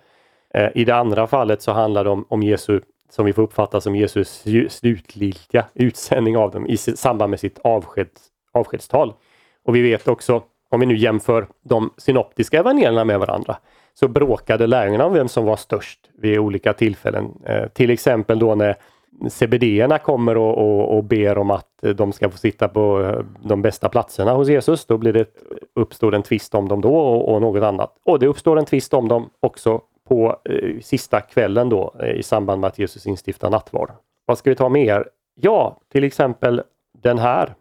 Eh, 0.54 0.70
I 0.76 0.86
det 0.86 0.96
andra 0.96 1.28
fallet 1.28 1.62
så 1.62 1.72
handlar 1.72 2.04
det 2.04 2.10
om, 2.10 2.26
om 2.30 2.44
Jesu 2.44 2.82
som 3.12 3.26
vi 3.26 3.34
får 3.34 3.42
uppfatta 3.44 3.82
som 3.82 3.96
Jesus 3.96 4.44
slutliga 4.70 5.66
utsändning 5.74 6.38
av 6.38 6.52
dem 6.52 6.68
i 6.68 6.78
samband 6.78 7.30
med 7.30 7.40
sitt 7.40 7.60
avskeds, 7.64 8.22
avskedstal. 8.52 9.14
Och 9.66 9.76
vi 9.76 9.82
vet 9.82 10.08
också, 10.08 10.44
om 10.70 10.80
vi 10.80 10.86
nu 10.86 10.98
jämför 10.98 11.48
de 11.64 11.94
synoptiska 11.98 12.60
evangelierna 12.60 13.06
med 13.06 13.20
varandra, 13.20 13.58
så 13.94 14.08
bråkade 14.08 14.68
lärjungarna 14.68 15.06
om 15.06 15.14
vem 15.14 15.28
som 15.28 15.46
var 15.46 15.56
störst 15.56 16.00
vid 16.18 16.40
olika 16.40 16.74
tillfällen. 16.74 17.32
Eh, 17.46 17.68
till 17.68 17.90
exempel 17.90 18.40
då 18.40 18.56
när 18.56 18.76
CBD-erna 19.30 19.98
kommer 19.98 20.38
och, 20.38 20.58
och, 20.58 20.98
och, 20.98 21.04
ber 21.04 21.38
om 21.38 21.52
att 21.52 21.68
de 21.96 22.12
ska 22.12 22.30
få 22.30 22.38
sitta 22.38 22.68
på 22.68 23.02
eh, 23.02 23.48
de 23.48 23.62
bästa 23.62 23.90
platserna 23.90 24.34
hos 24.34 24.50
Jesus. 24.50 24.86
Då 24.86 24.98
blir 24.98 25.14
det, 25.14 25.26
uppstår 25.76 26.16
en 26.16 26.24
tvist 26.24 26.56
om 26.56 26.68
dem 26.68 26.82
då 26.82 26.96
och, 26.96 27.34
och 27.34 27.42
något 27.42 27.64
annat. 27.64 27.96
Och 28.06 28.20
det 28.20 28.28
uppstår 28.28 28.60
en 28.60 28.66
tvist 28.66 28.94
om 28.94 29.08
dem 29.08 29.30
också 29.40 29.82
på 30.12 30.38
eh, 30.46 30.80
sista 30.82 31.22
kvällen 31.22 31.70
då 31.70 31.96
eh, 32.00 32.10
i 32.10 32.24
samband 32.24 32.62
med 32.62 32.68
att 32.68 32.80
Jesus 32.80 33.08
instiftar 33.08 33.50
nattvard. 33.50 33.92
Vad 34.26 34.38
ska 34.38 34.50
vi 34.50 34.56
ta 34.56 34.70
mer? 34.70 35.08
Ja, 35.36 35.80
till 35.92 36.04
exempel 36.04 36.62
den 37.04 37.18
här. 37.20 37.54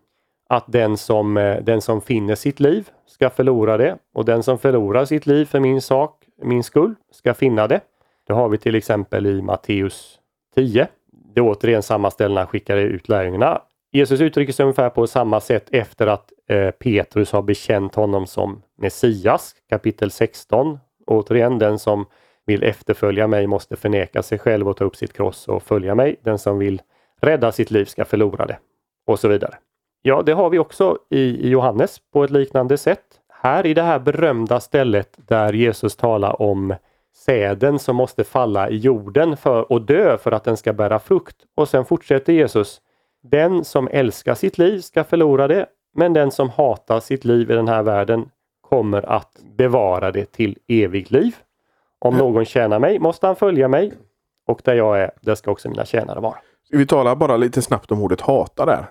Att 0.48 0.64
den 0.66 0.96
som, 0.96 1.36
eh, 1.36 1.62
den 1.62 1.80
som 1.80 2.00
finner 2.00 2.34
sitt 2.34 2.60
liv 2.60 2.88
ska 3.06 3.30
förlora 3.30 3.76
det 3.76 3.96
och 4.14 4.24
den 4.24 4.42
som 4.42 4.58
förlorar 4.58 5.04
sitt 5.04 5.26
liv 5.26 5.44
för 5.44 5.60
min 5.60 5.82
sak, 5.82 6.24
min 6.42 6.64
skull, 6.64 6.94
ska 7.10 7.34
finna 7.34 7.66
det. 7.66 7.80
Det 8.26 8.32
har 8.32 8.48
vi 8.48 8.58
till 8.58 8.74
exempel 8.74 9.26
i 9.26 9.42
Matteus 9.42 10.18
10. 10.54 10.88
Det 11.34 11.40
är 11.40 11.44
återigen 11.44 11.82
samma 11.82 12.10
ställe 12.10 12.34
när 12.34 12.40
han 12.40 12.48
skickar 12.48 12.76
ut 12.76 13.08
lärjungarna. 13.08 13.62
Jesus 13.92 14.20
uttrycker 14.20 14.52
sig 14.52 14.64
ungefär 14.64 14.90
på 14.90 15.06
samma 15.06 15.40
sätt 15.40 15.68
efter 15.72 16.06
att 16.06 16.32
eh, 16.48 16.70
Petrus 16.70 17.32
har 17.32 17.42
bekänt 17.42 17.94
honom 17.94 18.26
som 18.26 18.62
Messias, 18.78 19.54
kapitel 19.68 20.10
16. 20.10 20.78
Återigen, 21.06 21.58
den 21.58 21.78
som 21.78 22.06
vill 22.50 22.62
efterfölja 22.62 23.26
mig 23.26 23.46
måste 23.46 23.76
förneka 23.76 24.22
sig 24.22 24.38
själv 24.38 24.68
och 24.68 24.76
ta 24.76 24.84
upp 24.84 24.96
sitt 24.96 25.12
kross 25.12 25.48
och 25.48 25.62
följa 25.62 25.94
mig. 25.94 26.16
Den 26.22 26.38
som 26.38 26.58
vill 26.58 26.82
rädda 27.20 27.52
sitt 27.52 27.70
liv 27.70 27.84
ska 27.84 28.04
förlora 28.04 28.46
det. 28.46 28.58
Och 29.06 29.18
så 29.18 29.28
vidare. 29.28 29.54
Ja, 30.02 30.22
det 30.22 30.32
har 30.32 30.50
vi 30.50 30.58
också 30.58 30.98
i 31.10 31.48
Johannes 31.48 31.98
på 32.12 32.24
ett 32.24 32.30
liknande 32.30 32.78
sätt. 32.78 33.04
Här 33.42 33.66
i 33.66 33.74
det 33.74 33.82
här 33.82 33.98
berömda 33.98 34.60
stället 34.60 35.18
där 35.28 35.52
Jesus 35.52 35.96
talar 35.96 36.42
om 36.42 36.74
säden 37.16 37.78
som 37.78 37.96
måste 37.96 38.24
falla 38.24 38.70
i 38.70 38.76
jorden 38.76 39.36
för 39.36 39.72
och 39.72 39.82
dö 39.82 40.18
för 40.18 40.32
att 40.32 40.44
den 40.44 40.56
ska 40.56 40.72
bära 40.72 40.98
frukt. 40.98 41.36
Och 41.56 41.68
sen 41.68 41.84
fortsätter 41.84 42.32
Jesus. 42.32 42.80
Den 43.22 43.64
som 43.64 43.88
älskar 43.92 44.34
sitt 44.34 44.58
liv 44.58 44.80
ska 44.80 45.04
förlora 45.04 45.48
det, 45.48 45.66
men 45.94 46.12
den 46.12 46.30
som 46.30 46.50
hatar 46.50 47.00
sitt 47.00 47.24
liv 47.24 47.50
i 47.50 47.54
den 47.54 47.68
här 47.68 47.82
världen 47.82 48.28
kommer 48.60 49.08
att 49.08 49.42
bevara 49.56 50.12
det 50.12 50.32
till 50.32 50.58
evigt 50.68 51.10
liv. 51.10 51.36
Om 52.04 52.16
någon 52.16 52.44
tjänar 52.44 52.78
mig 52.78 52.98
måste 52.98 53.26
han 53.26 53.36
följa 53.36 53.68
mig 53.68 53.92
och 54.46 54.60
där 54.64 54.74
jag 54.74 55.00
är, 55.00 55.10
där 55.20 55.34
ska 55.34 55.50
också 55.50 55.68
mina 55.68 55.84
tjänare 55.84 56.20
vara. 56.20 56.36
Vi 56.70 56.86
talar 56.86 57.16
bara 57.16 57.36
lite 57.36 57.62
snabbt 57.62 57.92
om 57.92 58.02
ordet 58.02 58.20
hata 58.20 58.66
där. 58.66 58.86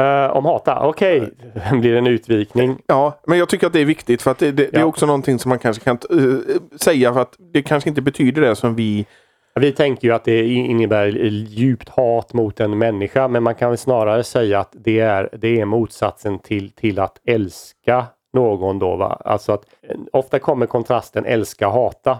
Uh, 0.00 0.36
om 0.36 0.44
hata, 0.44 0.86
okej. 0.86 1.20
Okay. 1.20 1.80
blir 1.80 1.96
en 1.96 2.06
utvikning. 2.06 2.78
Ja, 2.86 3.20
men 3.26 3.38
jag 3.38 3.48
tycker 3.48 3.66
att 3.66 3.72
det 3.72 3.80
är 3.80 3.84
viktigt 3.84 4.22
för 4.22 4.30
att 4.30 4.38
det, 4.38 4.52
det, 4.52 4.62
ja. 4.62 4.68
det 4.72 4.78
är 4.78 4.84
också 4.84 5.06
någonting 5.06 5.38
som 5.38 5.48
man 5.48 5.58
kanske 5.58 5.84
kan 5.84 5.98
uh, 6.12 6.40
säga 6.80 7.14
för 7.14 7.20
att 7.20 7.36
det 7.52 7.62
kanske 7.62 7.88
inte 7.88 8.02
betyder 8.02 8.42
det 8.42 8.56
som 8.56 8.74
vi 8.74 9.06
vi 9.54 9.72
tänker 9.72 10.08
ju 10.08 10.14
att 10.14 10.24
det 10.24 10.48
innebär 10.48 11.06
djupt 11.06 11.88
hat 11.88 12.32
mot 12.32 12.60
en 12.60 12.78
människa 12.78 13.28
men 13.28 13.42
man 13.42 13.54
kan 13.54 13.68
väl 13.70 13.78
snarare 13.78 14.24
säga 14.24 14.60
att 14.60 14.72
det 14.72 15.00
är, 15.00 15.28
det 15.32 15.60
är 15.60 15.64
motsatsen 15.64 16.38
till, 16.38 16.70
till 16.70 16.98
att 16.98 17.20
älska 17.24 18.06
någon 18.32 18.78
då. 18.78 18.96
Va? 18.96 19.22
Alltså 19.24 19.52
att 19.52 19.64
ofta 20.12 20.38
kommer 20.38 20.66
kontrasten 20.66 21.24
älska 21.24 21.68
hata 21.68 22.10
eh, 22.10 22.18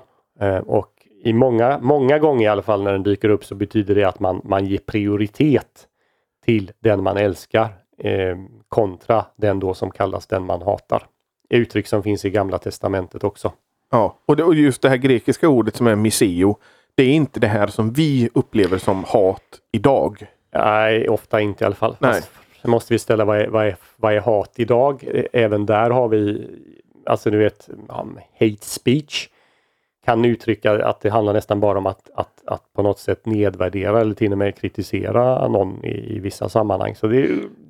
och 0.67 1.01
i 1.23 1.33
många, 1.33 1.79
många 1.79 2.19
gånger 2.19 2.45
i 2.45 2.49
alla 2.49 2.63
fall 2.63 2.83
när 2.83 2.93
den 2.93 3.03
dyker 3.03 3.29
upp 3.29 3.45
så 3.45 3.55
betyder 3.55 3.95
det 3.95 4.05
att 4.05 4.21
man, 4.21 4.41
man 4.45 4.67
ger 4.67 4.79
prioritet 4.79 5.87
till 6.45 6.73
den 6.81 7.03
man 7.03 7.17
älskar 7.17 7.69
eh, 7.99 8.37
kontra 8.69 9.25
den 9.37 9.61
då 9.61 9.75
som 9.75 9.91
kallas 9.91 10.27
den 10.27 10.43
man 10.43 10.63
hatar. 10.63 11.07
Uttryck 11.51 11.87
som 11.87 12.03
finns 12.03 12.25
i 12.25 12.31
Gamla 12.31 12.59
Testamentet 12.59 13.25
också. 13.25 13.53
Ja, 13.91 14.17
och, 14.27 14.37
det, 14.37 14.45
och 14.45 14.55
just 14.55 14.83
det 14.83 14.89
här 14.89 14.97
grekiska 14.97 15.49
ordet 15.49 15.77
som 15.77 15.87
är 15.87 15.97
miseo. 15.97 16.57
Det 16.95 17.03
är 17.03 17.13
inte 17.13 17.41
det 17.41 17.47
här 17.47 17.67
som 17.67 17.93
vi 17.93 18.31
upplever 18.35 18.79
som 18.79 19.05
hat 19.05 19.61
idag. 19.73 20.27
Nej, 20.55 21.09
ofta 21.09 21.41
inte 21.41 21.65
i 21.65 21.67
alla 21.67 21.75
fall. 21.75 21.97
Nej. 21.99 22.23
Sen 22.63 22.71
måste 22.71 22.95
vi 22.95 22.99
ställa 22.99 23.25
vad 23.25 23.39
är, 23.39 23.47
vad, 23.47 23.67
är, 23.67 23.77
vad 23.97 24.15
är 24.15 24.21
hat 24.21 24.53
idag? 24.57 25.05
Även 25.33 25.67
där 25.67 25.91
har 25.91 26.09
vi, 26.09 26.49
alltså 27.07 27.31
du 27.31 27.39
vet, 27.39 27.69
hate 28.41 28.57
speech 28.61 29.29
kan 30.11 30.25
uttrycka 30.25 30.85
att 30.85 31.01
det 31.01 31.11
handlar 31.11 31.33
nästan 31.33 31.61
bara 31.61 31.79
om 31.79 31.87
att, 31.87 32.11
att, 32.15 32.43
att 32.47 32.63
på 32.77 32.83
något 32.83 32.99
sätt 32.99 33.27
nedvärdera 33.27 34.01
eller 34.01 34.15
till 34.15 34.33
och 34.33 34.39
med 34.39 34.57
kritisera 34.57 35.49
någon 35.49 35.85
i, 35.85 36.17
i 36.17 36.19
vissa 36.19 36.49
sammanhang. 36.49 36.95
Så 36.95 37.07
det 37.07 37.19
är 37.19 37.29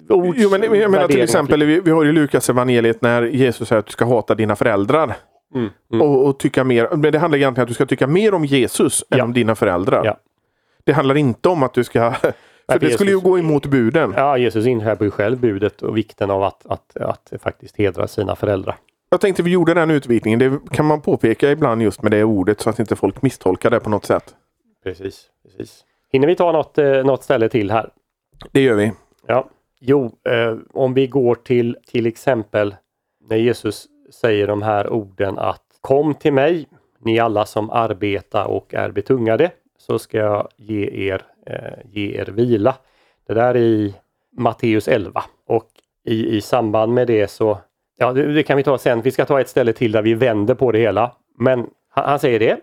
ords, 0.08 0.38
jo, 0.40 0.50
men, 0.50 0.80
jag 0.80 0.90
menar 0.90 1.08
till 1.08 1.22
exempel, 1.22 1.64
vi, 1.64 1.80
vi 1.80 1.90
har 1.90 2.04
ju 2.04 2.12
Lukas 2.12 2.50
evangeliet 2.50 3.02
när 3.02 3.22
Jesus 3.22 3.68
säger 3.68 3.80
att 3.80 3.86
du 3.86 3.92
ska 3.92 4.04
hata 4.04 4.34
dina 4.34 4.56
föräldrar. 4.56 5.16
Mm, 5.54 5.68
mm. 5.92 6.06
Och, 6.06 6.26
och, 6.26 6.38
tycka 6.38 6.64
mer, 6.64 6.88
men 6.96 7.12
det 7.12 7.18
handlar 7.18 7.38
egentligen 7.38 7.62
om 7.62 7.62
att 7.62 7.68
du 7.68 7.74
ska 7.74 7.86
tycka 7.86 8.06
mer 8.06 8.34
om 8.34 8.44
Jesus 8.44 9.04
än 9.10 9.20
om 9.20 9.32
dina 9.32 9.54
föräldrar. 9.54 10.04
Ja. 10.04 10.16
Det 10.84 10.92
handlar 10.92 11.16
inte 11.16 11.48
om 11.48 11.62
att 11.62 11.74
du 11.74 11.84
ska 11.84 12.12
för 12.72 12.78
det 12.78 12.90
skulle 12.90 13.10
ju 13.10 13.20
gå 13.20 13.38
emot 13.38 13.66
buden. 13.66 14.14
Ja, 14.16 14.38
Jesus 14.38 14.66
inskärper 14.66 15.04
ju 15.04 15.10
själv 15.10 15.40
budet 15.40 15.82
och 15.82 15.96
vikten 15.96 16.30
av 16.30 16.42
att, 16.42 16.66
att, 16.66 16.96
att 16.96 17.32
faktiskt 17.42 17.76
hedra 17.76 18.08
sina 18.08 18.36
föräldrar. 18.36 18.76
Jag 19.12 19.20
tänkte 19.20 19.42
vi 19.42 19.50
gjorde 19.50 19.74
den 19.74 19.90
utvikningen. 19.90 20.38
Det 20.38 20.60
kan 20.70 20.86
man 20.86 21.00
påpeka 21.00 21.50
ibland 21.50 21.82
just 21.82 22.02
med 22.02 22.12
det 22.12 22.24
ordet 22.24 22.60
så 22.60 22.70
att 22.70 22.78
inte 22.78 22.96
folk 22.96 23.22
misstolkar 23.22 23.70
det 23.70 23.80
på 23.80 23.90
något 23.90 24.04
sätt. 24.04 24.34
Precis. 24.84 25.26
precis. 25.42 25.84
Hinner 26.12 26.26
vi 26.26 26.36
ta 26.36 26.52
något, 26.52 26.78
eh, 26.78 27.04
något 27.04 27.24
ställe 27.24 27.48
till 27.48 27.70
här? 27.70 27.90
Det 28.52 28.60
gör 28.62 28.74
vi. 28.74 28.92
Ja. 29.26 29.48
Jo, 29.80 30.12
eh, 30.28 30.56
om 30.72 30.94
vi 30.94 31.06
går 31.06 31.34
till 31.34 31.76
till 31.86 32.06
exempel 32.06 32.74
när 33.28 33.36
Jesus 33.36 33.86
säger 34.10 34.46
de 34.46 34.62
här 34.62 34.88
orden 34.88 35.38
att 35.38 35.62
Kom 35.80 36.14
till 36.14 36.32
mig, 36.32 36.68
ni 36.98 37.18
alla 37.18 37.46
som 37.46 37.70
arbetar 37.70 38.44
och 38.44 38.74
är 38.74 38.90
betungade, 38.90 39.50
så 39.78 39.98
ska 39.98 40.18
jag 40.18 40.48
ge 40.56 41.08
er, 41.08 41.22
eh, 41.46 41.78
ge 41.84 42.20
er 42.20 42.26
vila. 42.26 42.74
Det 43.26 43.34
där 43.34 43.54
är 43.54 43.56
i 43.56 43.94
Matteus 44.36 44.88
11 44.88 45.24
och 45.46 45.68
i, 46.04 46.36
i 46.36 46.40
samband 46.40 46.94
med 46.94 47.06
det 47.06 47.30
så 47.30 47.58
Ja, 48.02 48.12
det, 48.12 48.32
det, 48.32 48.42
kan 48.42 48.56
vi 48.56 48.62
ta 48.62 48.78
sen. 48.78 49.02
Vi 49.02 49.10
ska 49.10 49.24
ta 49.24 49.40
ett 49.40 49.48
ställe 49.48 49.72
till 49.72 49.92
där 49.92 50.02
vi 50.02 50.14
vänder 50.14 50.54
på 50.54 50.72
det 50.72 50.78
hela. 50.78 51.12
Men 51.38 51.58
han, 51.90 52.04
han 52.04 52.18
säger 52.18 52.38
det. 52.38 52.56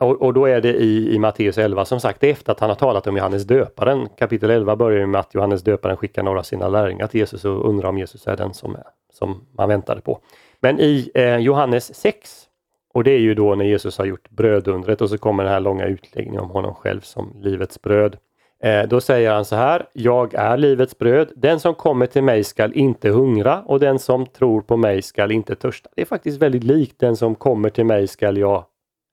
Och, 0.00 0.22
och, 0.22 0.34
då 0.34 0.46
är 0.46 0.60
det 0.60 0.74
i, 0.74 1.14
i 1.14 1.18
Matteus 1.18 1.58
11 1.58 1.84
som 1.84 2.00
sagt 2.00 2.24
efter 2.24 2.52
att 2.52 2.60
han 2.60 2.70
har 2.70 2.76
talat 2.76 3.06
om 3.06 3.16
Johannes 3.16 3.44
döparen. 3.44 4.08
Kapitel 4.18 4.50
11 4.50 4.76
börjar 4.76 5.06
med 5.06 5.20
att 5.20 5.34
Johannes 5.34 5.62
döparen 5.62 5.96
skickar 5.96 6.22
några 6.22 6.38
av 6.38 6.42
sina 6.42 6.68
lärjungar 6.68 7.06
till 7.06 7.20
Jesus 7.20 7.44
och 7.44 7.68
undrar 7.68 7.88
om 7.88 7.98
Jesus 7.98 8.26
är 8.26 8.36
den 8.36 8.54
som, 8.54 8.74
är, 8.74 8.84
som 9.12 9.46
man 9.58 9.68
väntade 9.68 10.00
på. 10.00 10.18
Men 10.60 10.80
i 10.80 11.10
eh, 11.14 11.36
Johannes 11.36 11.94
6 11.94 12.48
och 12.94 13.04
det 13.04 13.10
är 13.10 13.18
ju 13.18 13.34
då 13.34 13.54
när 13.54 13.64
Jesus 13.64 13.98
har 13.98 14.04
gjort 14.04 14.30
brödundret 14.30 15.00
och 15.00 15.10
så 15.10 15.18
kommer 15.18 15.44
den 15.44 15.52
här 15.52 15.60
långa 15.60 15.86
utläggningen 15.86 16.40
om 16.40 16.50
honom 16.50 16.74
själv 16.74 17.00
som 17.00 17.36
livets 17.40 17.82
bröd. 17.82 18.16
Eh, 18.64 18.88
då 18.88 19.00
säger 19.00 19.32
han 19.32 19.44
så 19.44 19.56
här, 19.56 19.86
jag 19.92 20.34
är 20.34 20.56
livets 20.56 20.98
bröd. 20.98 21.32
Den 21.36 21.60
som 21.60 21.74
kommer 21.74 22.06
till 22.06 22.22
mig 22.22 22.44
skall 22.44 22.72
inte 22.72 23.08
hungra 23.08 23.62
och 23.62 23.80
den 23.80 23.98
som 23.98 24.26
tror 24.26 24.60
på 24.60 24.76
mig 24.76 25.02
skall 25.02 25.32
inte 25.32 25.54
törsta. 25.54 25.90
Det 25.96 26.02
är 26.02 26.06
faktiskt 26.06 26.42
väldigt 26.42 26.64
likt 26.64 27.00
den 27.00 27.16
som 27.16 27.34
kommer 27.34 27.70
till 27.70 27.84
mig 27.84 28.06
skall 28.06 28.38
jag, 28.38 28.64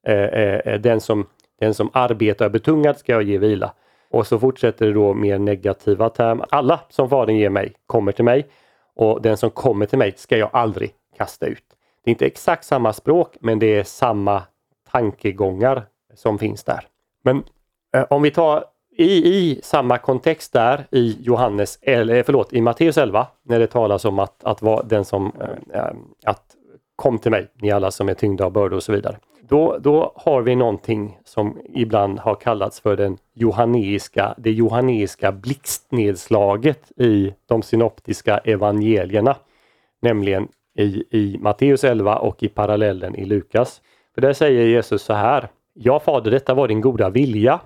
eh, 0.08 0.16
eh, 0.16 0.60
eh 0.66 0.80
den, 0.80 1.02
som, 1.02 1.28
den 1.60 1.74
som 1.74 1.90
arbetar 1.94 2.50
betungad 2.50 2.98
ska 2.98 3.12
jag 3.12 3.24
ge 3.24 3.38
vila. 3.38 3.74
Och 4.10 4.28
så 4.28 4.40
fortsätter 4.40 4.86
det 4.86 4.94
då 4.94 5.14
mer 5.14 5.40
negativa 5.40 6.10
termer. 6.10 6.46
Alla 6.50 6.80
som 6.90 7.10
Fadern 7.10 7.36
ger 7.36 7.50
mig 7.50 7.74
kommer 7.86 8.12
till 8.12 8.26
mig 8.26 8.48
och 8.96 9.22
den 9.22 9.38
som 9.38 9.50
kommer 9.50 9.86
till 9.86 9.98
mig 9.98 10.14
ska 10.18 10.38
jag 10.38 10.50
aldrig 10.54 10.92
kasta 11.18 11.46
ut. 11.46 11.66
Det 12.04 12.10
är 12.10 12.12
inte 12.12 12.26
exakt 12.26 12.66
samma 12.66 12.94
språk 12.94 13.38
men 13.40 13.60
det 13.60 13.80
är 13.80 13.84
samma 13.84 14.44
tankegångar 14.92 15.86
som 16.14 16.40
finns 16.40 16.64
där. 16.64 16.88
Men 17.24 17.44
eh, 17.96 18.06
om 18.10 18.22
vi 18.22 18.32
tar 18.32 18.71
i, 19.02 19.36
i 19.36 19.60
samma 19.64 19.98
kontext 19.98 20.54
där 20.54 20.88
i 20.92 21.18
Johannes, 21.22 21.80
eller 21.82 22.16
eh, 22.16 22.24
förlåt, 22.24 22.54
i 22.54 22.62
Matteus 22.62 22.98
11 22.98 23.28
när 23.44 23.60
det 23.60 23.68
talas 23.68 24.06
om 24.06 24.20
att, 24.20 24.44
att 24.44 24.62
vara 24.62 24.84
den 24.84 25.06
som 25.06 25.32
äh, 25.74 25.86
att 26.26 26.44
kom 26.96 27.20
till 27.20 27.32
mig, 27.32 27.48
ni 27.62 27.72
alla 27.72 27.92
som 27.92 28.10
är 28.10 28.14
tyngda 28.14 28.46
av 28.46 28.52
bördor 28.52 28.78
och 28.78 28.84
så 28.84 28.92
vidare. 28.92 29.18
Då, 29.42 29.78
då 29.78 30.12
har 30.16 30.42
vi 30.42 30.56
någonting 30.56 31.20
som 31.26 31.58
ibland 31.74 32.20
har 32.20 32.36
kallats 32.36 32.80
för 32.80 32.96
den 32.96 33.18
johaneiska, 33.34 34.36
det 34.38 34.52
johaneiska 34.52 35.32
blixtnedslaget 35.32 36.92
i 37.00 37.34
de 37.46 37.62
synoptiska 37.62 38.38
evangelierna. 38.38 39.36
Nämligen 40.02 40.48
i, 40.78 41.04
i 41.12 41.38
Matteus 41.40 41.84
11 41.84 42.18
och 42.18 42.44
i 42.44 42.48
parallellen 42.48 43.16
i 43.16 43.26
Lukas. 43.26 43.82
För 44.16 44.22
där 44.22 44.34
säger 44.34 44.66
Jesus 44.66 45.02
så 45.02 45.14
här. 45.14 45.50
Ja, 45.74 46.00
Fader, 46.00 46.32
detta 46.32 46.54
var 46.54 46.68
din 46.68 46.82
goda 46.82 47.10
vilja 47.10 47.60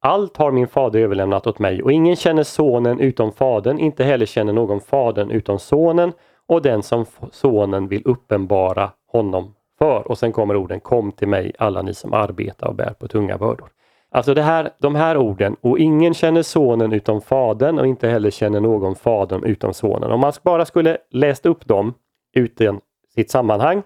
allt 0.00 0.36
har 0.36 0.50
min 0.50 0.68
fader 0.68 1.00
överlämnat 1.00 1.46
åt 1.46 1.58
mig 1.58 1.82
och 1.82 1.92
ingen 1.92 2.16
känner 2.16 2.42
sonen 2.42 3.00
utom 3.00 3.32
fadern, 3.32 3.78
inte 3.78 4.04
heller 4.04 4.26
känner 4.26 4.52
någon 4.52 4.80
fadern 4.80 5.30
utom 5.30 5.58
sonen 5.58 6.12
och 6.48 6.62
den 6.62 6.82
som 6.82 7.06
sonen 7.32 7.88
vill 7.88 8.02
uppenbara 8.04 8.90
honom 9.12 9.54
för. 9.78 10.08
Och 10.08 10.18
sen 10.18 10.32
kommer 10.32 10.56
orden 10.56 10.80
Kom 10.80 11.12
till 11.12 11.28
mig 11.28 11.52
alla 11.58 11.82
ni 11.82 11.94
som 11.94 12.12
arbetar 12.12 12.68
och 12.68 12.74
bär 12.74 12.94
på 13.00 13.08
tunga 13.08 13.38
bördor. 13.38 13.68
Alltså 14.10 14.34
det 14.34 14.42
här, 14.42 14.70
de 14.78 14.94
här 14.94 15.16
orden, 15.16 15.56
och 15.60 15.78
ingen 15.78 16.14
känner 16.14 16.42
sonen 16.42 16.92
utom 16.92 17.20
fadern 17.20 17.78
och 17.78 17.86
inte 17.86 18.08
heller 18.08 18.30
känner 18.30 18.60
någon 18.60 18.94
fadern 18.94 19.44
utom 19.44 19.74
sonen. 19.74 20.10
Om 20.10 20.20
man 20.20 20.32
bara 20.42 20.64
skulle 20.64 20.98
läst 21.10 21.46
upp 21.46 21.66
dem 21.66 21.94
utan 22.34 22.80
sitt 23.14 23.30
sammanhang 23.30 23.82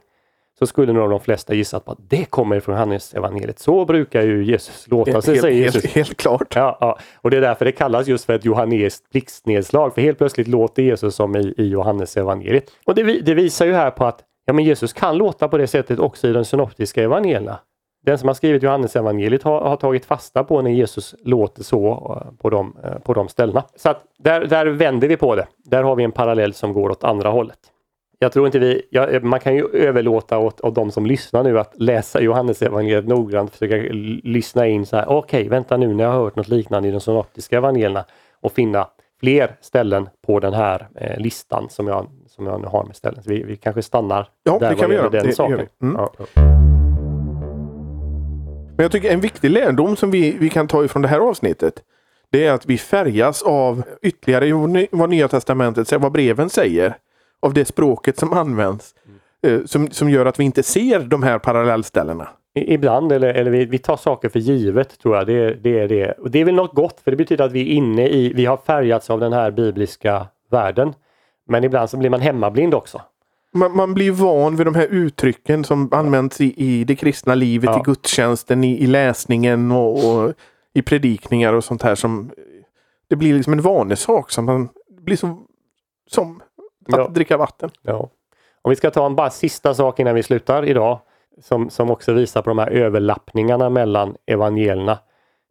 så 0.62 0.66
skulle 0.66 0.92
nog 0.92 1.10
de 1.10 1.20
flesta 1.20 1.54
gissat 1.54 1.84
på 1.84 1.92
att 1.92 1.98
det 2.08 2.24
kommer 2.24 2.60
från 2.60 2.74
Johannes 2.74 3.14
evangeliet. 3.14 3.58
Så 3.58 3.84
brukar 3.84 4.22
ju 4.22 4.44
Jesus 4.44 4.86
låta 4.88 5.22
sig, 5.22 5.38
säger 5.38 5.62
Jesus. 5.62 5.82
Helt, 5.82 5.94
helt 5.94 6.16
klart. 6.16 6.56
Ja, 6.56 6.78
ja, 6.80 6.98
och 7.16 7.30
det 7.30 7.36
är 7.36 7.40
därför 7.40 7.64
det 7.64 7.72
kallas 7.72 8.06
just 8.06 8.24
för 8.24 8.32
ett 8.32 8.44
johannesiskt 8.44 9.10
blixtnedslag. 9.10 9.94
För 9.94 10.02
helt 10.02 10.18
plötsligt 10.18 10.48
låter 10.48 10.82
Jesus 10.82 11.14
som 11.14 11.36
i, 11.36 11.54
i 11.56 11.68
Johannes 11.68 12.16
evangeliet. 12.16 12.70
Och 12.84 12.94
det, 12.94 13.02
det, 13.02 13.34
visar 13.34 13.66
ju 13.66 13.72
här 13.72 13.90
på 13.90 14.04
att 14.04 14.20
ja, 14.46 14.52
men 14.52 14.64
Jesus 14.64 14.92
kan 14.92 15.16
låta 15.16 15.48
på 15.48 15.58
det 15.58 15.66
sättet 15.66 15.98
också 15.98 16.28
i 16.28 16.32
de 16.32 16.44
synoptiska 16.44 17.02
evangelierna. 17.02 17.58
Den 18.06 18.18
som 18.18 18.28
har 18.28 18.34
skrivit 18.34 18.62
Johannes 18.62 18.96
evangeliet 18.96 19.42
har, 19.42 19.60
har 19.60 19.76
tagit 19.76 20.04
fasta 20.04 20.44
på 20.44 20.62
när 20.62 20.70
Jesus 20.70 21.14
låter 21.24 21.62
så 21.62 21.92
eh, 22.20 22.32
på 22.38 22.50
de, 22.50 22.76
eh, 22.84 22.98
på 22.98 23.14
de 23.14 23.28
ställena. 23.28 23.64
Så 23.76 23.90
att 23.90 24.02
där, 24.18 24.44
där 24.44 24.66
vänder 24.66 25.08
vi 25.08 25.16
på 25.16 25.36
det. 25.36 25.46
Där 25.64 25.82
har 25.82 25.96
vi 25.96 26.04
en 26.04 26.12
parallell 26.12 26.54
som 26.54 26.72
går 26.72 26.90
åt 26.90 27.04
andra 27.04 27.28
hållet 27.28 27.58
jag 28.22 28.32
tror 28.32 28.46
inte 28.46 28.58
vi, 28.58 28.82
ja, 28.90 29.20
man 29.22 29.40
kan 29.40 29.54
ju 29.54 29.66
överlåta 29.72 30.38
åt, 30.38 30.60
åt 30.60 30.74
de 30.74 30.90
som 30.90 31.06
lyssnar 31.06 31.44
nu 31.44 31.58
att 31.58 31.72
läsa 31.74 32.20
Johannes 32.20 32.62
evangeliet 32.62 33.08
noggrant, 33.08 33.50
försöka 33.50 33.76
lyssna 34.24 34.66
in 34.66 34.86
så 34.86 34.96
här, 34.96 35.08
okej, 35.08 35.40
okay, 35.40 35.48
vänta 35.48 35.76
nu 35.76 35.94
när 35.94 36.04
jag 36.04 36.10
har 36.10 36.18
hört 36.18 36.36
något 36.36 36.48
liknande 36.48 36.88
i 36.88 36.90
de 36.90 37.00
synoptiska 37.00 37.56
evangelierna 37.56 38.04
och 38.40 38.52
finna 38.52 38.88
fler 39.20 39.56
ställen 39.60 40.08
på 40.26 40.40
den 40.40 40.54
här 40.54 40.88
eh, 40.94 41.18
listan 41.18 41.66
som 41.70 41.86
jag, 41.88 42.06
som 42.26 42.46
jag 42.46 42.60
nu 42.60 42.66
har 42.66 42.84
med 42.84 42.96
ställen. 42.96 43.22
Så 43.22 43.30
vi, 43.30 43.42
vi 43.42 43.56
kanske 43.56 43.82
stannar 43.82 44.28
ja, 44.42 44.58
där 44.58 44.70
det 44.70 44.76
kan 44.76 44.90
vi 44.90 44.96
göra. 44.96 45.10
den 45.10 45.26
det, 45.26 45.32
saken. 45.32 45.66
Mm. 45.82 45.96
Ja. 45.96 46.12
Men 48.76 48.84
jag 48.84 48.92
tycker 48.92 49.10
en 49.10 49.20
viktig 49.20 49.50
lärdom 49.50 49.96
som 49.96 50.10
vi, 50.10 50.36
vi 50.40 50.50
kan 50.50 50.68
ta 50.68 50.84
ifrån 50.84 51.02
det 51.02 51.08
här 51.08 51.20
avsnittet. 51.20 51.82
Det 52.30 52.46
är 52.46 52.52
att 52.52 52.66
vi 52.66 52.78
färgas 52.78 53.42
av 53.42 53.82
ytterligare 54.02 54.88
vad 54.90 55.10
Nya 55.10 55.28
Testamentet 55.28 55.88
säger, 55.88 56.00
vad 56.00 56.12
breven 56.12 56.50
säger. 56.50 56.96
Av 57.42 57.54
det 57.54 57.64
språket 57.64 58.18
som 58.18 58.32
används. 58.32 58.94
eh, 59.46 59.60
Som, 59.64 59.90
som 59.90 60.10
gör 60.10 60.26
att 60.26 60.40
vi 60.40 60.44
inte 60.44 60.62
ser 60.62 61.00
de 61.00 61.22
här 61.22 61.38
parallellställena. 61.38 62.28
Ibland, 62.54 63.12
eller, 63.12 63.34
eller 63.34 63.50
vi, 63.50 63.64
vi 63.64 63.78
tar 63.78 63.96
saker 63.96 64.28
för 64.28 64.38
givet 64.38 64.98
tror 64.98 65.16
jag. 65.16 65.26
Det, 65.26 65.54
det 65.54 65.78
är 65.78 65.88
det. 65.88 66.12
Och 66.12 66.30
det 66.30 66.38
är 66.40 66.44
väl 66.44 66.54
något 66.54 66.74
gott 66.74 67.00
för 67.00 67.10
det 67.10 67.16
betyder 67.16 67.44
att 67.44 67.52
vi 67.52 67.60
är 67.60 67.66
inne 67.74 68.08
i, 68.08 68.32
vi 68.32 68.46
har 68.46 68.56
färgats 68.56 69.10
av 69.10 69.20
den 69.20 69.32
här 69.32 69.50
bibliska 69.50 70.26
världen. 70.50 70.94
Men 71.48 71.64
ibland 71.64 71.90
så 71.90 71.96
blir 71.96 72.10
man 72.10 72.20
hemmablind 72.20 72.74
också. 72.74 73.02
Man, 73.52 73.76
man 73.76 73.94
blir 73.94 74.10
van 74.12 74.56
vid 74.56 74.66
de 74.66 74.74
här 74.74 74.86
uttrycken 74.86 75.64
som 75.64 75.88
används 75.92 76.40
i, 76.40 76.54
i 76.56 76.84
det 76.84 76.96
kristna 76.96 77.34
livet, 77.34 77.70
Ja. 77.70 77.80
i 77.80 77.82
gudstjänsten, 77.84 78.64
i, 78.64 78.82
i 78.82 78.86
läsningen 78.86 79.72
och, 79.72 79.92
och 80.14 80.32
i 80.74 80.82
predikningar 80.82 81.52
och 81.52 81.64
sånt 81.64 81.82
här. 81.82 81.94
som 81.94 82.30
Det 83.08 83.16
blir 83.16 83.34
liksom 83.34 83.52
en 83.52 83.60
vanesak 83.62 84.30
som 84.30 84.44
man 84.44 84.68
blir 85.00 85.16
som, 85.16 85.46
som 86.10 86.42
att 86.94 87.00
Ja. 87.00 87.08
dricka 87.08 87.36
vatten. 87.36 87.70
Ja. 87.82 88.08
Om 88.62 88.70
vi 88.70 88.76
ska 88.76 88.90
ta 88.90 89.06
en 89.06 89.16
bara 89.16 89.30
sista 89.30 89.74
sak 89.74 90.00
innan 90.00 90.14
vi 90.14 90.22
slutar 90.22 90.64
idag. 90.68 90.98
Som, 91.42 91.70
som 91.70 91.90
också 91.90 92.12
visar 92.12 92.42
på 92.42 92.50
de 92.50 92.58
här 92.58 92.70
överlappningarna 92.70 93.70
mellan 93.70 94.16
evangelierna. 94.26 94.98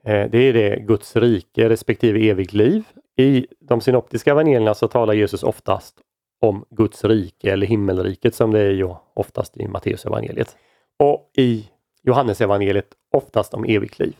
Eh, 0.05 0.29
det 0.29 0.37
är 0.37 0.53
det 0.53 0.79
Guds 0.79 1.15
rike 1.15 1.69
respektive 1.69 2.29
evigt 2.29 2.53
liv. 2.53 2.83
I 3.17 3.47
de 3.59 3.81
synoptiska 3.81 4.31
evangelierna 4.31 4.73
så 4.73 4.87
talar 4.87 5.13
Jesus 5.13 5.43
oftast 5.43 5.95
om 6.41 6.65
Guds 6.69 7.03
rike 7.03 7.51
eller 7.51 7.67
himmelriket 7.67 8.35
som 8.35 8.51
det 8.51 8.59
är 8.59 8.71
ju 8.71 8.95
oftast 9.13 9.57
i 9.57 9.67
Matteus 9.67 10.05
evangeliet. 10.05 10.55
Och 10.99 11.31
i 11.37 11.69
Johannes 12.03 12.41
evangeliet 12.41 12.87
oftast 13.15 13.53
om 13.53 13.63
evigt 13.65 13.99
liv. 13.99 14.15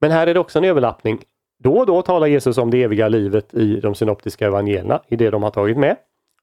Men 0.00 0.10
här 0.10 0.26
är 0.26 0.34
det 0.34 0.40
också 0.40 0.58
en 0.58 0.64
överlappning. 0.64 1.18
Då 1.58 1.78
och 1.78 1.86
då 1.86 2.02
talar 2.02 2.26
Jesus 2.26 2.58
om 2.58 2.70
det 2.70 2.82
eviga 2.82 3.08
livet 3.08 3.54
i 3.54 3.80
de 3.80 3.94
synoptiska 3.94 4.46
evangelierna, 4.46 5.02
i 5.08 5.16
det 5.16 5.30
de 5.30 5.42
har 5.42 5.50
tagit 5.50 5.76
med. 5.78 5.96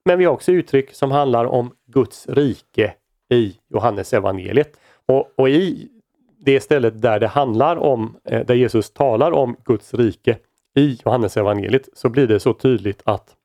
Men 0.04 0.18
vi 0.18 0.24
har 0.24 0.32
också 0.32 0.52
uttryck 0.52 0.94
som 0.94 1.10
handlar 1.10 1.44
om 1.44 1.70
Guds 1.86 2.26
rike 2.28 2.94
i 3.30 3.56
Johannes 3.68 4.12
evangeliet. 4.12 4.80
Och, 5.06 5.32
och 5.36 5.48
i 5.48 5.88
det 6.44 6.60
stället 6.60 7.02
där 7.02 7.20
det 7.20 7.26
handlar 7.26 7.76
om, 7.76 8.16
eh, 8.24 8.46
där 8.46 8.54
Jesus 8.54 8.90
talar 8.90 9.32
om 9.32 9.56
Guds 9.64 9.94
rike 9.94 10.38
i 10.74 10.98
Johannes 11.04 11.36
evangeliet 11.36 11.88
så 11.92 12.08
blir 12.08 12.26
det 12.26 12.40
så 12.40 12.52
tydligt 12.52 13.02
att 13.04 13.36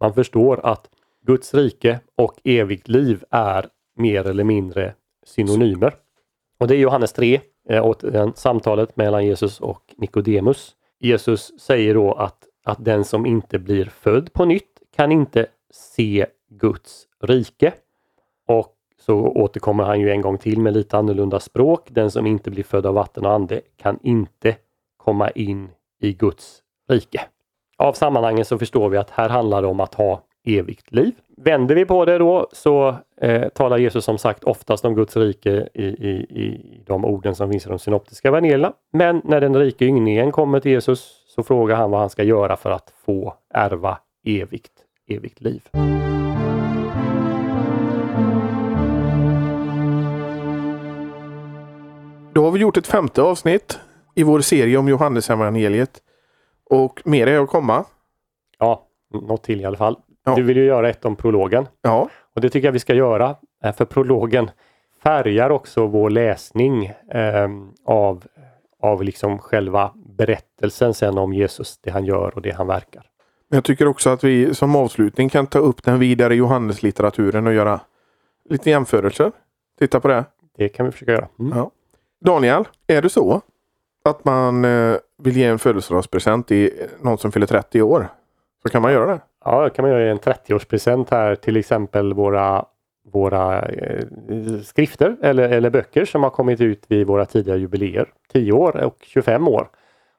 man 0.00 0.14
förstår 0.14 0.60
att 0.66 0.88
Guds 1.26 1.54
rike 1.54 2.00
och 2.16 2.34
evigt 2.44 2.88
liv 2.88 3.24
är 3.30 3.66
mer 3.96 4.26
eller 4.26 4.44
mindre 4.44 4.94
synonymer. 5.26 5.94
Och 6.58 6.68
det 6.68 6.76
är 6.76 6.78
Johannes 6.78 7.12
3, 7.12 7.40
eh, 7.68 7.84
återigen 7.84 8.32
samtalet 8.36 8.96
mellan 8.96 9.26
Jesus 9.26 9.60
och 9.60 9.94
Nikodemus. 9.96 10.76
Jesus 11.00 11.60
säger 11.60 11.94
då 11.94 12.12
att, 12.12 12.46
att 12.64 12.84
den 12.84 13.04
som 13.04 13.26
inte 13.26 13.58
blir 13.58 13.84
född 13.84 14.32
på 14.32 14.44
nytt 14.44 14.82
kan 14.96 15.12
inte 15.12 15.46
se 15.74 16.26
Guds 16.50 17.06
rike. 17.20 17.72
Och 18.46 18.74
så 19.00 19.14
återkommer 19.14 19.84
han 19.84 20.00
ju 20.00 20.10
en 20.10 20.20
gång 20.20 20.38
till 20.38 20.60
med 20.60 20.72
lite 20.72 20.98
annorlunda 20.98 21.40
språk. 21.40 21.88
Den 21.90 22.10
som 22.10 22.26
inte 22.26 22.50
blir 22.50 22.64
född 22.64 22.86
av 22.86 22.94
vatten 22.94 23.26
och 23.26 23.32
ande 23.32 23.60
kan 23.76 23.98
inte 24.02 24.56
komma 24.96 25.30
in 25.30 25.68
i 26.00 26.12
Guds 26.12 26.62
rike. 26.88 27.20
Av 27.76 27.92
sammanhanget 27.92 28.46
så 28.46 28.58
förstår 28.58 28.88
vi 28.88 28.96
att 28.96 29.10
här 29.10 29.28
handlar 29.28 29.62
det 29.62 29.68
om 29.68 29.80
att 29.80 29.94
ha 29.94 30.22
evigt 30.44 30.92
liv. 30.92 31.12
Vänder 31.36 31.74
vi 31.74 31.84
på 31.84 32.04
det 32.04 32.18
då 32.18 32.48
så 32.52 32.96
eh, 33.20 33.48
talar 33.48 33.78
Jesus 33.78 34.04
som 34.04 34.18
sagt 34.18 34.44
oftast 34.44 34.84
om 34.84 34.94
Guds 34.94 35.16
rike 35.16 35.68
i, 35.74 35.84
i, 35.84 36.10
i 36.40 36.80
de 36.86 37.04
orden 37.04 37.34
som 37.34 37.50
finns 37.50 37.66
i 37.66 37.68
de 37.68 37.78
synoptiska 37.78 38.28
evangelierna. 38.28 38.72
Men 38.92 39.20
när 39.24 39.40
den 39.40 39.56
rike 39.56 39.84
ynglingen 39.84 40.32
kommer 40.32 40.60
till 40.60 40.70
Jesus 40.70 41.24
så 41.26 41.42
frågar 41.42 41.76
han 41.76 41.90
vad 41.90 42.00
han 42.00 42.10
ska 42.10 42.22
göra 42.22 42.56
för 42.56 42.70
att 42.70 42.92
få 43.04 43.34
ärva 43.54 43.98
evigt, 44.24 44.72
evigt 45.06 45.40
liv. 45.40 45.62
Då 52.32 52.44
har 52.44 52.50
vi 52.50 52.58
gjort 52.60 52.76
ett 52.76 52.86
femte 52.86 53.22
avsnitt 53.22 53.78
i 54.14 54.22
vår 54.22 54.40
serie 54.40 54.76
om 54.78 54.88
Johannesevangeliet. 54.88 56.02
Och 56.70 57.02
mer 57.04 57.26
är 57.26 57.38
att 57.42 57.48
komma. 57.48 57.84
Ja, 58.58 58.86
något 59.12 59.42
till 59.42 59.60
i 59.60 59.64
alla 59.64 59.76
fall. 59.76 59.96
Ja. 60.24 60.34
Du 60.34 60.42
vill 60.42 60.56
ju 60.56 60.64
göra 60.64 60.88
ett 60.90 61.04
om 61.04 61.16
prologen. 61.16 61.66
Ja, 61.82 62.08
Och 62.34 62.40
det 62.40 62.50
tycker 62.50 62.68
jag 62.68 62.72
vi 62.72 62.78
ska 62.78 62.94
göra. 62.94 63.36
eh, 63.64 63.72
För 63.72 63.84
prologen 63.84 64.50
färgar 65.02 65.50
också 65.50 65.86
vår 65.86 66.10
läsning 66.10 66.86
eh, 67.10 67.48
av, 67.84 68.24
av 68.82 69.02
liksom 69.02 69.38
själva 69.38 69.92
berättelsen 69.94 70.94
sen 70.94 71.18
om 71.18 71.32
Jesus, 71.32 71.78
det 71.78 71.90
han 71.90 72.04
gör 72.04 72.32
och 72.34 72.42
det 72.42 72.50
han 72.50 72.66
verkar. 72.66 73.06
Jag 73.48 73.64
tycker 73.64 73.86
också 73.86 74.10
att 74.10 74.24
vi 74.24 74.54
som 74.54 74.76
avslutning 74.76 75.28
kan 75.28 75.46
ta 75.46 75.58
upp 75.58 75.82
den 75.82 75.98
vidare 75.98 76.34
Johanneslitteraturen 76.34 77.46
och 77.46 77.54
göra 77.54 77.80
lite 78.50 78.70
jämförelser. 78.70 79.32
Titta 79.78 80.00
på 80.00 80.08
det. 80.08 80.24
Det 80.56 80.68
kan 80.68 80.86
vi 80.86 80.92
försöka 80.92 81.12
göra. 81.12 81.28
Mm. 81.38 81.58
Ja. 81.58 81.70
Daniel, 82.24 82.64
är 82.86 83.02
det 83.02 83.08
så 83.08 83.40
att 84.04 84.24
man 84.24 84.64
eh, 84.64 84.96
vill 85.22 85.36
ge 85.36 85.44
en 85.44 85.58
födelsedagspresent 85.58 86.48
till 86.48 86.70
någon 87.00 87.18
som 87.18 87.32
fyller 87.32 87.46
30 87.46 87.82
år? 87.82 88.08
Så 88.62 88.68
kan 88.68 88.82
man 88.82 88.92
göra 88.92 89.06
det. 89.06 89.20
Ja, 89.44 89.62
då 89.62 89.70
kan 89.70 89.82
man 89.82 89.90
göra 89.92 90.10
en 90.10 90.18
30-årspresent 90.18 91.06
här 91.10 91.34
till 91.34 91.56
exempel 91.56 92.14
våra, 92.14 92.64
våra 93.12 93.62
eh, 93.62 94.04
skrifter 94.64 95.16
eller, 95.22 95.48
eller 95.48 95.70
böcker 95.70 96.04
som 96.04 96.22
har 96.22 96.30
kommit 96.30 96.60
ut 96.60 96.84
vid 96.88 97.06
våra 97.06 97.24
tidiga 97.24 97.56
jubileer. 97.56 98.08
10 98.32 98.52
år 98.52 98.84
och 98.84 98.96
25 99.00 99.48
år. 99.48 99.68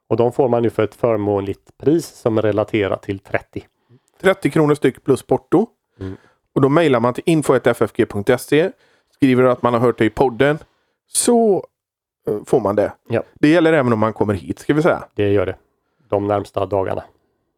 Och 0.08 0.16
de 0.16 0.32
får 0.32 0.48
man 0.48 0.62
nu 0.62 0.70
för 0.70 0.82
ett 0.82 0.94
förmånligt 0.94 1.78
pris 1.78 2.06
som 2.06 2.38
är 2.38 2.42
relaterat 2.42 3.02
till 3.02 3.18
30. 3.18 3.66
30 4.20 4.50
kronor 4.50 4.74
styck 4.74 5.04
plus 5.04 5.22
porto. 5.22 5.66
Mm. 6.00 6.16
Och 6.54 6.60
då 6.60 6.68
mejlar 6.68 7.00
man 7.00 7.14
till 7.14 7.22
info.ffg.se. 7.26 8.70
Skriver 9.14 9.44
att 9.44 9.62
man 9.62 9.72
har 9.72 9.80
hört 9.80 9.98
det 9.98 10.04
i 10.04 10.10
podden. 10.10 10.58
Så 11.08 11.66
eh, 12.28 12.44
får 12.46 12.60
man 12.60 12.76
det. 12.76 12.92
Ja. 13.08 13.22
Det 13.34 13.48
gäller 13.48 13.72
även 13.72 13.92
om 13.92 13.98
man 13.98 14.12
kommer 14.12 14.34
hit 14.34 14.58
ska 14.58 14.74
vi 14.74 14.82
säga. 14.82 15.04
Det 15.14 15.32
gör 15.32 15.46
det. 15.46 15.56
De 16.08 16.26
närmsta 16.26 16.66
dagarna. 16.66 17.04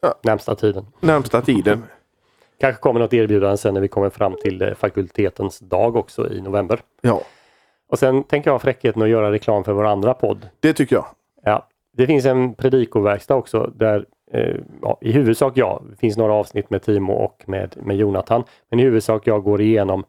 Ja. 0.00 0.14
Närmsta 0.22 0.54
tiden. 0.54 0.86
Närmsta 1.00 1.42
tiden. 1.42 1.84
Kanske 2.60 2.80
kommer 2.82 3.00
något 3.00 3.12
erbjudande 3.12 3.56
sen 3.56 3.74
när 3.74 3.80
vi 3.80 3.88
kommer 3.88 4.10
fram 4.10 4.36
till 4.42 4.62
eh, 4.62 4.74
fakultetens 4.74 5.58
dag 5.58 5.96
också 5.96 6.32
i 6.32 6.40
november. 6.40 6.80
Ja, 7.00 7.22
Och 7.88 7.98
sen 7.98 8.24
tänker 8.24 8.50
jag 8.50 8.54
ha 8.54 8.58
fräckheten 8.58 9.02
att 9.02 9.08
göra 9.08 9.32
reklam 9.32 9.64
för 9.64 9.72
vår 9.72 9.86
andra 9.86 10.14
podd. 10.14 10.48
det 10.60 10.72
tycker 10.72 10.96
jag. 10.96 11.06
Ja, 11.42 11.68
det 11.98 12.06
finns 12.06 12.26
en 12.26 12.54
predikoverkstad 12.54 13.34
också 13.34 13.72
där 13.74 14.06
eh, 14.32 14.56
ja, 14.82 14.98
i 15.00 15.12
huvudsak 15.12 15.52
jag, 15.56 15.82
det 15.90 15.96
finns 15.96 16.16
några 16.16 16.32
avsnitt 16.32 16.70
med 16.70 16.82
Timo 16.82 17.12
och 17.12 17.44
med, 17.46 17.76
med 17.82 17.96
Jonathan, 17.96 18.44
men 18.70 18.80
i 18.80 18.82
huvudsak 18.82 19.26
jag 19.26 19.42
går 19.42 19.60
igenom 19.60 20.04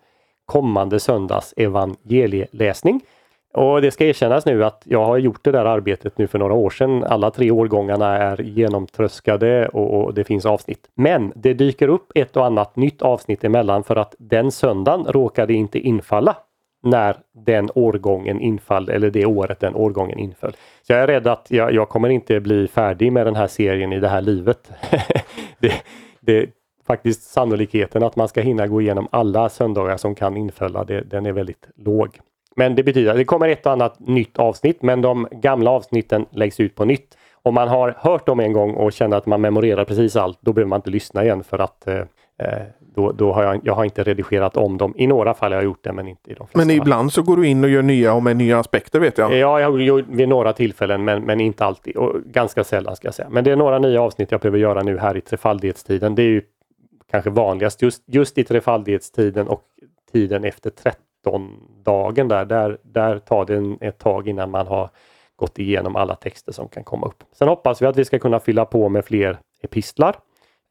kommande 0.46 1.00
söndags 1.00 1.54
evangelieläsning. 1.58 3.02
Och 3.54 3.82
det 3.82 3.92
ska 3.92 4.06
erkännas 4.06 4.46
nu 4.46 4.64
att 4.64 4.84
jag 4.86 5.06
har 5.06 5.18
gjort 5.18 5.44
det 5.44 5.52
där 5.52 5.66
arbetet 5.66 6.18
nu 6.18 6.28
för 6.28 6.40
några 6.40 6.54
år 6.54 6.70
sedan. 6.70 7.04
Alla 7.04 7.32
tre 7.32 7.52
årgångarna 7.52 8.18
är 8.18 8.42
genomtröskade 8.42 9.68
och, 9.68 10.04
och 10.04 10.14
det 10.14 10.24
finns 10.24 10.46
avsnitt. 10.46 10.90
Men 10.96 11.34
det 11.36 11.54
dyker 11.54 11.88
upp 11.88 12.12
ett 12.16 12.38
och 12.38 12.46
annat 12.46 12.76
nytt 12.76 13.02
avsnitt 13.02 13.44
emellan 13.44 13.84
för 13.84 13.96
att 13.96 14.16
den 14.20 14.52
söndagen 14.52 15.06
råkade 15.06 15.54
inte 15.54 15.80
infalla 15.80 16.36
när 16.84 17.18
den 17.46 17.70
årgången 17.76 18.42
infall 18.42 18.90
eller 18.90 19.10
det 19.10 19.26
året 19.26 19.60
den 19.60 19.76
årgången 19.76 20.20
inföll. 20.20 20.54
Så 20.82 20.94
jag 20.94 21.02
är 21.02 21.08
rädd 21.08 21.28
att 21.28 21.46
jag, 21.50 21.74
jag 21.74 21.90
kommer 21.90 22.10
inte 22.10 22.40
bli 22.40 22.68
färdig 22.68 23.12
med 23.12 23.28
den 23.28 23.36
här 23.36 23.48
serien 23.48 23.94
i 23.94 24.00
det 24.00 24.08
här 24.08 24.22
livet. 24.22 24.72
det, 25.60 25.74
det 26.20 26.50
faktiskt 26.88 27.24
sannolikheten 27.24 28.04
att 28.04 28.16
man 28.16 28.28
ska 28.28 28.42
hinna 28.42 28.68
gå 28.68 28.82
igenom 28.82 29.08
alla 29.12 29.50
söndagar 29.50 29.98
som 29.98 30.16
kan 30.16 30.38
infalla, 30.38 30.84
det, 30.84 31.02
den 31.02 31.26
är 31.26 31.32
väldigt 31.32 31.70
låg. 31.76 32.20
Men 32.56 32.76
det 32.76 32.84
betyder 32.84 33.12
att 33.12 33.18
det 33.18 33.26
kommer 33.26 33.50
ett 33.50 33.66
och 33.66 33.72
annat 33.72 34.00
nytt 34.00 34.40
avsnitt 34.40 34.82
men 34.82 35.02
de 35.02 35.28
gamla 35.32 35.72
avsnitten 35.72 36.26
läggs 36.32 36.60
ut 36.60 36.76
på 36.76 36.86
nytt. 36.86 37.18
Om 37.42 37.54
man 37.54 37.68
har 37.68 37.96
hört 37.98 38.26
dem 38.26 38.40
en 38.40 38.54
gång 38.54 38.74
och 38.74 38.94
känner 38.94 39.18
att 39.18 39.26
man 39.26 39.42
memorerar 39.42 39.86
precis 39.86 40.16
allt, 40.16 40.38
då 40.42 40.54
behöver 40.54 40.70
man 40.70 40.78
inte 40.78 40.90
lyssna 40.90 41.24
igen 41.24 41.44
för 41.44 41.60
att 41.60 41.88
eh, 41.88 42.04
eh, 42.40 42.64
då, 42.96 43.12
då 43.12 43.34
har 43.34 43.44
jag, 43.44 43.60
jag 43.64 43.74
har 43.74 43.84
inte 43.84 44.04
redigerat 44.04 44.58
om 44.58 44.78
dem. 44.78 44.94
I 44.98 45.08
några 45.08 45.34
fall 45.34 45.52
har 45.52 45.58
jag 45.58 45.64
gjort 45.64 45.84
det 45.84 45.94
men 45.94 46.08
inte 46.08 46.32
i 46.32 46.34
de 46.34 46.48
flesta. 46.48 46.58
Men 46.58 46.68
fall. 46.68 46.78
ibland 46.78 47.14
så 47.14 47.22
går 47.22 47.38
du 47.38 47.48
in 47.48 47.64
och 47.64 47.70
gör 47.70 47.82
nya 47.82 48.14
och 48.14 48.24
med 48.24 48.38
nya 48.38 48.60
aspekter 48.60 49.00
vet 49.00 49.18
jag. 49.18 49.34
Ja, 49.34 49.60
jag 49.60 49.72
har 49.72 50.02
vid 50.16 50.30
några 50.30 50.54
tillfällen 50.54 51.04
men, 51.04 51.24
men 51.24 51.40
inte 51.40 51.66
alltid 51.66 51.96
och 51.98 52.22
ganska 52.26 52.64
sällan 52.64 52.96
ska 52.96 53.08
jag 53.08 53.16
säga. 53.16 53.30
Men 53.30 53.44
det 53.44 53.52
är 53.52 53.56
några 53.56 53.80
nya 53.80 54.02
avsnitt 54.02 54.32
jag 54.32 54.42
behöver 54.42 54.58
göra 54.58 54.84
nu 54.84 54.98
här 54.98 55.18
i 55.18 55.22
trefaldighetstiden. 55.22 56.16
Det 56.16 56.22
är 56.22 56.30
ju 56.30 56.42
kanske 57.12 57.30
vanligast 57.30 57.82
just, 57.82 58.04
just 58.08 58.38
i 58.38 58.44
trefaldighetstiden 58.44 59.48
och 59.48 59.64
tiden 60.12 60.44
efter 60.44 60.70
13-dagen 61.26 62.28
där, 62.28 62.46
där. 62.46 62.78
Där 62.84 63.20
tar 63.20 63.46
det 63.46 63.56
en, 63.56 63.78
ett 63.82 63.98
tag 63.98 64.28
innan 64.28 64.52
man 64.52 64.68
har 64.68 64.90
gått 65.36 65.60
igenom 65.60 65.96
alla 65.96 66.16
texter 66.16 66.52
som 66.52 66.68
kan 66.68 66.84
komma 66.84 67.08
upp. 67.08 67.24
Sen 67.32 67.48
hoppas 67.48 67.82
vi 67.82 67.86
att 67.86 67.98
vi 67.98 68.06
ska 68.06 68.20
kunna 68.20 68.40
fylla 68.40 68.66
på 68.66 68.90
med 68.90 69.06
fler 69.06 69.38
epistlar 69.62 70.16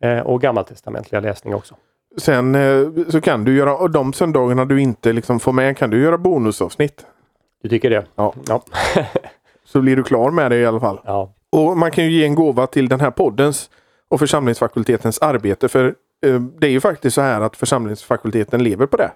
eh, 0.03 0.21
och 0.21 0.41
gammaltestamentliga 0.41 1.21
läsning 1.21 1.55
också. 1.55 1.75
Sen 2.19 2.55
eh, 2.55 2.87
så 3.09 3.21
kan 3.21 3.45
du 3.45 3.57
göra, 3.57 3.77
och 3.77 3.91
de 3.91 4.13
söndagarna 4.13 4.65
du 4.65 4.81
inte 4.81 5.13
liksom 5.13 5.41
får 5.41 5.53
med 5.53 5.77
kan 5.77 5.91
du 5.91 6.03
göra 6.03 6.19
bonusavsnitt. 6.19 7.07
Du 7.63 7.69
tycker 7.69 7.91
det? 7.91 8.07
Ja. 8.15 8.35
ja. 8.49 8.63
Så 9.65 9.81
blir 9.81 9.97
du 9.97 10.03
klar 10.03 10.31
med 10.31 10.51
det 10.51 10.57
i 10.57 10.67
alla 10.67 10.81
fall. 10.81 11.01
Ja, 11.05 11.33
Och 11.53 11.77
man 11.77 11.91
kan 11.91 12.05
ju 12.05 12.11
ge 12.11 12.25
en 12.25 12.35
gåva 12.35 12.67
till 12.67 12.89
den 12.89 13.01
här 13.01 13.11
poddens 13.11 13.71
och 14.09 14.19
församlingsfakultetens 14.19 15.19
arbete. 15.19 15.69
För 15.69 15.95
eh, 16.27 16.41
det 16.41 16.67
är 16.67 16.71
ju 16.71 16.81
faktiskt 16.81 17.15
så 17.15 17.21
här 17.21 17.41
att 17.41 17.57
församlingsfakulteten 17.57 18.63
lever 18.63 18.87
på 18.87 18.97
det. 18.97 19.11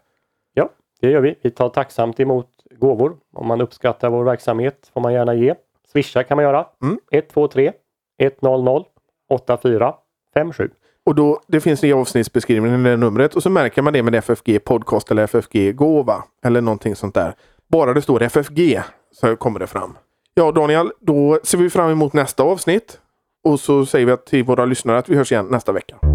ja, 0.55 0.69
det 1.01 1.11
gör 1.11 1.21
vi. 1.21 1.35
Vi 1.43 1.51
tar 1.51 1.69
tacksamt 1.69 2.21
emot 2.21 2.49
gåvor. 2.79 3.17
Om 3.35 3.47
man 3.47 3.61
uppskattar 3.61 4.11
vår 4.11 4.25
verksamhet 4.25 4.91
får 4.95 5.01
man 5.01 5.13
gärna 5.13 5.35
ge. 5.35 5.55
Swisha 5.93 6.23
kan 6.23 6.37
man 6.37 6.45
göra. 6.45 6.67
Mm. 6.83 6.99
123 7.11 7.73
100 8.19 8.85
8457. 9.29 10.71
Och 11.07 11.15
då, 11.15 11.41
det 11.49 11.61
finns 11.61 11.85
i 11.85 11.93
avsnittsbeskrivningen, 11.93 12.83
det 12.83 12.97
numret. 12.97 13.35
Och 13.35 13.43
så 13.43 13.51
märker 13.51 13.83
man 13.83 13.93
det 13.93 14.03
med 14.03 14.15
FFG 14.15 14.65
podcast 14.65 15.11
eller 15.11 15.23
FFG 15.23 15.77
gåva. 15.77 16.25
Eller 16.45 16.61
någonting 16.61 16.97
sånt 16.97 17.15
där. 17.15 17.35
Bara 17.71 17.95
det 17.95 18.03
står 18.03 18.23
FFG 18.23 18.81
så 19.13 19.37
kommer 19.37 19.61
det 19.61 19.67
fram. 19.67 19.99
Ja 20.35 20.53
Daniel, 20.53 20.93
då 21.01 21.39
ser 21.43 21.59
vi 21.59 21.71
fram 21.71 21.91
emot 21.91 22.13
nästa 22.13 22.43
avsnitt. 22.43 22.99
Och 23.45 23.61
så 23.61 23.87
säger 23.87 24.07
vi 24.07 24.17
till 24.17 24.45
våra 24.45 24.65
lyssnare 24.65 24.99
att 24.99 25.09
vi 25.09 25.17
hörs 25.17 25.33
igen 25.33 25.47
nästa 25.51 25.73
vecka. 25.73 26.12